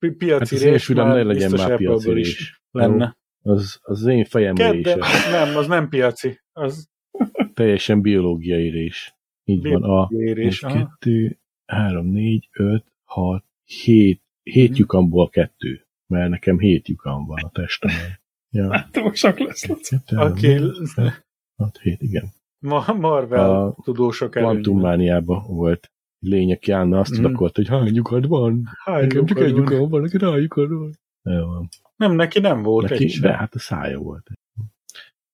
[0.00, 2.62] rés, piaci hát rés már ne legyen már piaci rés.
[2.70, 3.18] Lenne.
[3.42, 4.94] Az, az én fejemre is.
[5.30, 6.40] Nem, az nem piaci.
[6.52, 6.88] Az
[7.54, 9.14] teljesen biológiai rés.
[9.44, 9.82] Így van.
[9.82, 15.86] A 1, 2, 3, 4, 5, 6, 7, 7 lyukamból kettő.
[16.06, 18.18] Mert nekem 7 lyukam van a testemben.
[18.52, 18.72] Ja.
[18.72, 19.68] Hát, csak lesz.
[20.16, 20.60] Oké.
[21.56, 22.32] 6, 7, igen.
[22.58, 27.24] Ma Marvel a tudósok Kvantummániában volt lény, aki állna azt mm.
[27.24, 28.68] akart, hogy hány lyukad van?
[28.84, 30.90] Hány nekem csak egy lyukam van, neki hány lyukad van.
[31.22, 31.46] Jó.
[31.96, 34.30] Nem, neki nem volt neki, egy De hát a szája volt.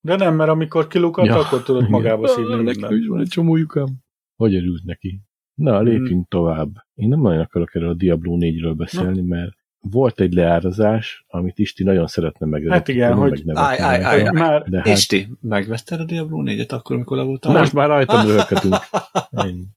[0.00, 3.56] De nem, mert amikor kilukat, ja, akkor tudod magába szívni Neki is van egy csomó
[3.56, 4.04] lyukam.
[4.36, 5.20] Hogy örült neki?
[5.54, 6.26] Na, lépjünk hmm.
[6.28, 6.86] tovább.
[6.94, 9.36] Én nem nagyon akarok erről a Diablo 4-ről beszélni, Na.
[9.36, 9.55] mert
[9.90, 12.72] volt egy leárazás, amit Isti nagyon szeretne megvenni.
[12.72, 13.42] Hát igen, hogy...
[13.52, 14.62] Állj, állj, állj, már...
[14.62, 14.86] De hát...
[14.86, 17.52] Isti, megvetted a Diablo 4-et akkor, amikor le voltál?
[17.52, 18.74] Most már rajtam röhöghetünk.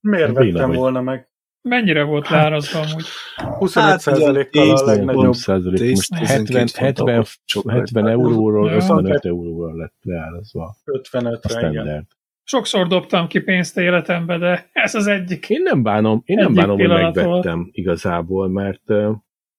[0.02, 1.28] Miért vettem volna meg?
[1.62, 3.06] Mennyire volt leárazva amúgy?
[3.38, 5.34] 25%-kal hát, a legnagyobb.
[5.34, 5.90] Százalék.
[5.90, 7.26] Most 70, 70,
[7.68, 10.76] 70 euróról 55 euróról lett leárazva.
[10.86, 12.08] 55-re, igen.
[12.44, 15.50] Sokszor dobtam ki pénzt életembe, de ez az egyik.
[15.50, 18.82] Én nem bánom, én nem bánom, hogy megvettem igazából, mert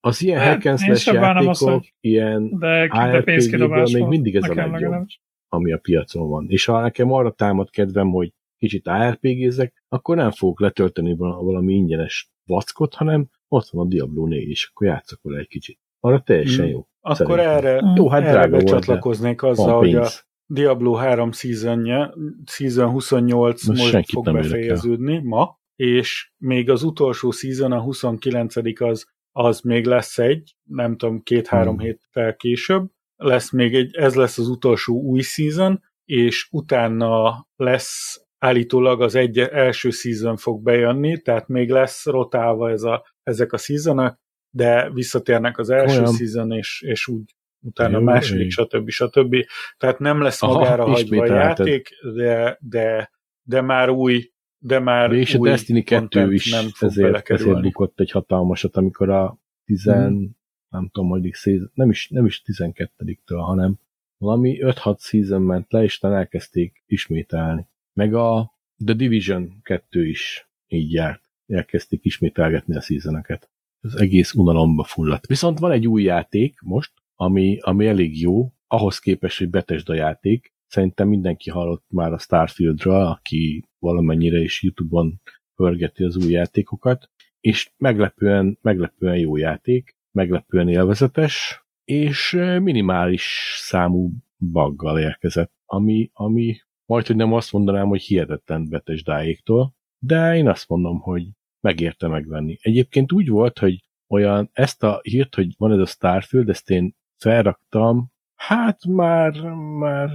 [0.00, 4.54] az ilyen hack and slash játékok, az, hogy ilyen de, de még mindig ez a
[4.54, 5.06] legjobb,
[5.48, 6.46] ami a piacon van.
[6.48, 12.30] És ha nekem arra támad kedvem, hogy kicsit ARPG-zek, akkor nem fogok letölteni valami ingyenes
[12.44, 15.78] vackot, hanem ott van a Diablo 4, és akkor játszok vele egy kicsit.
[16.00, 16.70] Arra teljesen mm.
[16.70, 16.86] jó.
[17.00, 17.56] Akkor szerintem.
[17.56, 17.94] erre, mm.
[17.96, 20.08] jó, hát erre drága csatlakoznék azzal, hogy a
[20.46, 27.72] Diablo 3 seasonja, season 28 most, most fog befejeződni ma, és még az utolsó season,
[27.72, 29.06] a 29 az,
[29.44, 31.84] az még lesz egy, nem tudom, két-három hmm.
[31.84, 39.02] héttel később, lesz még egy, ez lesz az utolsó új season, és utána lesz állítólag
[39.02, 44.18] az egy első season fog bejönni, tehát még lesz rotálva ez a, ezek a seasonok,
[44.50, 46.12] de visszatérnek az első Olyan.
[46.12, 48.50] season, és, és úgy utána Jó, második, én.
[48.50, 48.88] stb.
[48.88, 49.36] stb.
[49.76, 53.10] Tehát nem lesz Aha, magára hagyva a játék, de, de,
[53.42, 54.30] de már új
[54.62, 58.76] de már és új a Destiny 2 is nem fog ezért, ezért bukott egy hatalmasat,
[58.76, 60.36] amikor a 10, hmm.
[60.68, 61.30] nem tudom, hogy
[61.74, 63.78] nem is, nem is 12-től, hanem
[64.18, 67.66] valami 5-6 season ment le, és talán elkezdték ismételni.
[67.92, 68.54] Meg a
[68.84, 71.22] The Division 2 is így járt.
[71.46, 73.50] Elkezdték ismételgetni a seasonokat.
[73.80, 75.26] Ez egész unalomba fulladt.
[75.26, 80.54] Viszont van egy új játék most, ami, ami elég jó, ahhoz képest, hogy Bethesda játék.
[80.66, 85.20] Szerintem mindenki hallott már a Starfieldről, aki valamennyire is Youtube-on
[85.54, 87.10] pörgeti az új játékokat,
[87.40, 92.30] és meglepően, meglepően jó játék, meglepően élvezetes, és
[92.62, 96.56] minimális számú buggal érkezett, ami, ami
[96.86, 101.28] majd, hogy nem azt mondanám, hogy hihetetlen Bethesdáéktól, de én azt mondom, hogy
[101.60, 102.58] megérte megvenni.
[102.60, 106.94] Egyébként úgy volt, hogy olyan ezt a hírt, hogy van ez a Starfield, ezt én
[107.16, 110.10] felraktam, hát már, már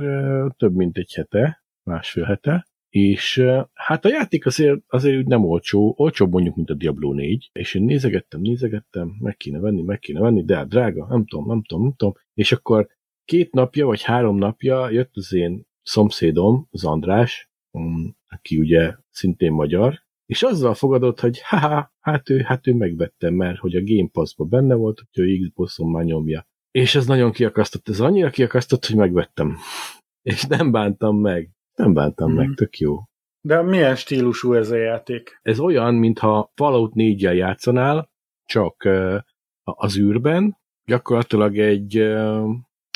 [0.57, 3.43] több mint egy hete, másfél hete, és
[3.73, 7.73] hát a játék azért, azért úgy nem olcsó, olcsóbb mondjuk, mint a Diablo 4, és
[7.73, 11.63] én nézegettem, nézegettem, meg kéne venni, meg kéne venni, de hát drága, nem tudom, nem
[11.63, 12.87] tudom, nem tudom, és akkor
[13.25, 19.51] két napja vagy három napja jött az én szomszédom, az András, mm, aki ugye szintén
[19.51, 24.09] magyar, és azzal fogadott, hogy haha, hát ő, hát ő megvettem, mert hogy a Game
[24.11, 26.47] Pass-ban benne volt, hogy ő Xbox-on már nyomja.
[26.71, 29.57] És ez nagyon kiakasztott, ez annyira kiakasztott, hogy megvettem.
[30.31, 31.54] És nem bántam meg.
[31.75, 32.35] Nem bántam mm.
[32.35, 32.55] meg, mhm.
[32.55, 32.97] tök jó.
[33.41, 35.39] De milyen stílusú ez a játék?
[35.41, 38.09] Ez olyan, mintha Fallout 4-jel játszanál,
[38.45, 39.17] csak uh,
[39.63, 42.49] az űrben, gyakorlatilag egy, uh,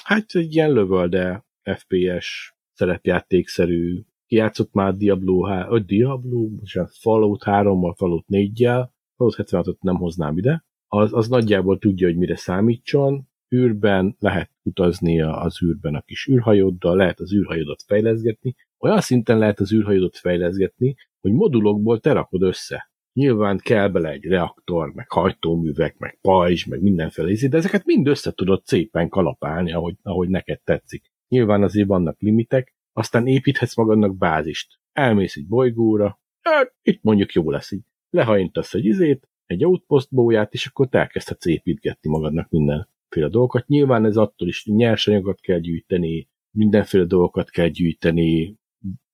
[0.04, 8.26] hát egy ilyen lövölde FPS szerepjátékszerű kijátszott már Diablo, vagy Diablo, most Fallout 3-mal, Fallout
[8.28, 14.52] 4-jel, Fallout 76-ot nem hoznám ide, az, az nagyjából tudja, hogy mire számítson, űrben lehet
[14.64, 20.18] utazni az űrben a kis űrhajóddal, lehet az űrhajódat fejleszgetni, olyan szinten lehet az űrhajódat
[20.18, 22.92] fejleszgetni, hogy modulokból te rakod össze.
[23.14, 28.32] nyilván kell bele egy reaktor, meg hajtóművek, meg pajzs, meg mindenféle de ezeket mind össze
[28.32, 31.12] tudod szépen kalapálni, ahogy, ahogy neked tetszik.
[31.28, 34.80] Nyilván azért vannak limitek, aztán építhetsz magadnak bázist.
[34.92, 37.84] Elmész egy bolygóra, hát itt mondjuk jó lesz így.
[38.10, 43.68] Lehajintasz egy izét, egy outpost bóját, és akkor te elkezdhetsz építgetni magadnak mindenféle dolgokat.
[43.68, 48.59] Nyilván ez attól is nyersanyagot kell gyűjteni, mindenféle dolgokat kell gyűjteni,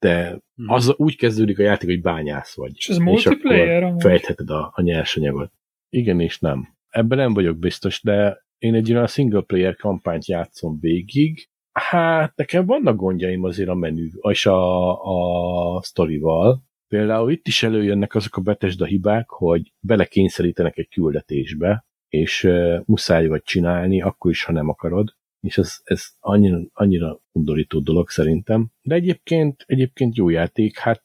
[0.05, 0.69] de hmm.
[0.69, 2.71] az úgy kezdődik a játék, hogy bányász vagy.
[2.75, 5.51] És ez multiplayer és fejtheted a, a nyersanyagot.
[5.89, 6.67] Igen és nem.
[6.89, 12.65] Ebben nem vagyok biztos, de én egy olyan single player kampányt játszom végig, Hát nekem
[12.65, 16.63] vannak gondjaim azért a menü, és a, a sztorival.
[16.87, 23.27] Például itt is előjönnek azok a betesda hibák, hogy belekényszerítenek egy küldetésbe, és uh, muszáj
[23.27, 25.15] vagy csinálni, akkor is, ha nem akarod.
[25.45, 28.67] És ez, ez annyira, annyira undorító dolog szerintem.
[28.81, 31.01] De egyébként, egyébként jó játék, hát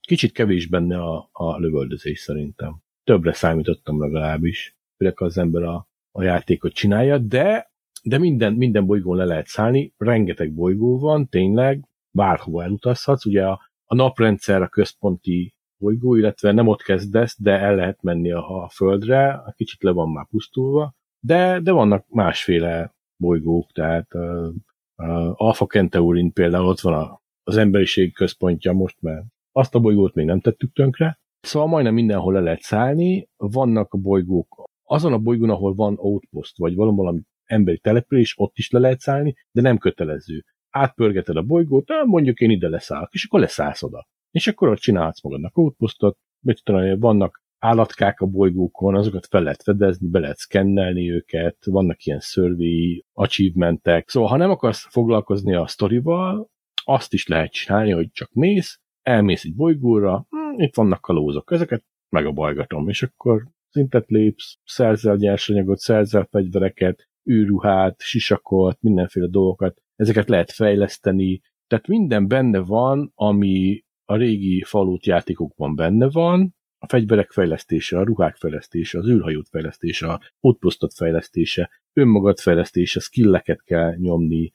[0.00, 2.82] kicsit kevés benne a, a lövöldözés szerintem.
[3.04, 7.70] Többre számítottam legalábbis, főleg az ember a, a játékot csinálja, de
[8.02, 13.60] de minden, minden bolygón le lehet szállni, rengeteg bolygó van, tényleg, bárhova elutazhatsz, ugye a,
[13.84, 18.68] a naprendszer a központi bolygó, illetve nem ott kezdesz, de el lehet menni a, a
[18.68, 24.48] Földre, kicsit le van már pusztulva, de, de vannak másféle bolygók, tehát uh,
[24.96, 30.14] uh, Alpha Centaurin például ott van a, az emberiség központja most, mert azt a bolygót
[30.14, 35.18] még nem tettük tönkre, Szóval majdnem mindenhol le lehet szállni, vannak a bolygók, azon a
[35.18, 39.78] bolygón, ahol van outpost, vagy valami emberi település, ott is le lehet szállni, de nem
[39.78, 40.44] kötelező.
[40.70, 44.06] Átpörgeted a bolygót, mondjuk én ide leszállok, és akkor leszállsz oda.
[44.30, 49.62] És akkor ott csinálhatsz magadnak outpostot, mit tudom, vannak állatkák a bolygókon, azokat fel lehet
[49.62, 54.08] fedezni, be lehet szkennelni őket, vannak ilyen survey achievementek.
[54.08, 56.50] Szóval, ha nem akarsz foglalkozni a sztorival,
[56.84, 61.84] azt is lehet csinálni, hogy csak mész, elmész egy bolygóra, hm, itt vannak kalózok, ezeket
[62.08, 69.82] meg a bajgatom, és akkor szintet lépsz, szerzel nyersanyagot, szerzel fegyvereket, űrruhát, sisakot, mindenféle dolgokat,
[69.96, 76.88] ezeket lehet fejleszteni, tehát minden benne van, ami a régi falut játékokban benne van, a
[76.88, 83.94] fegyverek fejlesztése, a ruhák fejlesztése, az űrhajót fejlesztése, a outpostot fejlesztése, önmagad fejlesztése, skilleket kell
[83.96, 84.52] nyomni,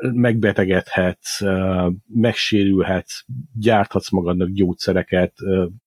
[0.00, 1.40] megbetegedhetsz,
[2.06, 3.24] megsérülhetsz,
[3.58, 5.34] gyárthatsz magadnak gyógyszereket,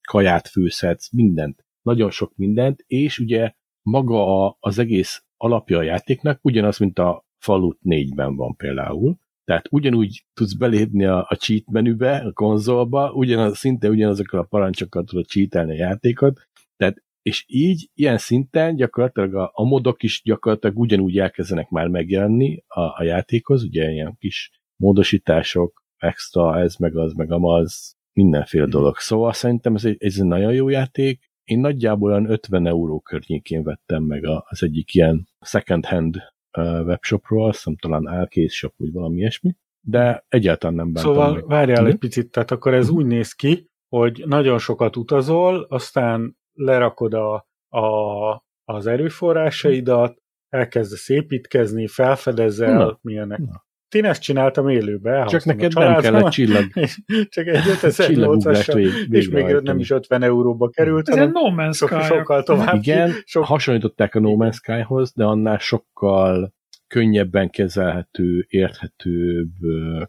[0.07, 1.65] kaját főzhetsz, mindent.
[1.81, 7.79] Nagyon sok mindent, és ugye maga az egész alapja a játéknak ugyanaz, mint a Falut
[7.83, 9.17] 4-ben van például.
[9.43, 15.03] Tehát ugyanúgy tudsz belépni a, a cheat menübe, a konzolba, ugyanaz, szinte ugyanazokkal a parancsokkal
[15.03, 16.47] tudod cheatelni a játékot,
[16.77, 22.63] tehát és így, ilyen szinten gyakorlatilag a, a modok is gyakorlatilag ugyanúgy elkezdenek már megjelenni
[22.67, 28.97] a, a játékhoz, ugye ilyen kis módosítások, extra, ez meg az, meg amaz, mindenféle dolog.
[28.97, 33.63] Szóval szerintem ez egy, ez egy nagyon jó játék, én nagyjából olyan 50 euró környékén
[33.63, 39.17] vettem meg az egyik ilyen second hand webshopról, azt hiszem talán Alkész shop, vagy valami
[39.17, 41.47] ilyesmi, de egyáltalán nem bántam Szóval meg.
[41.47, 47.13] várjál egy picit, tehát akkor ez úgy néz ki, hogy nagyon sokat utazol, aztán lerakod
[47.13, 52.99] a, a, az erőforrásaidat, elkezdesz építkezni, felfedezel, Na.
[53.01, 53.39] milyenek.
[53.39, 53.65] Na.
[53.93, 55.25] Én ezt csináltam élőbe.
[55.25, 56.63] Csak neked nem kellett csillag.
[57.35, 58.67] Csak egy 5800
[59.09, 62.13] és még nem is 50 euróba került, Ez hanem No Man's Sky.
[62.15, 62.75] sokkal tovább.
[62.75, 63.45] Igen, sok...
[63.45, 66.53] hasonlították a No Man's Skyhoz, de annál sokkal
[66.87, 69.53] könnyebben kezelhető, érthetőbb,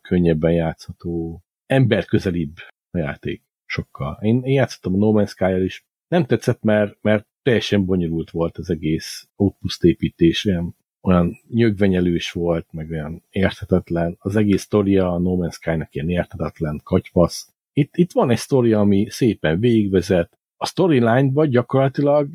[0.03, 2.57] könnyebben játszható, emberközelibb
[2.91, 3.43] a játék.
[3.67, 4.19] Sokkal.
[4.21, 5.87] Én, én játszottam a No Man's Sky-jal is.
[6.09, 12.67] Nem tetszett, mert, mert teljesen bonyolult volt az egész outpost építés, olyan olyan nyögvenyelős volt,
[12.71, 14.17] meg olyan érthetetlen.
[14.19, 17.53] Az egész sztoria a No Man's Sky-nak ilyen érthetetlen katyvasz.
[17.73, 20.39] Itt, itt van egy sztoria, ami szépen végigvezet.
[20.57, 22.29] A storyline-ba gyakorlatilag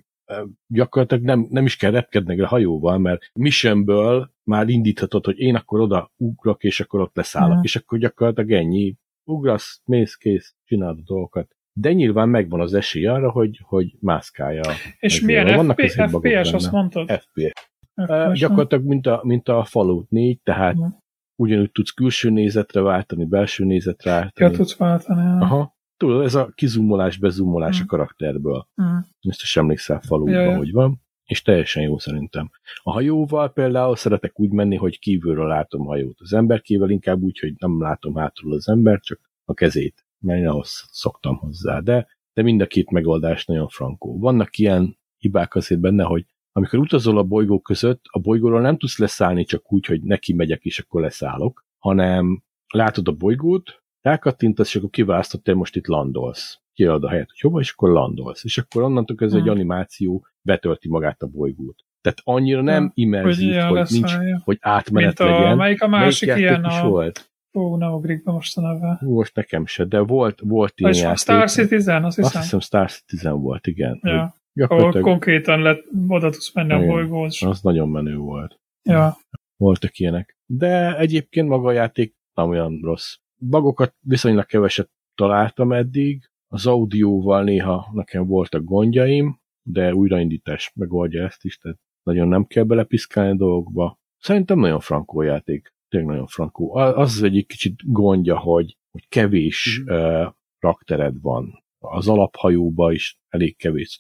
[0.68, 5.80] gyakorlatilag nem, nem is kell repkedni a hajóval, mert missionből már indíthatod, hogy én akkor
[5.80, 7.64] oda ugrok, és akkor ott leszállok, mm.
[7.64, 8.96] és akkor gyakorlatilag ennyi.
[9.24, 11.56] Ugrasz, mész, kész, csinálod a dolgokat.
[11.74, 14.62] De nyilván megvan az esély arra, hogy, hogy mászkálja.
[15.00, 17.12] És milyen FP, FPS, azt mondtad?
[17.12, 17.70] FPS.
[18.08, 20.94] Uh, gyakorlatilag, mint a, mint a Fallout 4, tehát uh-huh.
[21.36, 24.52] ugyanúgy tudsz külső nézetre váltani, belső nézetre váltani.
[24.52, 25.42] Ja, tudsz váltani.
[25.42, 25.78] Aha.
[25.98, 27.94] Tudod, ez a kizumolás, bezumolás uh-huh.
[27.94, 28.68] a karakterből.
[28.76, 28.98] Uh-huh.
[29.22, 30.58] Ezt is emlékszel Falloutban, ja, ja.
[30.58, 31.02] hogy van.
[31.26, 32.52] És teljesen jó szerintem.
[32.84, 36.20] A hajóval például szeretek úgy menni, hogy kívülről látom a hajót.
[36.20, 40.88] Az emberkével inkább úgy, hogy nem látom hátul az ember, csak a kezét, mert ahhoz
[40.92, 41.80] szoktam hozzá.
[41.80, 44.20] De, de mind a két megoldás nagyon frankó.
[44.20, 46.26] Vannak ilyen hibák azért benne, hogy
[46.60, 50.64] amikor utazol a bolygók között, a bolygóról nem tudsz leszállni csak úgy, hogy neki megyek,
[50.64, 56.60] és akkor leszállok, hanem látod a bolygót, rákattintasz, és akkor kiválasztod, hogy most itt landolsz.
[56.74, 58.44] kiad a helyet, hogy hova, és akkor landolsz.
[58.44, 59.54] És akkor onnantól kezdve egy Hmm.
[59.54, 61.86] animáció betölti magát a bolygót.
[62.02, 62.92] Tehát annyira nem Hmm.
[62.94, 64.42] immerzív, hogy, lesz nincs, helye.
[64.44, 65.58] hogy átmenet Mint a, legyen.
[65.58, 66.88] melyik a másik Melyik ilyen a...
[66.88, 67.32] volt?
[67.54, 68.98] Ó, nem ugrik be most a neve.
[69.02, 71.18] Most nekem se, de volt, volt ilyen játék.
[71.18, 72.42] Star Citizen, azt Azt hiszem.
[72.42, 74.00] hiszem Star Citizen volt, igen.
[74.04, 74.34] Ja.
[74.68, 76.88] Ahol konkrétan lett, oda tudsz menni a Igen.
[76.88, 77.44] bolygóhoz.
[77.44, 78.60] az nagyon menő volt.
[78.84, 79.18] Ja.
[79.58, 80.38] Voltak ilyenek.
[80.46, 83.16] De egyébként maga a játék nem olyan rossz.
[83.50, 86.30] Bagokat viszonylag keveset találtam eddig.
[86.48, 92.64] Az audióval néha nekem voltak gondjaim, de újraindítás megoldja ezt is, tehát nagyon nem kell
[92.64, 94.00] belepiszkálni a dolgokba.
[94.18, 95.74] Szerintem nagyon frankó játék.
[95.90, 96.76] Tényleg nagyon frankó.
[96.76, 99.96] A- Az az egyik kicsit gondja, hogy, hogy kevés Mhm.
[99.96, 100.28] uh,
[100.60, 101.64] raktered van.
[101.80, 104.00] Az alaphajóba is elég kevés.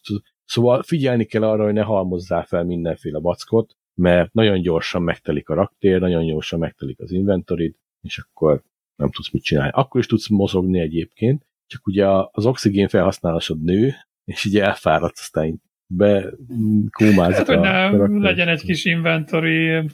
[0.49, 5.53] Szóval figyelni kell arra, hogy ne halmozzál fel mindenféle vackot, mert nagyon gyorsan megtelik a
[5.53, 8.61] raktér, nagyon gyorsan megtelik az inventorid, és akkor
[8.95, 9.71] nem tudsz mit csinálni.
[9.73, 13.93] Akkor is tudsz mozogni egyébként, csak ugye az oxigén felhasználásod nő,
[14.25, 18.19] és így elfáradsz, aztán így be mm, kómázik Hát, hogy ne karakter.
[18.21, 19.89] legyen egy kis inventory,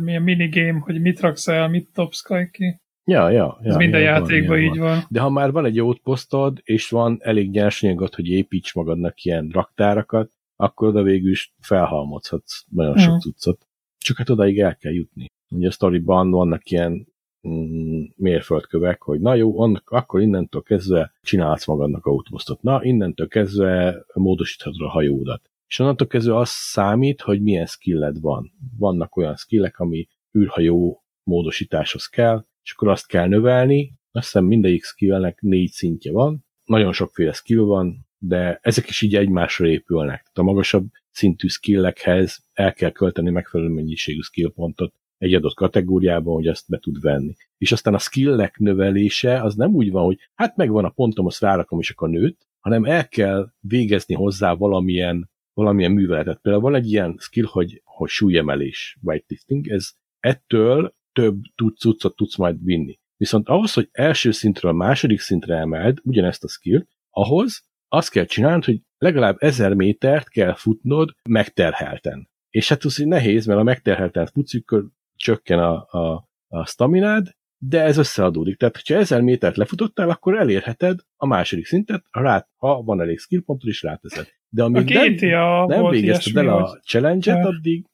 [0.00, 2.80] milyen minigame, hogy mit raksz el, mit dobsz ki.
[3.06, 5.04] Ja, ja, ja, Ez minden ja, van, játékban így van.
[5.08, 10.30] De ha már van egy outpostod, és van elég nyersanyagod, hogy építs magadnak ilyen raktárakat,
[10.56, 13.18] akkor oda végül is felhalmozhatsz nagyon sok Mhm.
[13.20, 13.66] cuccot.
[13.98, 15.26] Csak hát odaig el kell jutni.
[15.50, 17.06] Ugye a storyban vannak ilyen
[17.48, 22.62] mm, mérföldkövek, hogy na jó, annak, akkor innentől kezdve csinálsz magadnak outpostot.
[22.62, 25.50] Na, innentől kezdve módosíthatod a hajódat.
[25.68, 28.52] És onnantól kezdve az számít, hogy milyen skilled van.
[28.78, 30.08] Vannak olyan skillek, ami
[30.38, 33.92] űrhajó módosításhoz kell, és akkor azt kell növelni.
[34.12, 36.44] Azt hiszem mindegyik skillnek négy szintje van.
[36.64, 40.30] Nagyon sokféle skill van, de ezek is így egymásra épülnek.
[40.32, 46.68] A magasabb szintű skillekhez el kell költeni megfelelő mennyiségű skillpontot egy adott kategóriában, hogy ezt
[46.68, 47.34] be tud venni.
[47.58, 51.40] És aztán a skillek növelése az nem úgy van, hogy hát megvan a pontom, azt
[51.40, 56.40] rárakom, és akkor nőtt, hanem el kell végezni hozzá valamilyen, valamilyen műveletet.
[56.40, 61.42] Például van egy ilyen skill, hogy, hogy súlyemelés, weightlifting, ez ettől több
[61.78, 62.98] cuccot tudsz majd vinni.
[63.16, 68.24] Viszont ahhoz, hogy első szintről a második szintre emeld ugyanezt a skill, ahhoz azt kell
[68.24, 72.28] csinálnod, hogy legalább ezer métert kell futnod megterhelten.
[72.50, 74.86] És hát az nehéz, mert a megterhelten futsz, akkor
[75.16, 77.26] csökken a, a, a staminád,
[77.58, 78.56] de ez összeadódik.
[78.56, 83.18] Tehát, hogyha ezer métert lefutottál, akkor elérheted a második szintet, ha, rá, ha van elég
[83.18, 84.26] skillpontod, is ráteszed.
[84.48, 87.86] De A amíg nem, GTA nem volt végezted el a challenge-et, addig,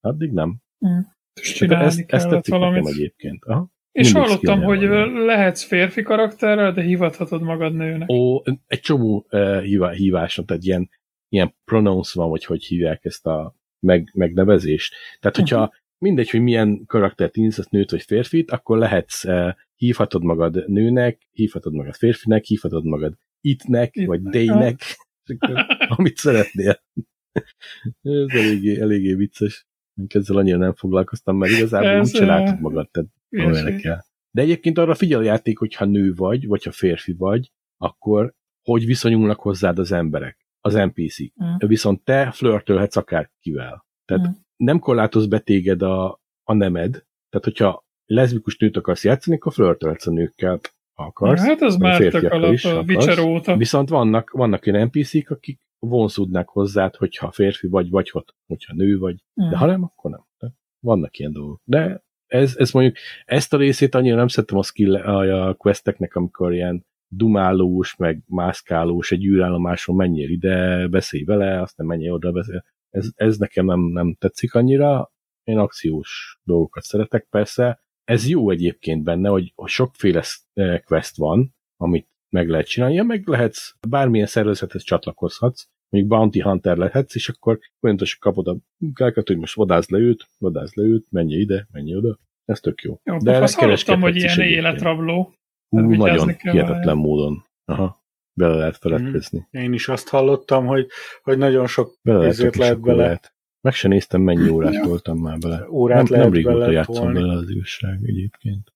[0.00, 0.56] addig nem.
[0.78, 2.86] is Tehát csinálni ezt, ezt nekem valamit.
[2.86, 3.44] egyébként.
[3.44, 3.70] Aha.
[3.92, 5.12] És mindig hallottam, hogy van.
[5.24, 8.10] lehetsz férfi karakterrel, de hivathatod magad nőnek.
[8.10, 10.90] Ó, egy csomó uh, hívá, híváson, tehát ilyen,
[11.28, 13.54] ilyen pronouns van, vagy hogy hívják ezt a
[13.86, 14.94] meg, megnevezést.
[15.20, 15.70] Tehát, hogyha Mhm.
[15.98, 21.74] mindegy, hogy milyen karaktert indítasz, nőt vagy férfit, akkor lehetsz, uh, hívhatod magad nőnek, hívhatod
[21.74, 26.82] magad férfinek, hívhatod magad itnek, Itt- vagy és akkor, amit szeretnél.
[28.02, 29.66] Ez eléggé, eléggé vicces.
[30.08, 34.00] Ezzel annyira nem foglalkoztam, mert igazából Ez, úgyse eh, látod magad, tehát kell.
[34.30, 38.34] De egyébként arra figyel a játék, hogy ha nő vagy, vagy ha férfi vagy, akkor
[38.62, 41.32] hogy viszonyulnak hozzád az emberek, az NPC-k.
[41.44, 41.68] Mm.
[41.68, 43.86] Viszont te flörtölhetsz akárkivel.
[44.04, 44.30] Tehát Mm.
[44.56, 46.90] nem korlátoz be téged a, a nemed.
[47.28, 50.60] Tehát, hogyha leszbikus nőt akarsz játszani, akkor flörtölhetsz a nőkkel,
[50.94, 51.42] akarsz.
[51.42, 52.80] Hát az vagy a már tök alap is, a.
[52.86, 53.56] Witcher óta.
[53.56, 58.98] Viszont vannak, vannak olyan NPC-k, akik vonzódnak hozzád, hogyha férfi vagy, vagy hogy- hogyha nő
[58.98, 59.24] vagy.
[59.42, 59.48] Mm.
[59.50, 60.24] De ha nem, akkor nem.
[60.80, 61.60] Vannak ilyen dolgok.
[61.64, 66.52] De ez, ez mondjuk, ezt a részét annyira nem szeretem a, skill, a, questeknek, amikor
[66.52, 72.64] ilyen dumálós, meg mászkálós, egy űrállomáson menjél ide, beszélj vele, aztán menjél oda, beszél.
[72.90, 75.12] Ez, ez nekem nem, nem tetszik annyira.
[75.42, 77.82] Én akciós dolgokat szeretek persze.
[78.04, 83.02] Ez jó egyébként benne, hogy, hogy sokféle eh, quest van, amit meg lehet csinálni, ja,
[83.02, 89.26] meg lehetsz, bármilyen szervezethez csatlakozhatsz, mondjuk Bounty Hunter lehetsz, és akkor folyamatosan kapod a munkákat,
[89.26, 92.18] hogy most vadázd le őt, vadázd le őt, menj ide, menj oda.
[92.44, 93.00] Ez tök jó.
[93.04, 94.56] Jó, De azt hallottam, hogy ilyen egyébként.
[94.58, 95.34] életrabló.
[95.68, 97.44] Hú, vigyázni nagyon hihetetlen módon.
[97.64, 98.04] Aha.
[98.32, 99.46] Bele lehet feledkezni.
[99.50, 100.86] Én is azt hallottam, hogy,
[101.22, 103.34] hogy nagyon sok Bele lehet, lehet bele lehet.
[103.60, 104.82] Meg se néztem, mennyi órát Ja.
[104.82, 105.66] toltam már bele.
[105.70, 107.20] órát nem, lehet nem régóta bele játszom tolni.
[107.20, 108.72] bele az igazság egyébként.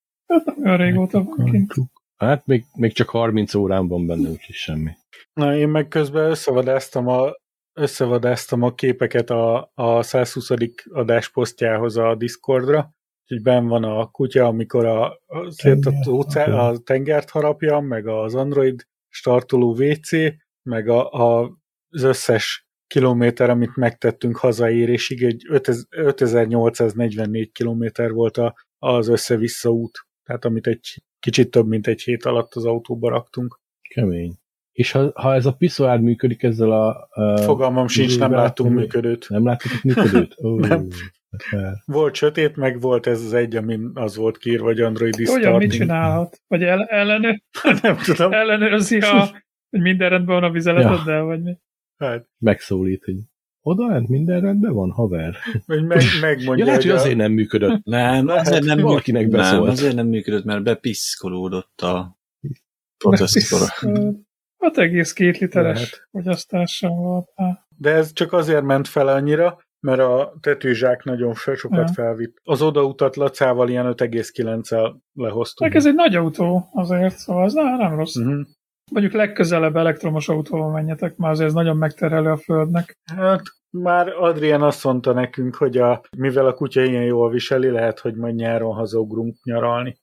[0.63, 1.73] Hát régóta van kint.
[2.17, 4.91] Hát még, még csak 30 órán van benne, úgyhogy semmi.
[5.33, 7.33] Na, én meg közben összevadáztam a,
[7.73, 10.51] összevadáztam a képeket a, a 120.
[10.91, 16.51] adás posztjához a Discordra, úgyhogy benn van a kutya, amikor a, a, Tengert a, óceán,
[16.51, 16.69] harapja.
[16.69, 20.11] a tengert harapja, meg az Android startoló WC,
[20.63, 21.59] meg a, a,
[21.89, 30.07] az összes kilométer, amit megtettünk hazaérésig, egy 5000 5844 kilométer volt a, az össze-vissza út,
[30.23, 33.61] tehát amit egy kicsit több, mint egy hét alatt az autóba raktunk.
[33.95, 34.35] Kemény.
[34.73, 37.09] És ha, ha ez a piszoár működik ezzel a...
[37.11, 39.29] a Fogalmam sincs, nem láttunk működőt.
[39.29, 40.37] Nem láttatok működőt?
[40.45, 40.89] Ó, Nem.
[41.51, 45.29] hát, Volt sötét, meg volt ez az egy, amin az volt kiírva, hogy Android is
[45.29, 46.41] Olyan mit csinálhat?
[46.47, 47.43] Vagy el, ellenő,
[47.83, 48.33] Nem tudom.
[48.33, 49.31] ellenőrzi, a,
[49.71, 51.59] hogy minden rendben van a vizeleteddel, vagy mi?
[51.97, 53.17] Hát, megszólít, hogy
[53.67, 55.35] oda lent minden rendben van, haver.
[55.67, 57.85] vagy meg, megmondja, Ja, lehet, hogy a- azért nem működött.
[57.85, 59.71] Nem, Lehet, azért nem, valakinek nem, beszólt.
[59.71, 62.19] azért nem működött, mert bepiszkolódott a
[63.05, 63.69] processzor.
[63.69, 66.09] Hát 6,2 literes Lehet.
[66.11, 67.29] fogyasztása volt.
[67.37, 71.93] Hát, De ez csak azért ment fel annyira, mert a tetőzsák nagyon sokat Ja.
[71.93, 72.37] felvitt.
[72.43, 75.67] Az odautat Lacával ilyen 5,9-el lehoztuk.
[75.67, 78.17] Meg ez egy nagy autó azért, szóval ez nem, nem rossz.
[78.17, 78.41] Uh-huh.
[78.93, 82.99] Mondjuk legközelebb elektromos autóval menjetek, mert azért ez nagyon megterelő a földnek.
[83.17, 87.99] Hát már Adrián azt mondta nekünk, hogy a, mivel a kutya ilyen jól viseli, lehet,
[87.99, 89.97] hogy majd nyáron hazaugrunk nyaralni.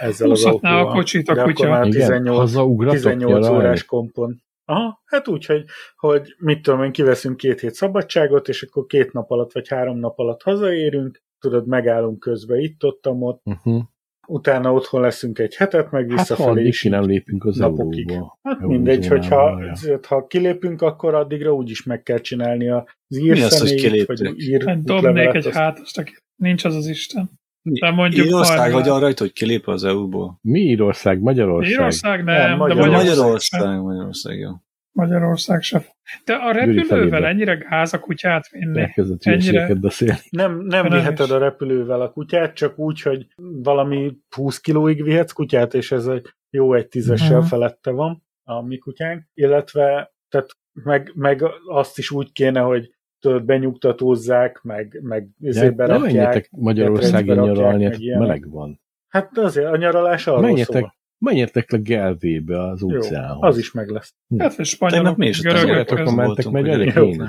[0.00, 0.94] Ezzel az Húzhatná a autóval.
[0.94, 1.68] kocsit a De akkor kutya.
[1.68, 3.64] már Igen, 18, hazaugratok 18 nyaralni.
[3.64, 4.40] órás kompon.
[4.64, 5.64] Aha, hát úgy, hogy,
[5.96, 9.98] hogy mit tudom én, kiveszünk két hét szabadságot, és akkor két nap alatt, vagy három
[9.98, 13.82] nap alatt hazaérünk, tudod, megállunk közben itt, ott, ott, Uh-huh.
[14.28, 16.82] Utána otthon leszünk egy hetet, meg Hát ha visszafelé addig is.
[16.82, 18.10] nem lépünk az napokig.
[18.10, 18.38] euróba.
[18.42, 19.98] Hát Jó, mindegy, hogyha ja.
[20.08, 24.34] ha kilépünk, akkor addigra úgyis meg kell csinálni az Mi az, hogy írszemélyt, vagy kiléptek?
[24.36, 26.02] ír Hát dobnék egy hátast,
[26.36, 27.30] nincs az az Isten.
[27.62, 30.38] De mondjuk Írország majd- vagy arra rajta, hogy kilép az EU-ból?
[30.42, 31.70] Mi Írország, Magyarország?
[31.72, 33.82] Írország Nem, nem, de Magyar- Magyarország, Magyarország.
[33.82, 34.50] Magyarország, jó.
[34.92, 35.82] Magyarország sem.
[36.24, 38.80] De a repülővel ennyire gáz a kutyát vinni.
[38.80, 40.18] Elkezdett Ennyire- beszélni.
[40.30, 41.32] Nem, nem Nem viheted is.
[41.32, 43.26] a repülővel a kutyát, csak úgy, hogy
[43.62, 47.46] valami 20 kilóig vihetsz kutyát, és ez egy jó egy tízessel Mhm.
[47.46, 53.44] felette van a mi kutyánk, illetve tehát meg, meg azt is úgy kéne, hogy tudod,
[53.44, 58.80] benyugtatózzák, meg, meg Ne, üzébe ne menjetek Magyarországon nyaralni, meg hát meleg van.
[59.08, 60.94] Hát azért a nyaralás arról Menjetek, szól.
[61.22, 63.38] Menjetek le Gelvébe az Jó, óceánhoz.
[63.42, 64.14] az is meg lesz.
[64.38, 65.86] Hát, vagy Tegnap spanyolok, mi is görögök.
[65.86, 66.14] Között.
[66.14, 67.16] mentek, meg hogy- elég.
[67.16, 67.28] Na,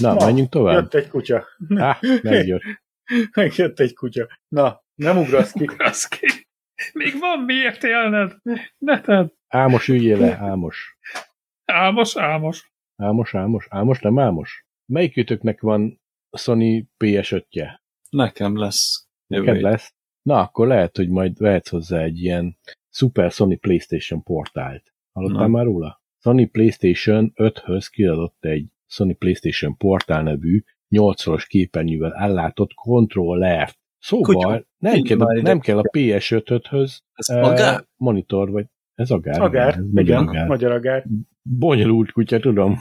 [0.00, 0.74] Na, menjünk tovább.
[0.74, 1.44] Jött egy kutya.
[1.76, 2.62] Á, megjött.
[3.36, 4.26] Megjött egy kutya.
[4.48, 5.68] Na, nem ugrasz ki.
[5.78, 6.26] Az ki.
[6.92, 8.36] Még van miért élned?
[8.78, 9.26] Ne tedd.
[9.48, 10.98] Ámos, üljél le, Ámos.
[11.64, 12.72] Álmos, álmos.
[12.96, 14.64] Ámos, Ámos, Ámos, nem Ámos?
[14.92, 16.00] Melyikőtöknek van
[16.38, 17.80] Sony PS5-je?
[18.10, 19.06] Nekem lesz.
[19.26, 19.94] Neked lesz?
[20.22, 22.58] Na, akkor lehet, hogy majd vehetsz hozzá egy ilyen
[22.92, 24.92] Super Sony PlayStation portált.
[25.12, 25.48] Hallottál Na.
[25.48, 26.02] már róla?
[26.18, 33.78] Sony PlayStation 5-höz kiadott egy Sony PlayStation portál nevű 8-szoros képernyővel ellátott kontrollert.
[33.98, 34.64] Szóval Kutya.
[34.78, 39.40] nem Így kell, a, nem kell a PS5-höz Ez eh, monitor, vagy ez agár.
[39.40, 40.46] Agár, ez magyar igen, agár.
[40.46, 41.06] magyar agár.
[41.42, 42.78] Bonyolult kutya, tudom.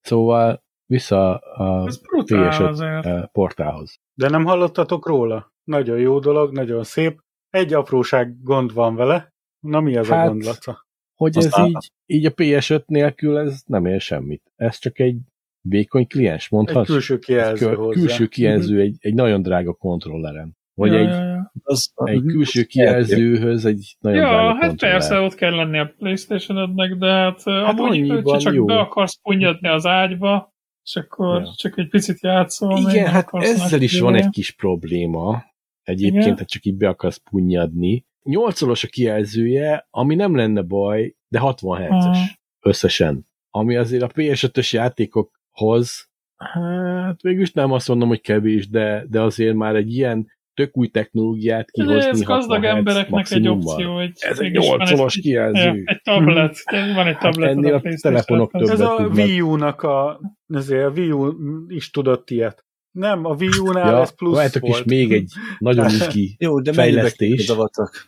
[0.00, 3.06] Szóval vissza a Ez brutál PS5 azért.
[3.06, 4.00] eh, portálhoz.
[4.14, 5.52] De nem hallottatok róla?
[5.64, 7.20] Nagyon jó dolog, nagyon szép.
[7.50, 9.32] Egy apróság gond van vele.
[9.60, 10.86] Na mi az Hát, a gond, Laca?
[11.14, 14.52] Hogy Az ez így, így a PS5 nélkül ez nem ér semmit.
[14.56, 15.16] Ez csak egy
[15.60, 16.86] vékony kliens, Egy mondhatsz?
[16.86, 18.00] külső kijelző Kö- hozzá.
[18.00, 20.58] külső kijelző egy, egy nagyon drága kontrolleren.
[20.74, 21.52] Vagy ja, egy, ja.
[21.62, 26.94] Az, egy külső kijelzőhöz egy nagyon ja, drága hát persze, ott kell lenni a Playstation-ednek,
[26.94, 28.64] de hát, hát amúgy, csak jó.
[28.64, 31.52] be akarsz punyadni az ágyba, és akkor Ja.
[31.56, 32.78] csak egy picit játszol.
[32.78, 34.24] Igen, hát ezzel is van izé.
[34.24, 35.42] egy kis probléma.
[35.82, 36.36] Egyébként, Igen.
[36.38, 38.04] ha csak így be akarsz punyadni.
[38.22, 42.24] 8 a kijelzője, ami nem lenne baj, de 60 Hz-es Aha.
[42.60, 43.26] összesen.
[43.50, 49.54] Ami azért a PS5-ös játékokhoz, hát végülis nem azt mondom, hogy kevés, de, de azért
[49.54, 54.38] már egy ilyen tök új technológiát kihozni ez 60 gazdag embereknek egy opció, hogy Ez
[54.40, 55.60] egy mégis van 8 egy, kijelző.
[55.60, 56.56] ja, egy tablet,
[56.94, 58.62] van egy Hát tablet ennél a a telefonok hez.
[58.62, 59.08] több- Ez a.
[59.12, 61.32] Wii U-nak a, ezért a Wii U
[61.68, 62.64] is tudott ilyet.
[62.90, 64.84] Nem, a Wii U-nál Ja, ez plusz várjátok is volt.
[64.84, 67.48] még egy nagyon izgi Jó, de Fejlesztés.
[67.48, 67.56] ez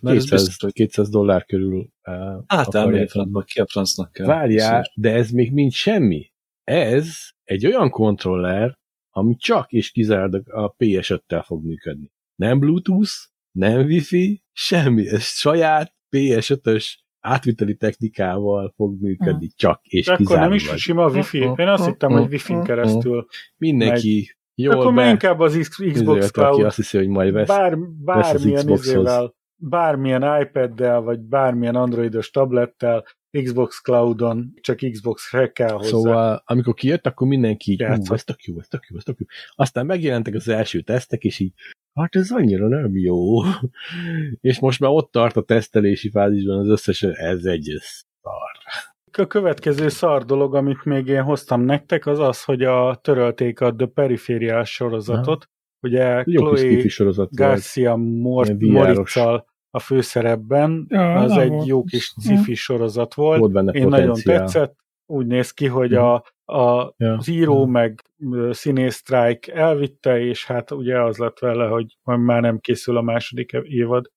[0.00, 2.14] 200, biztos, hogy 200 dollár körül uh,
[2.46, 2.70] hát
[3.10, 4.26] francba, ki a francnak kell.
[4.26, 6.32] Várjál, de ez még mind semmi.
[6.64, 8.78] Ez egy olyan kontroller,
[9.10, 12.12] ami csak és kizárólag a PS5-tel fog működni.
[12.34, 13.12] Nem Bluetooth,
[13.50, 15.08] nem Wi-Fi, semmi.
[15.08, 21.38] Ez saját PS5-ös átviteli technikával fog működni, csak és De akkor nem is sima Wi-Fi.
[21.38, 23.26] Én azt hittem, hogy Wi-Fi-n keresztül.
[23.56, 27.48] Mindenki jól Akkor be, inkább az Xbox Xbox Cloud azt hiszi, hogy majd vesz.
[27.48, 28.86] bár, bármilyen Xboxhoz.
[28.86, 33.04] izével, bármilyen iPad-del, vagy bármilyen androidos tablettel,
[33.42, 35.88] Xbox Cloudon, csak Xbox-re kell hozzá.
[35.88, 39.26] Szóval, amikor kijött, akkor mindenki így, ez tök jó, ez tök jó, ez tök jó.
[39.54, 41.52] Aztán megjelentek az első tesztek, és így,
[41.94, 43.42] hát ez annyira nem jó.
[44.40, 47.68] és most már ott tart a tesztelési fázisban az összes, ez egy.
[49.18, 53.74] A következő szar dolog, amit még én hoztam nektek, az az, hogy a törölték a
[53.74, 55.48] The Peripheral sorozatot.
[55.80, 57.34] Ugye Jó Chloe sorozat.
[57.34, 58.86] Garcia Mor- Ilyen VR-os.
[58.86, 61.66] Moritzal a főszerepben, Ja, az egy volt.
[61.66, 63.38] jó kis cifi sorozat volt.
[63.38, 64.38] Volt benne Én nagyon potenciál.
[64.38, 64.76] tetszett,
[65.06, 66.14] úgy néz ki, hogy a,
[66.44, 67.12] a, Ja.
[67.16, 67.66] az író Ja.
[67.66, 68.00] meg
[68.32, 72.96] ö, színész sztrájk elvitte, és hát ugye az lett vele, hogy majd már nem készül
[72.96, 74.10] a második évad.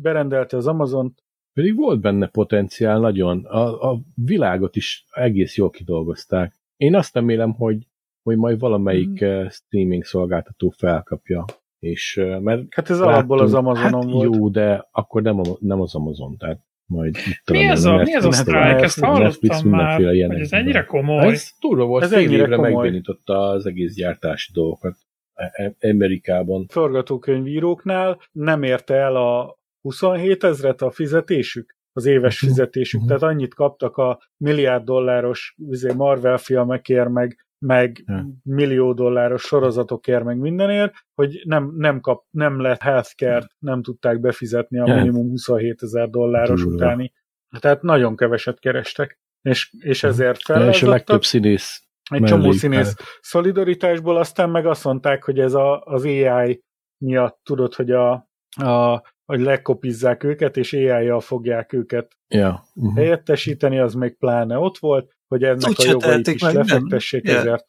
[0.00, 1.14] Berendelte az Amazon,
[1.54, 3.44] Pedig volt benne potenciál nagyon.
[3.44, 6.54] A, a világot is egész jól kidolgozták.
[6.76, 7.86] Én azt remélem, hogy,
[8.22, 9.46] hogy majd valamelyik mm.
[9.46, 11.44] streaming szolgáltató felkapja.
[11.78, 14.34] És, eh, mert hát ez alapból az láttunk- Amazonon hát volt.
[14.34, 18.06] Jó, de akkor nem, nem az Amazon, tehát majd itt Mi ez a, mi ez
[18.06, 18.80] a Netflix- sztrájk?
[18.82, 20.40] Ezt Netflix hallottam már, ilyenekben.
[20.40, 21.26] ez ennyire komoly.
[21.32, 24.96] Ez durva volt, Ez fél évre megbénította az egész gyártási dolgokat
[25.34, 25.50] E-
[25.80, 26.66] E- Amerikában.
[26.68, 33.08] forgatókönyvíróknál nem érte el a 27 ezret a fizetésük, az éves fizetésük, mhm.
[33.08, 38.26] tehát annyit kaptak a milliárd dolláros izé, Marvel filmekért, meg, meg Ja.
[38.42, 44.78] millió dolláros sorozatokért, meg mindenért, hogy nem, nem, kap, nem lett healthcare nem tudták befizetni
[44.78, 46.76] a minimum 27 ezer dolláros Durva.
[46.76, 47.12] utáni.
[47.60, 52.56] Tehát nagyon keveset kerestek, és, és ezért Ja, és a legtöbb színész Egy csomó mellé
[52.56, 56.62] színész szolidaritásból, aztán meg azt mondták, hogy ez a, az AI
[57.04, 58.12] miatt tudod, hogy a,
[58.56, 62.64] a hogy lekopizzák őket, és AI-jal fogják őket Ja.
[62.74, 62.96] Uh-huh.
[62.96, 66.62] helyettesíteni, az még pláne ott volt, hogy ennek Úgy a jogait is meg, nem?
[66.66, 67.36] lefektessék Ja.
[67.38, 67.64] ezért.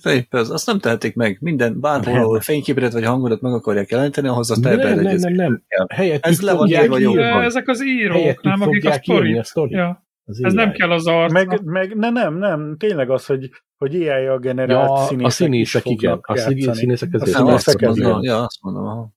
[0.00, 1.38] Felipe, az- azt nem tehetik meg.
[1.40, 2.22] Minden, bárhol, Nem.
[2.22, 5.62] ahol fényképedet vagy hangodat meg akarják jelenteni, ahhoz azt nem, nem, nem, nem.
[5.88, 6.98] Helyettük Ez le van írva.
[7.14, 9.44] De ezek az írók, Helyettük nem, akik a írni a sztorit.
[9.44, 9.72] sztorit.
[9.72, 11.32] Ja, Az ez nem kell az arc.
[11.32, 15.84] Meg, meg ne, nem, nem, tényleg az, hogy, hogy AI-a generált Ja, színészek a színészek,
[15.86, 16.18] igen.
[16.22, 18.22] A színészek, színészek A ezért Nem, játsznak, mondom, igen.
[18.22, 18.84] ja, azt mondom.
[18.86, 19.12] aha.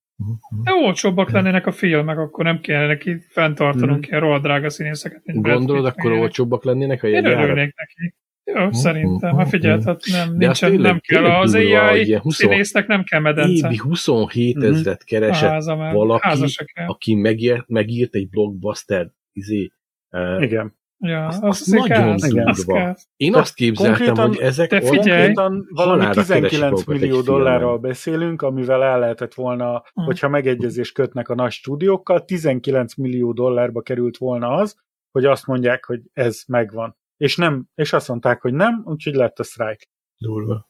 [0.64, 4.08] De olcsóbbak lennének a filmek, akkor nem kellene neki fenntartanunk Mhm.
[4.10, 5.22] ilyen rohadt drága színészeket.
[5.26, 7.44] Gondolod, akkor olcsóbbak lennének a Én jegyárak?
[7.44, 8.14] örülnék neki.
[8.44, 9.38] Jó, szerintem.
[9.38, 11.26] Hát figyelj, hát nem, De az nincsen, tényleg- nem kell.
[11.26, 13.68] Az AI ilyen 20 színésznek nem kell medence.
[13.68, 14.66] Évi 27 Mhm.
[14.66, 16.28] ezret keresett háza valaki,
[16.88, 19.72] aki megírt, megírt egy blockbuster izé,
[20.12, 20.76] uh, Igen.
[20.98, 22.96] Ja, azt- az, azt az, az nagyon durva.
[23.16, 27.22] Én azt képzeltem, hogy ezek olyan- figyelj, Konkrétan valami halálra keresik 19 magukat egy millió
[27.22, 30.02] dollárral beszélünk, amivel el lehetett volna, Hm.
[30.02, 34.76] hogyha megegyezést kötnek a nagy stúdiókkal, 19 millió dollárba került volna az,
[35.12, 36.98] hogy azt mondják, hogy ez megvan.
[37.18, 39.82] És, nem, és azt mondták, hogy nem, úgyhogy lett a sztrájk.
[40.18, 40.70] durva.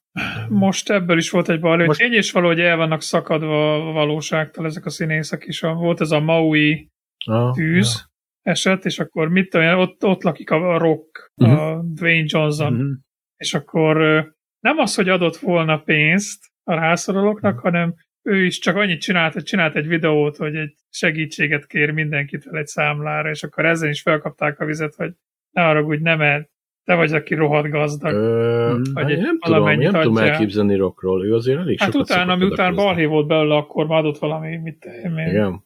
[0.49, 3.75] Most ebből is volt egy baj, hogy Most- tény és való, hogy el vannak szakadva
[3.89, 5.59] a valóságtól ezek a színészek is.
[5.59, 6.89] Volt ez a Maui
[7.25, 8.09] Ah, tűz
[8.45, 11.93] eset, és akkor mit tudom, én, ott, ott lakik a Rock, a Mhm.
[11.93, 12.91] Dwayne Johnson, Mhm.
[13.37, 13.95] és akkor
[14.59, 17.93] nem az, hogy adott volna pénzt a rászorulóknak, hanem
[18.27, 22.67] ő is csak annyit csinált, hogy csinált egy videót, hogy egy segítséget kér mindenkitől egy
[22.67, 25.13] számlára, és akkor ezen is felkapták a vizet, hogy
[25.51, 26.49] ne haragudj, nem el,
[26.83, 28.13] te vagy, aki rohadt gazdag.
[28.13, 28.75] Ö, Mhm.
[28.95, 30.31] hát Vagy én egy nem tudom, nem tudom adjál.
[30.33, 31.25] elképzelni rockról.
[31.25, 32.75] Ő azért elég hát sokat utána, adakozni.
[32.75, 35.63] balhé volt belőle, akkor már adott valami, mit én Igen,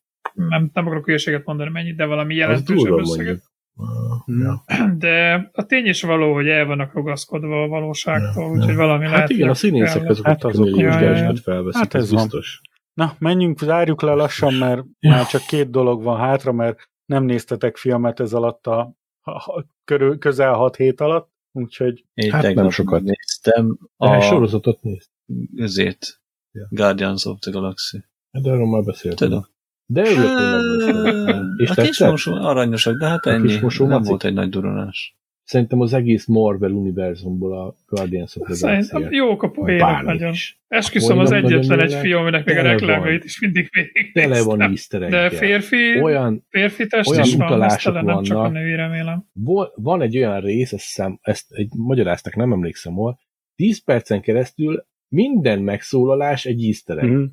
[0.48, 3.44] nem, nem akarok hülyeséget mondani mennyit, de valami jelentősebb összeget.
[4.26, 4.42] Mhm.
[4.42, 4.64] ja.
[4.98, 9.30] De a tény is való, hogy el vannak ragaszkodva a valóságtól, úgyhogy valami Hát lehet.
[9.30, 10.10] igen, a hogy színészek kell.
[10.10, 10.98] azok, Hát azok- Ja, ja, ja.
[11.00, 12.22] kereset felveszik, Hát ez ez van.
[12.22, 12.62] biztos.
[12.94, 15.10] Na, menjünk, zárjuk le lassan, mert Ja.
[15.10, 18.80] már csak két dolog van hátra, mert nem néztetek filmet ez alatt a,
[19.22, 23.02] a, a körül, közel hat hét alatt, úgyhogy Én Hát nem sokat.
[23.02, 25.10] néztem A a sorozatot nézd.
[25.56, 26.22] özét,
[26.52, 26.68] Ja.
[26.70, 27.98] Guardians of the Galaxy.
[28.32, 29.28] Hát erről már beszéltem.
[29.28, 29.46] Tudom.
[29.92, 31.56] De örülök, hogy megnéztem.
[31.58, 33.48] És A kismosó aranyosak, de hát A ennyi.
[33.48, 35.18] kismosó Nem volt egy nagy duranás.
[35.44, 39.16] Szerintem az egész Marvel univerzumból a Guardians of the Szerintem Galaxy.
[39.16, 40.34] jók a poénok nagyon.
[40.68, 45.10] Esküszöm az egyetlen egy film, aminek még a reklámjait is mindig végig Tele van easter
[45.10, 49.26] De férfi, Olyan, férfi test olyan is van, utalások mesztelen, nem csak a női remélem.
[49.76, 53.20] Van egy olyan rész, azt hiszem, ezt egy magyaráztak, nem emlékszem hol,
[53.56, 57.10] 10 percen keresztül minden megszólalás egy easter egg.
[57.10, 57.24] Mhm.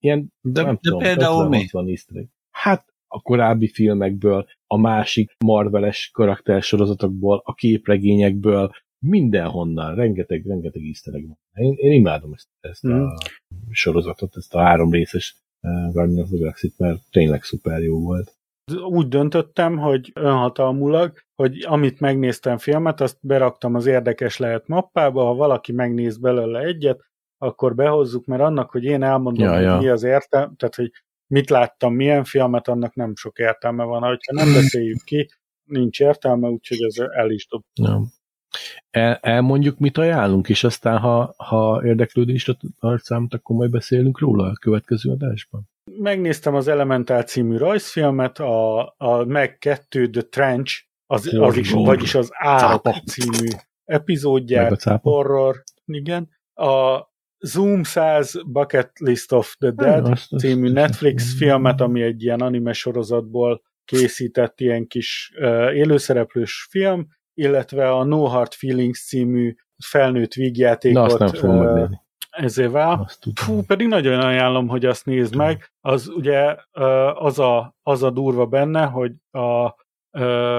[0.00, 1.64] Ilyen, De, nem de tudom, például mi?
[1.72, 2.26] 50-60 easter egg.
[2.50, 8.70] Hát a korábbi filmekből, a másik Marveles karaktersorozatokból, a képregényekből,
[9.06, 11.38] mindenhonnan, rengeteg, rengeteg easter egg van.
[11.54, 13.00] Én, én imádom ezt, ezt Mhm.
[13.00, 13.14] a
[13.70, 18.36] sorozatot, ezt a három részes uh, Guardians of the Galaxy, mert tényleg szuper jó volt.
[18.88, 25.34] úgy döntöttem, hogy önhatalmulag, hogy amit megnéztem filmet, azt beraktam az érdekes lehet mappába, ha
[25.34, 27.00] valaki megnéz belőle egyet,
[27.38, 29.78] akkor behozzuk, mert annak, hogy én elmondom, Ja, hogy ja.
[29.78, 30.90] mi az értelme, tehát, hogy
[31.26, 34.02] mit láttam, milyen filmet, annak nem sok értelme van.
[34.02, 35.28] Ha nem beszéljük ki,
[35.64, 37.62] nincs értelme, úgyhogy ez el is dob.
[37.74, 38.02] Ja.
[38.90, 44.44] El, elmondjuk, mit ajánlunk, és aztán, ha, ha érdeklődésre tart számot, akkor majd beszélünk róla
[44.44, 45.68] a következő adásban.
[45.98, 52.14] Megnéztem az Elemental című rajzfilmet, a, a Meg 2 The Trench, az, az is, vagyis
[52.14, 53.48] az Árak című
[53.84, 56.28] epizódját, horror, igen.
[56.54, 57.07] A,
[57.40, 62.22] Zoom 100 Bucket List of the Dead azt- azt- című azt- Netflix filmet, ami egy
[62.22, 69.54] ilyen anime sorozatból készített ilyen kis uh, élőszereplős film, illetve a No Hard Feelings című
[69.84, 71.98] felnőtt vígjátékot Na, azt nem
[72.30, 73.02] ezével.
[73.04, 73.34] Azt tudom.
[73.44, 75.72] Fú, pedig nagyon ajánlom, hogy azt nézd meg.
[75.80, 76.56] Az ugye
[77.14, 79.74] az a, az a durva benne, hogy a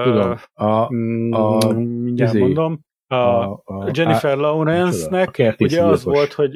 [0.02, 0.36] Tudom.
[0.52, 2.80] A, mm, a- mindjárt izé, mondom,
[3.10, 6.52] a, a, a, Jennifer a Lawrence-nek kertész ugye az volt, hogy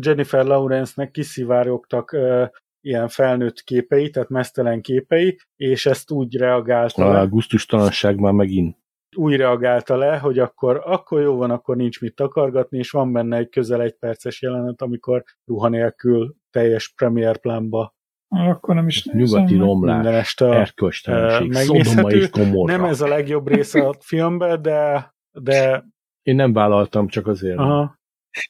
[0.00, 2.44] Jennifer Lawrence-nek kiszivárogtak ö,
[2.80, 8.76] ilyen felnőtt képei, tehát mesztelen képei, és ezt úgy reagálta A le, gusztustalanság már megint.
[9.16, 13.36] úgy reagálta le, hogy akkor, akkor jó van, akkor nincs mit takargatni, és van benne
[13.36, 17.94] egy közel egy perces jelenet, amikor ruha nélkül teljes premier plánba.
[18.28, 22.76] Akkor nem is Nyugati romlás, minden este a erkölcstelenség, Szodoma és Gomorra.
[22.76, 25.84] Nem ez a legjobb része a filmben, de, de
[26.22, 27.58] Én nem vállaltam, csak azért.
[27.58, 27.98] aha,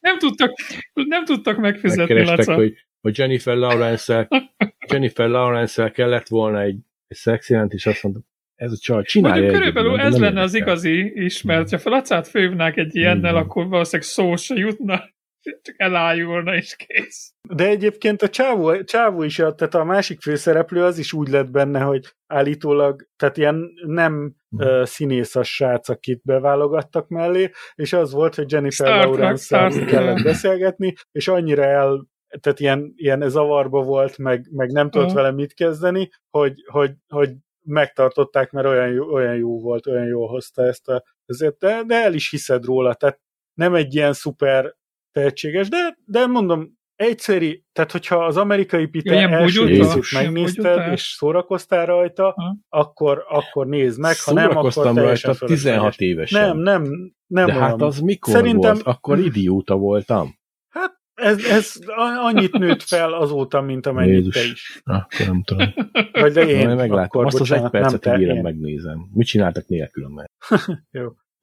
[0.01, 0.51] Nem tudtak,
[0.93, 2.55] nem tudtak megfizetni, Megkerestek, Laca.
[2.55, 4.29] hogy, hogy Jennifer Lawrence-el
[4.91, 8.25] Jennifer Lawrence-el kellett volna egy, egy szexjelent, és azt mondtam,
[8.55, 12.77] ez a csaj csinálja Mondjuk körülbelül ez lenne az igazi is, mert ha Lacát fővnák
[12.77, 15.14] egy ilyennel, akkor valószínűleg szó se jutna,
[15.65, 17.33] csak elájulna és kész.
[17.49, 21.81] De egyébként a csávó, csávó is, tehát a másik főszereplő az is úgy lett benne,
[21.81, 24.67] hogy állítólag, tehát ilyen nem Mhm.
[24.67, 31.29] uh, színészes srác, akit beválogattak mellé, és az volt, hogy Jennifer Lawrence-szel kellett beszélgetni, és
[31.29, 32.07] annyira el,
[32.41, 35.17] tehát ilyen, ilyen zavarba volt, meg, meg nem tudott Aha.
[35.17, 37.33] vele mit kezdeni, hogy, hogy, hogy
[37.67, 41.95] megtartották, mert olyan jó, olyan jó volt, olyan jól hozta ezt a, ezért, de, de
[42.03, 43.21] el is hiszed róla, tehát
[43.55, 44.75] nem egy ilyen szuper
[45.15, 50.93] tehetséges, de, de mondom, egyszeri, tehát hogyha az amerikai Peter Ilyen első részét megnézted, bugyuta?
[50.93, 52.57] és szórakoztál rajta, Aha.
[52.69, 55.99] akkor, akkor nézd meg, ha nem, akkor rajta 16 fölösleges.
[55.99, 56.41] évesen.
[56.57, 56.83] Nem, nem,
[57.27, 57.65] nem de olyan.
[57.65, 58.87] hát az mikor Szerintem- volt?
[58.87, 60.35] Akkor idióta voltam.
[60.69, 61.73] Hát ez, ez
[62.23, 64.35] annyit nőtt fel azóta, mint amennyit Jézus.
[64.35, 64.81] te is.
[64.85, 65.75] Akkor nem tudom.
[66.13, 66.99] Vagy de én, Én meglátom.
[67.05, 69.09] akkor, Azt az egy bocsánat, nem percet ígérem, megnézem.
[69.13, 70.31] Mit csináltak nélkülöm meg?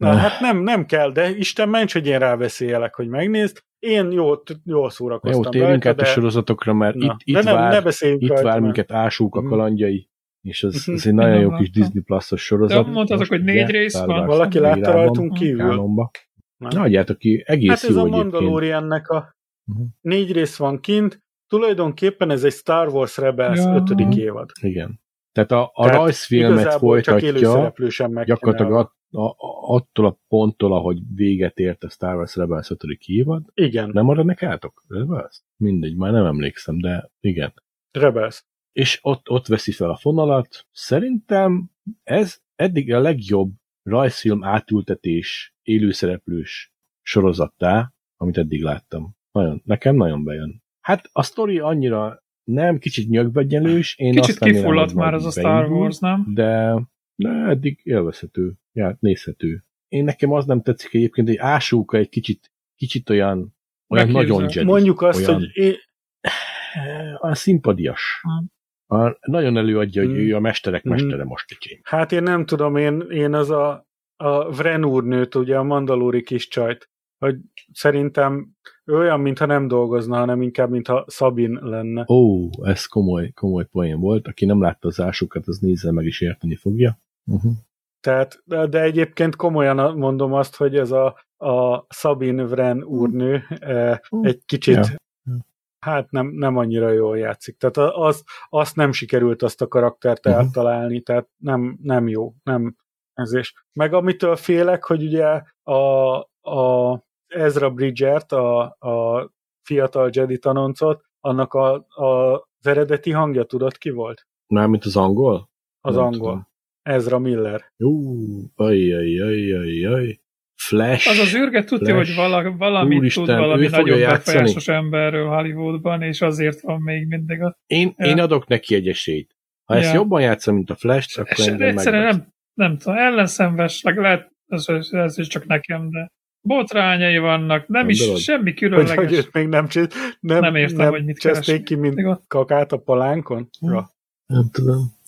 [0.01, 3.59] Na, hát nem, nem kell, de Isten ments, hogy én ráveszélyelek, hogy megnézd.
[3.79, 7.83] Én jól, jól szórakoztam Jó, térjünk át a sorozatokra, mert na, itt, itt nem, vár,
[7.83, 9.49] ne itt vár mert- minket Ásók a Mhm.
[9.49, 10.09] kalandjai,
[10.41, 10.95] és az, Mhm.
[10.95, 12.85] az egy nagyon jó kis Disney Plus-os sorozat.
[12.85, 14.25] De mondtátok, Most hogy négy rész van?
[14.25, 15.57] Valaki látta rajtunk kívül?
[15.69, 16.11] Kánonba.
[16.57, 16.81] Na.
[16.81, 18.07] Adjátok ki, egész Hát ez jó a.
[18.07, 19.81] Mandaloriannek a Mhm.
[20.01, 23.75] négy rész van kint, tulajdonképpen ez egy Star Wars Rebels Ja.
[23.75, 24.49] ötödik évad.
[24.61, 24.99] Igen.
[25.31, 28.25] Tehát a, a Tehát rajzfilmet folytatja, sem meg.
[28.25, 29.35] gyakorlatilag a,
[29.75, 32.83] attól a ponttól, ahogy véget ért a Star Wars Rebels 5.
[33.05, 33.43] évad.
[33.53, 34.83] Igen, Nem arra nekátok?
[34.87, 35.41] Rebels?
[35.57, 37.53] Mindegy, már nem emlékszem, de igen.
[37.91, 38.45] Rebels.
[38.71, 40.67] És ott, ott veszi fel a fonalat.
[40.71, 41.69] Szerintem
[42.03, 43.51] ez eddig a legjobb
[43.83, 49.15] rajzfilm átültetés élőszereplős sorozattá, amit eddig láttam.
[49.31, 50.63] Nagyon, nekem nagyon bejön.
[50.81, 53.97] Hát a sztori annyira nem, kicsit nyögvegyenlős.
[53.97, 56.25] Én Kicsit kifulladt már az a Star Wars, nem?
[56.33, 56.81] De,
[57.15, 59.63] de eddig élvezhető, já, nézhető.
[59.87, 63.55] Én nekem az nem tetszik egyébként, hogy Ásóka egy kicsit, kicsit olyan,
[63.87, 64.21] olyan Megképzel.
[64.37, 64.67] nagyon Jedi.
[64.67, 65.75] Mondjuk azt, olyan, hogy én,
[67.21, 68.21] olyan szimpadias.
[68.21, 68.51] Hmm.
[68.99, 70.21] A, nagyon előadja, hogy Hmm.
[70.21, 70.91] ő a mesterek Hmm.
[70.91, 71.79] mestere most kicsi.
[71.83, 76.47] hát én nem tudom, én, én az a, a Vren úrnőt, ugye a mandalóri kis
[76.47, 76.89] csajt,
[77.21, 77.37] hogy
[77.73, 78.49] szerintem
[78.85, 82.05] ő olyan, mintha nem dolgozna, hanem inkább, mintha Szabin lenne.
[82.07, 84.27] Ó, ez komoly, komoly poén volt.
[84.27, 86.99] Aki nem látta az ásokat, az nézze meg is érteni fogja.
[87.25, 87.51] Uh-huh.
[87.99, 91.05] Tehát, de, egyébként komolyan mondom azt, hogy ez a,
[91.37, 95.35] a Sabine Vren úrnő eh, egy kicsit, Ja.
[95.79, 97.57] hát nem, nem annyira jól játszik.
[97.57, 100.33] Tehát az, azt nem sikerült azt a karaktert Mhm.
[100.33, 102.75] eltalálni, tehát nem, nem jó, nem
[103.13, 103.53] ez is.
[103.73, 106.15] Meg amitől félek, hogy ugye a,
[106.51, 106.99] a
[107.31, 109.29] Ezra Bridgert, a, a
[109.63, 114.27] fiatal Jedi tanoncot, annak a, a, az eredeti hangja tudod ki volt?
[114.47, 115.49] Mármint az angol?
[115.81, 116.19] Az Nem angol.
[116.19, 116.47] tudom.
[116.81, 117.61] Ezra Miller.
[117.77, 118.15] Ú,
[118.55, 120.19] ajjajajajaj.
[120.55, 121.09] Flash.
[121.09, 122.07] Az az űrge tudja, Flash.
[122.07, 127.41] hogy vala, valamit Úristen, tud valami nagyon befolyásos emberről Hollywoodban, és azért van még mindig
[127.41, 127.57] a...
[127.67, 128.05] Én, Ja.
[128.05, 129.35] én adok neki egy esélyt.
[129.65, 129.99] Ha ezt Ja.
[129.99, 132.17] jobban játszom, mint a Flash, akkor engem egyszerűen megvesz.
[132.21, 136.07] nem, nem tudom, ellenszenves, meg lehet, ez, ez is csak nekem, de
[136.41, 138.21] botrányai vannak, nem is Gondolod?
[138.21, 138.95] semmi Hogy, különleges.
[138.95, 141.61] hogy őt még nem, csilt, nem, Nem értem, nem hogy mit keres.
[141.63, 142.19] ki, mint Igaz?
[142.27, 143.49] kakát a palánkon?
[143.59, 143.71] Hm.
[143.73, 143.89] Ja.
[144.25, 144.99] Nem tudom.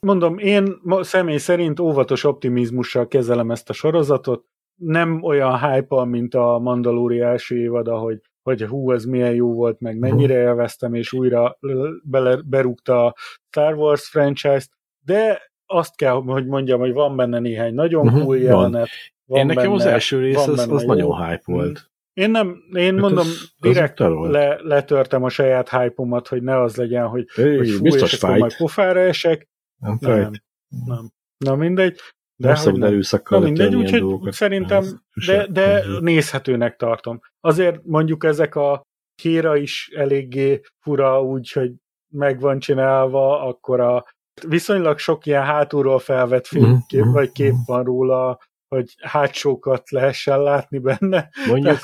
[0.00, 4.44] Mondom, én személy szerint óvatos optimizmussal kezelem ezt a sorozatot.
[4.74, 9.80] Nem olyan hype mint a Mandalori első évad, hogy, hogy hú, ez milyen jó volt,
[9.80, 11.58] meg mennyire élveztem, és újra
[12.02, 13.14] bele, berúgta a
[13.48, 14.70] Star Wars franchise-t,
[15.04, 18.38] de azt kell, hogy mondjam, hogy van benne néhány nagyon Mhm, cool van.
[18.40, 18.88] jelenet.
[19.28, 20.88] Van Én nekem az benne- első rész az, az jó.
[20.88, 21.52] nagyon hype Mhm.
[21.58, 21.90] volt.
[22.12, 24.30] Én nem, én Hát mondom, az- az direkt volt.
[24.32, 28.22] le, letörtem a saját hype hogy ne az legyen, hogy, Hey, hogy fú, biztos és
[28.22, 29.46] akkor majd pofára esek.
[29.80, 30.42] Nem Nem, fájt.
[30.86, 31.10] nem.
[31.44, 31.96] Na mindegy.
[32.36, 32.88] De Nem hogy szabad nem.
[32.88, 34.32] erőszakkal Na mindegy, úgyhogy dolgokat.
[34.32, 34.84] szerintem,
[35.26, 37.20] de, de nézhetőnek tartom.
[37.40, 38.82] Azért mondjuk ezek a
[39.22, 41.72] kéra is eléggé fura, úgyhogy
[42.14, 44.04] meg van csinálva, akkor a
[44.48, 47.60] viszonylag sok ilyen hátulról felvett fénykép, Mhm, vagy kép mhm.
[47.66, 48.38] van róla,
[48.68, 51.28] hogy hátsókat lehessen látni benne.
[51.48, 51.78] Mondjuk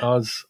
[0.00, 0.48] az,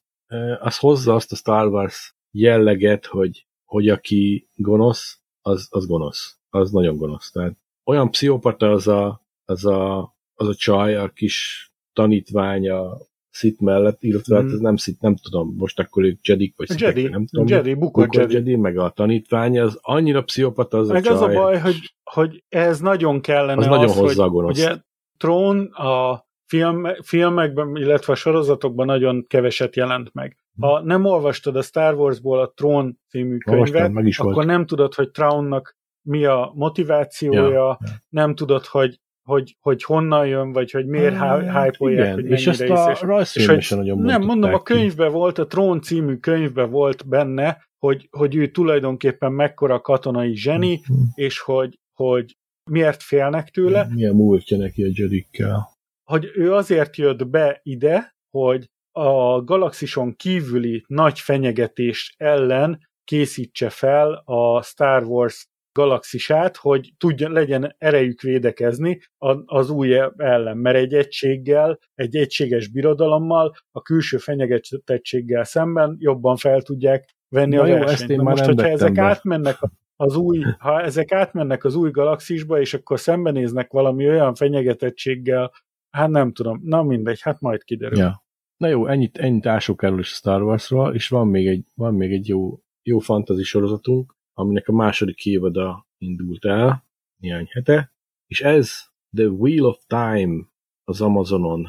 [0.61, 6.39] az hozza azt a Star Wars jelleget, hogy, hogy aki gonosz, az, az gonosz.
[6.51, 7.31] Az nagyon gonosz.
[7.31, 9.99] Tehát olyan pszichopata az a, az a,
[10.35, 14.55] az a csaj, a kis tanítványa Szit mellett, illetve hát Mhm.
[14.55, 17.47] ez nem Szit, nem tudom, most akkor ők Jedik, vagy Jedi, nem tudom.
[17.47, 18.35] Jedi, Bukott Jedi.
[18.35, 21.35] Jedi, meg a tanítványa, az annyira pszichopata az Meg a az a csaj.
[21.35, 24.77] baj, hogy, hogy ez nagyon kellene Az nagyon az, a hogy ugye
[25.21, 30.37] Trón a film, filmekben, illetve a sorozatokban nagyon keveset jelent meg.
[30.61, 34.47] Ha nem olvastad a Star Warsból a Trón című könyvet, akkor volt.
[34.47, 37.79] nem tudod, hogy Traunnak mi a motivációja, Ja,
[38.09, 42.47] nem tudod, hogy, hogy, hogy honnan jön, vagy hogy miért Hát, hype-olják, igen, hogy és
[42.47, 42.91] ezt a
[43.37, 44.73] is, és- nagyon nem, mondom, a ki.
[44.75, 50.81] könyvben volt, a Trón című könyvben volt benne, hogy, hogy ő tulajdonképpen mekkora katonai zseni,
[50.89, 50.99] Mhm.
[51.15, 52.37] és hogy, hogy
[52.71, 55.69] miért félnek tőle, Milyen múltja neki a Jedikkel.
[56.05, 64.23] hogy ő azért jött be ide, hogy a galaxison kívüli nagy fenyegetés ellen készítse fel
[64.25, 69.01] a Star Wars galaxisát, hogy tudja, legyen erejük védekezni
[69.45, 76.63] az új ellen, mert egy egységgel, egy egységes birodalommal, a külső fenyegetettséggel szemben jobban fel
[76.63, 78.01] tudják venni Na a jó, versenyt.
[78.01, 79.03] ezt én Na már most, nem hogyha ezek be.
[79.03, 79.59] átmennek
[80.01, 85.53] az új, ha ezek átmennek az új galaxisba, és akkor szembenéznek valami olyan fenyegetettséggel,
[85.91, 87.99] hát nem tudom, na mindegy, hát majd kiderül.
[87.99, 88.25] Ja.
[88.57, 91.95] Na jó, ennyit, ennyit ások erről is a Star Warsról, és van még egy, van
[91.95, 96.85] még egy jó, jó fantasy sorozatunk, aminek a második évada indult el,
[97.17, 97.93] néhány hete,
[98.27, 98.73] és ez
[99.17, 100.45] The Wheel of Time
[100.85, 101.67] az Amazonon.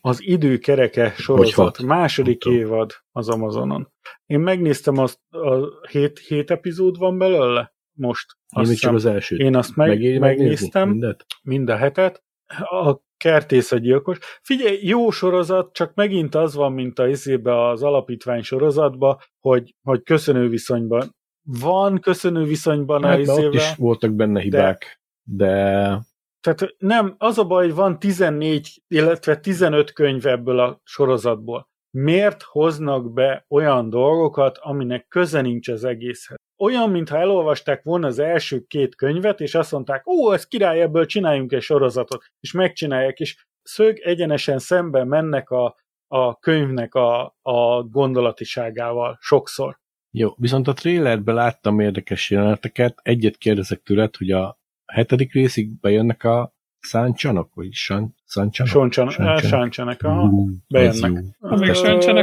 [0.00, 3.92] Az időkereke sorozat, második évad az Amazonon.
[4.26, 8.36] Én megnéztem azt, a hét, hét epizód van belőle most.
[8.56, 9.38] én még csak az elsőt.
[9.38, 11.26] Én azt meg, megnézni megnéztem, Mindet?
[11.42, 12.22] mind a hetet.
[12.70, 14.18] A kertész a gyilkos.
[14.42, 20.02] Figyelj, jó sorozat, csak megint az van, mint a izébe az alapítvány sorozatba, hogy, hogy
[20.02, 21.16] köszönő viszonyban.
[21.42, 23.52] Van köszönő viszonyban a Hát, de ott izével.
[23.52, 26.00] is voltak benne hibák, de,
[26.40, 31.68] Tehát nem, az a baj, hogy van 14, illetve 15 könyv ebből a sorozatból.
[31.90, 36.36] Miért hoznak be olyan dolgokat, aminek köze nincs az egészhez?
[36.58, 41.06] Olyan, mintha elolvasták volna az első két könyvet, és azt mondták, ó, ez király, ebből
[41.06, 45.76] csináljunk egy sorozatot, és megcsinálják, és szög egyenesen szembe mennek a,
[46.06, 49.78] a könyvnek a, a gondolatiságával sokszor.
[50.10, 54.59] Jó, viszont a trailerben láttam érdekes jeleneteket, egyet kérdezek tőled, hogy a
[54.92, 58.72] hetedik részig bejönnek a száncsanok, vagy san, száncsanok?
[58.72, 59.10] Soncsan,
[59.40, 60.02] Sáncsanak.
[60.02, 60.30] aha.
[60.68, 61.24] Bejönnek.
[61.40, 61.78] ez is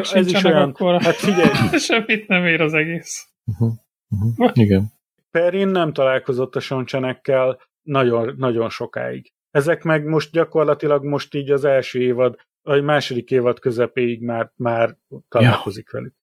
[0.05, 1.49] sincsenek, akkor Hát figyelj,
[1.87, 3.27] semmit nem ér az egész.
[3.45, 3.73] Uh-huh.
[4.09, 4.51] Uh-huh.
[4.53, 4.91] Igen.
[5.31, 9.33] Perrin nem találkozott a soncsenekkel nagyon, nagyon sokáig.
[9.51, 14.97] Ezek meg most gyakorlatilag most így az első évad, vagy második évad közepéig már, már
[15.29, 16.13] találkozik velük.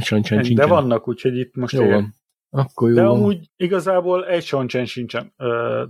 [0.00, 1.94] Sancsen De vannak, úgyhogy itt most Jó igen.
[1.94, 2.14] van.
[2.50, 5.32] Akkor jó De amúgy igazából egy soncsen sincsen,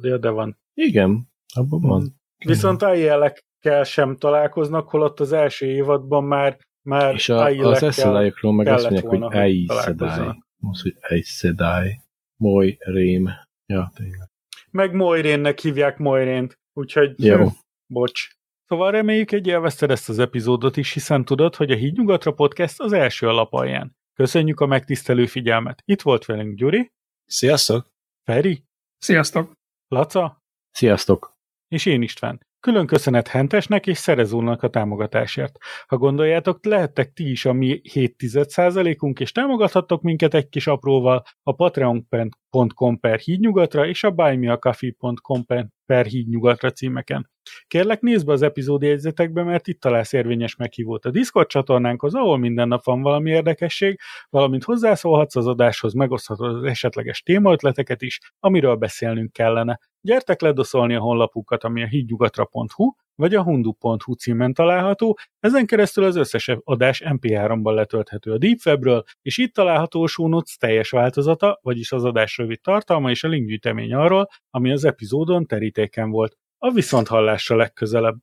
[0.01, 0.59] de, de van.
[0.75, 2.21] Igen, abban van.
[2.45, 8.67] Viszont ájjelekkel sem találkoznak, holott az első évadban már, már És a, az eszedályokról meg
[8.67, 10.43] azt mondják, hogy volna, hogy Ei Sedai.
[10.57, 12.01] Most, hogy Ei Sedai.
[12.37, 13.31] Moly Rém.
[13.67, 14.31] Ja, tényleg.
[14.71, 17.49] meg Moirénnek hívják Moirént, úgyhogy Jó.
[17.87, 18.29] Bocs.
[18.67, 22.81] Szóval reméljük, hogy élvezted ezt az epizódot is, hiszen tudod, hogy a Híd Nyugatra Podcast
[22.81, 23.97] az első alapalján.
[24.17, 25.83] Köszönjük a megtisztelő figyelmet.
[25.85, 26.93] Itt volt velünk Gyuri,
[27.27, 27.93] Sziasztok!
[28.25, 28.65] Feri,
[28.99, 29.53] Sziasztok!
[29.89, 31.35] Laca Sziasztok!
[31.69, 32.47] és én István.
[32.61, 35.59] Külön köszönet Hentesnek és Szerezónak a támogatásért.
[35.87, 41.55] Ha gondoljátok, lehettek ti is a mi 7%-unk, és támogathattok minket egy kis apróval a
[41.55, 45.45] patreon.com per hídnyugatra és a buymeacoffee.com
[45.87, 47.31] per hídnyugatra címeken.
[47.67, 52.69] Kérlek nézd be az epizódjegyzetekbe, mert itt találsz érvényes meghívót a Discord csatornánkhoz, ahol minden
[52.69, 53.99] nap van valami érdekesség,
[54.31, 59.81] valamint hozzászólhatsz az adáshoz, megoszthatod az esetleges témaötleteket is, amiről beszélnünk kellene.
[60.01, 66.17] Gyertek ledoszolni a honlapukat, ami a hídnyugatra.hu vagy a hundu.hu címen található, ezen keresztül az
[66.17, 72.05] összes adás MP3-ban letölthető a Deepwebről, és itt található a show teljes változata, vagyis az
[72.05, 76.37] adás rövid tartalma és a linkgyűjtemény arról, ami az epizódon terítéken volt.
[76.59, 78.17] A viszonthallásra legközelebb.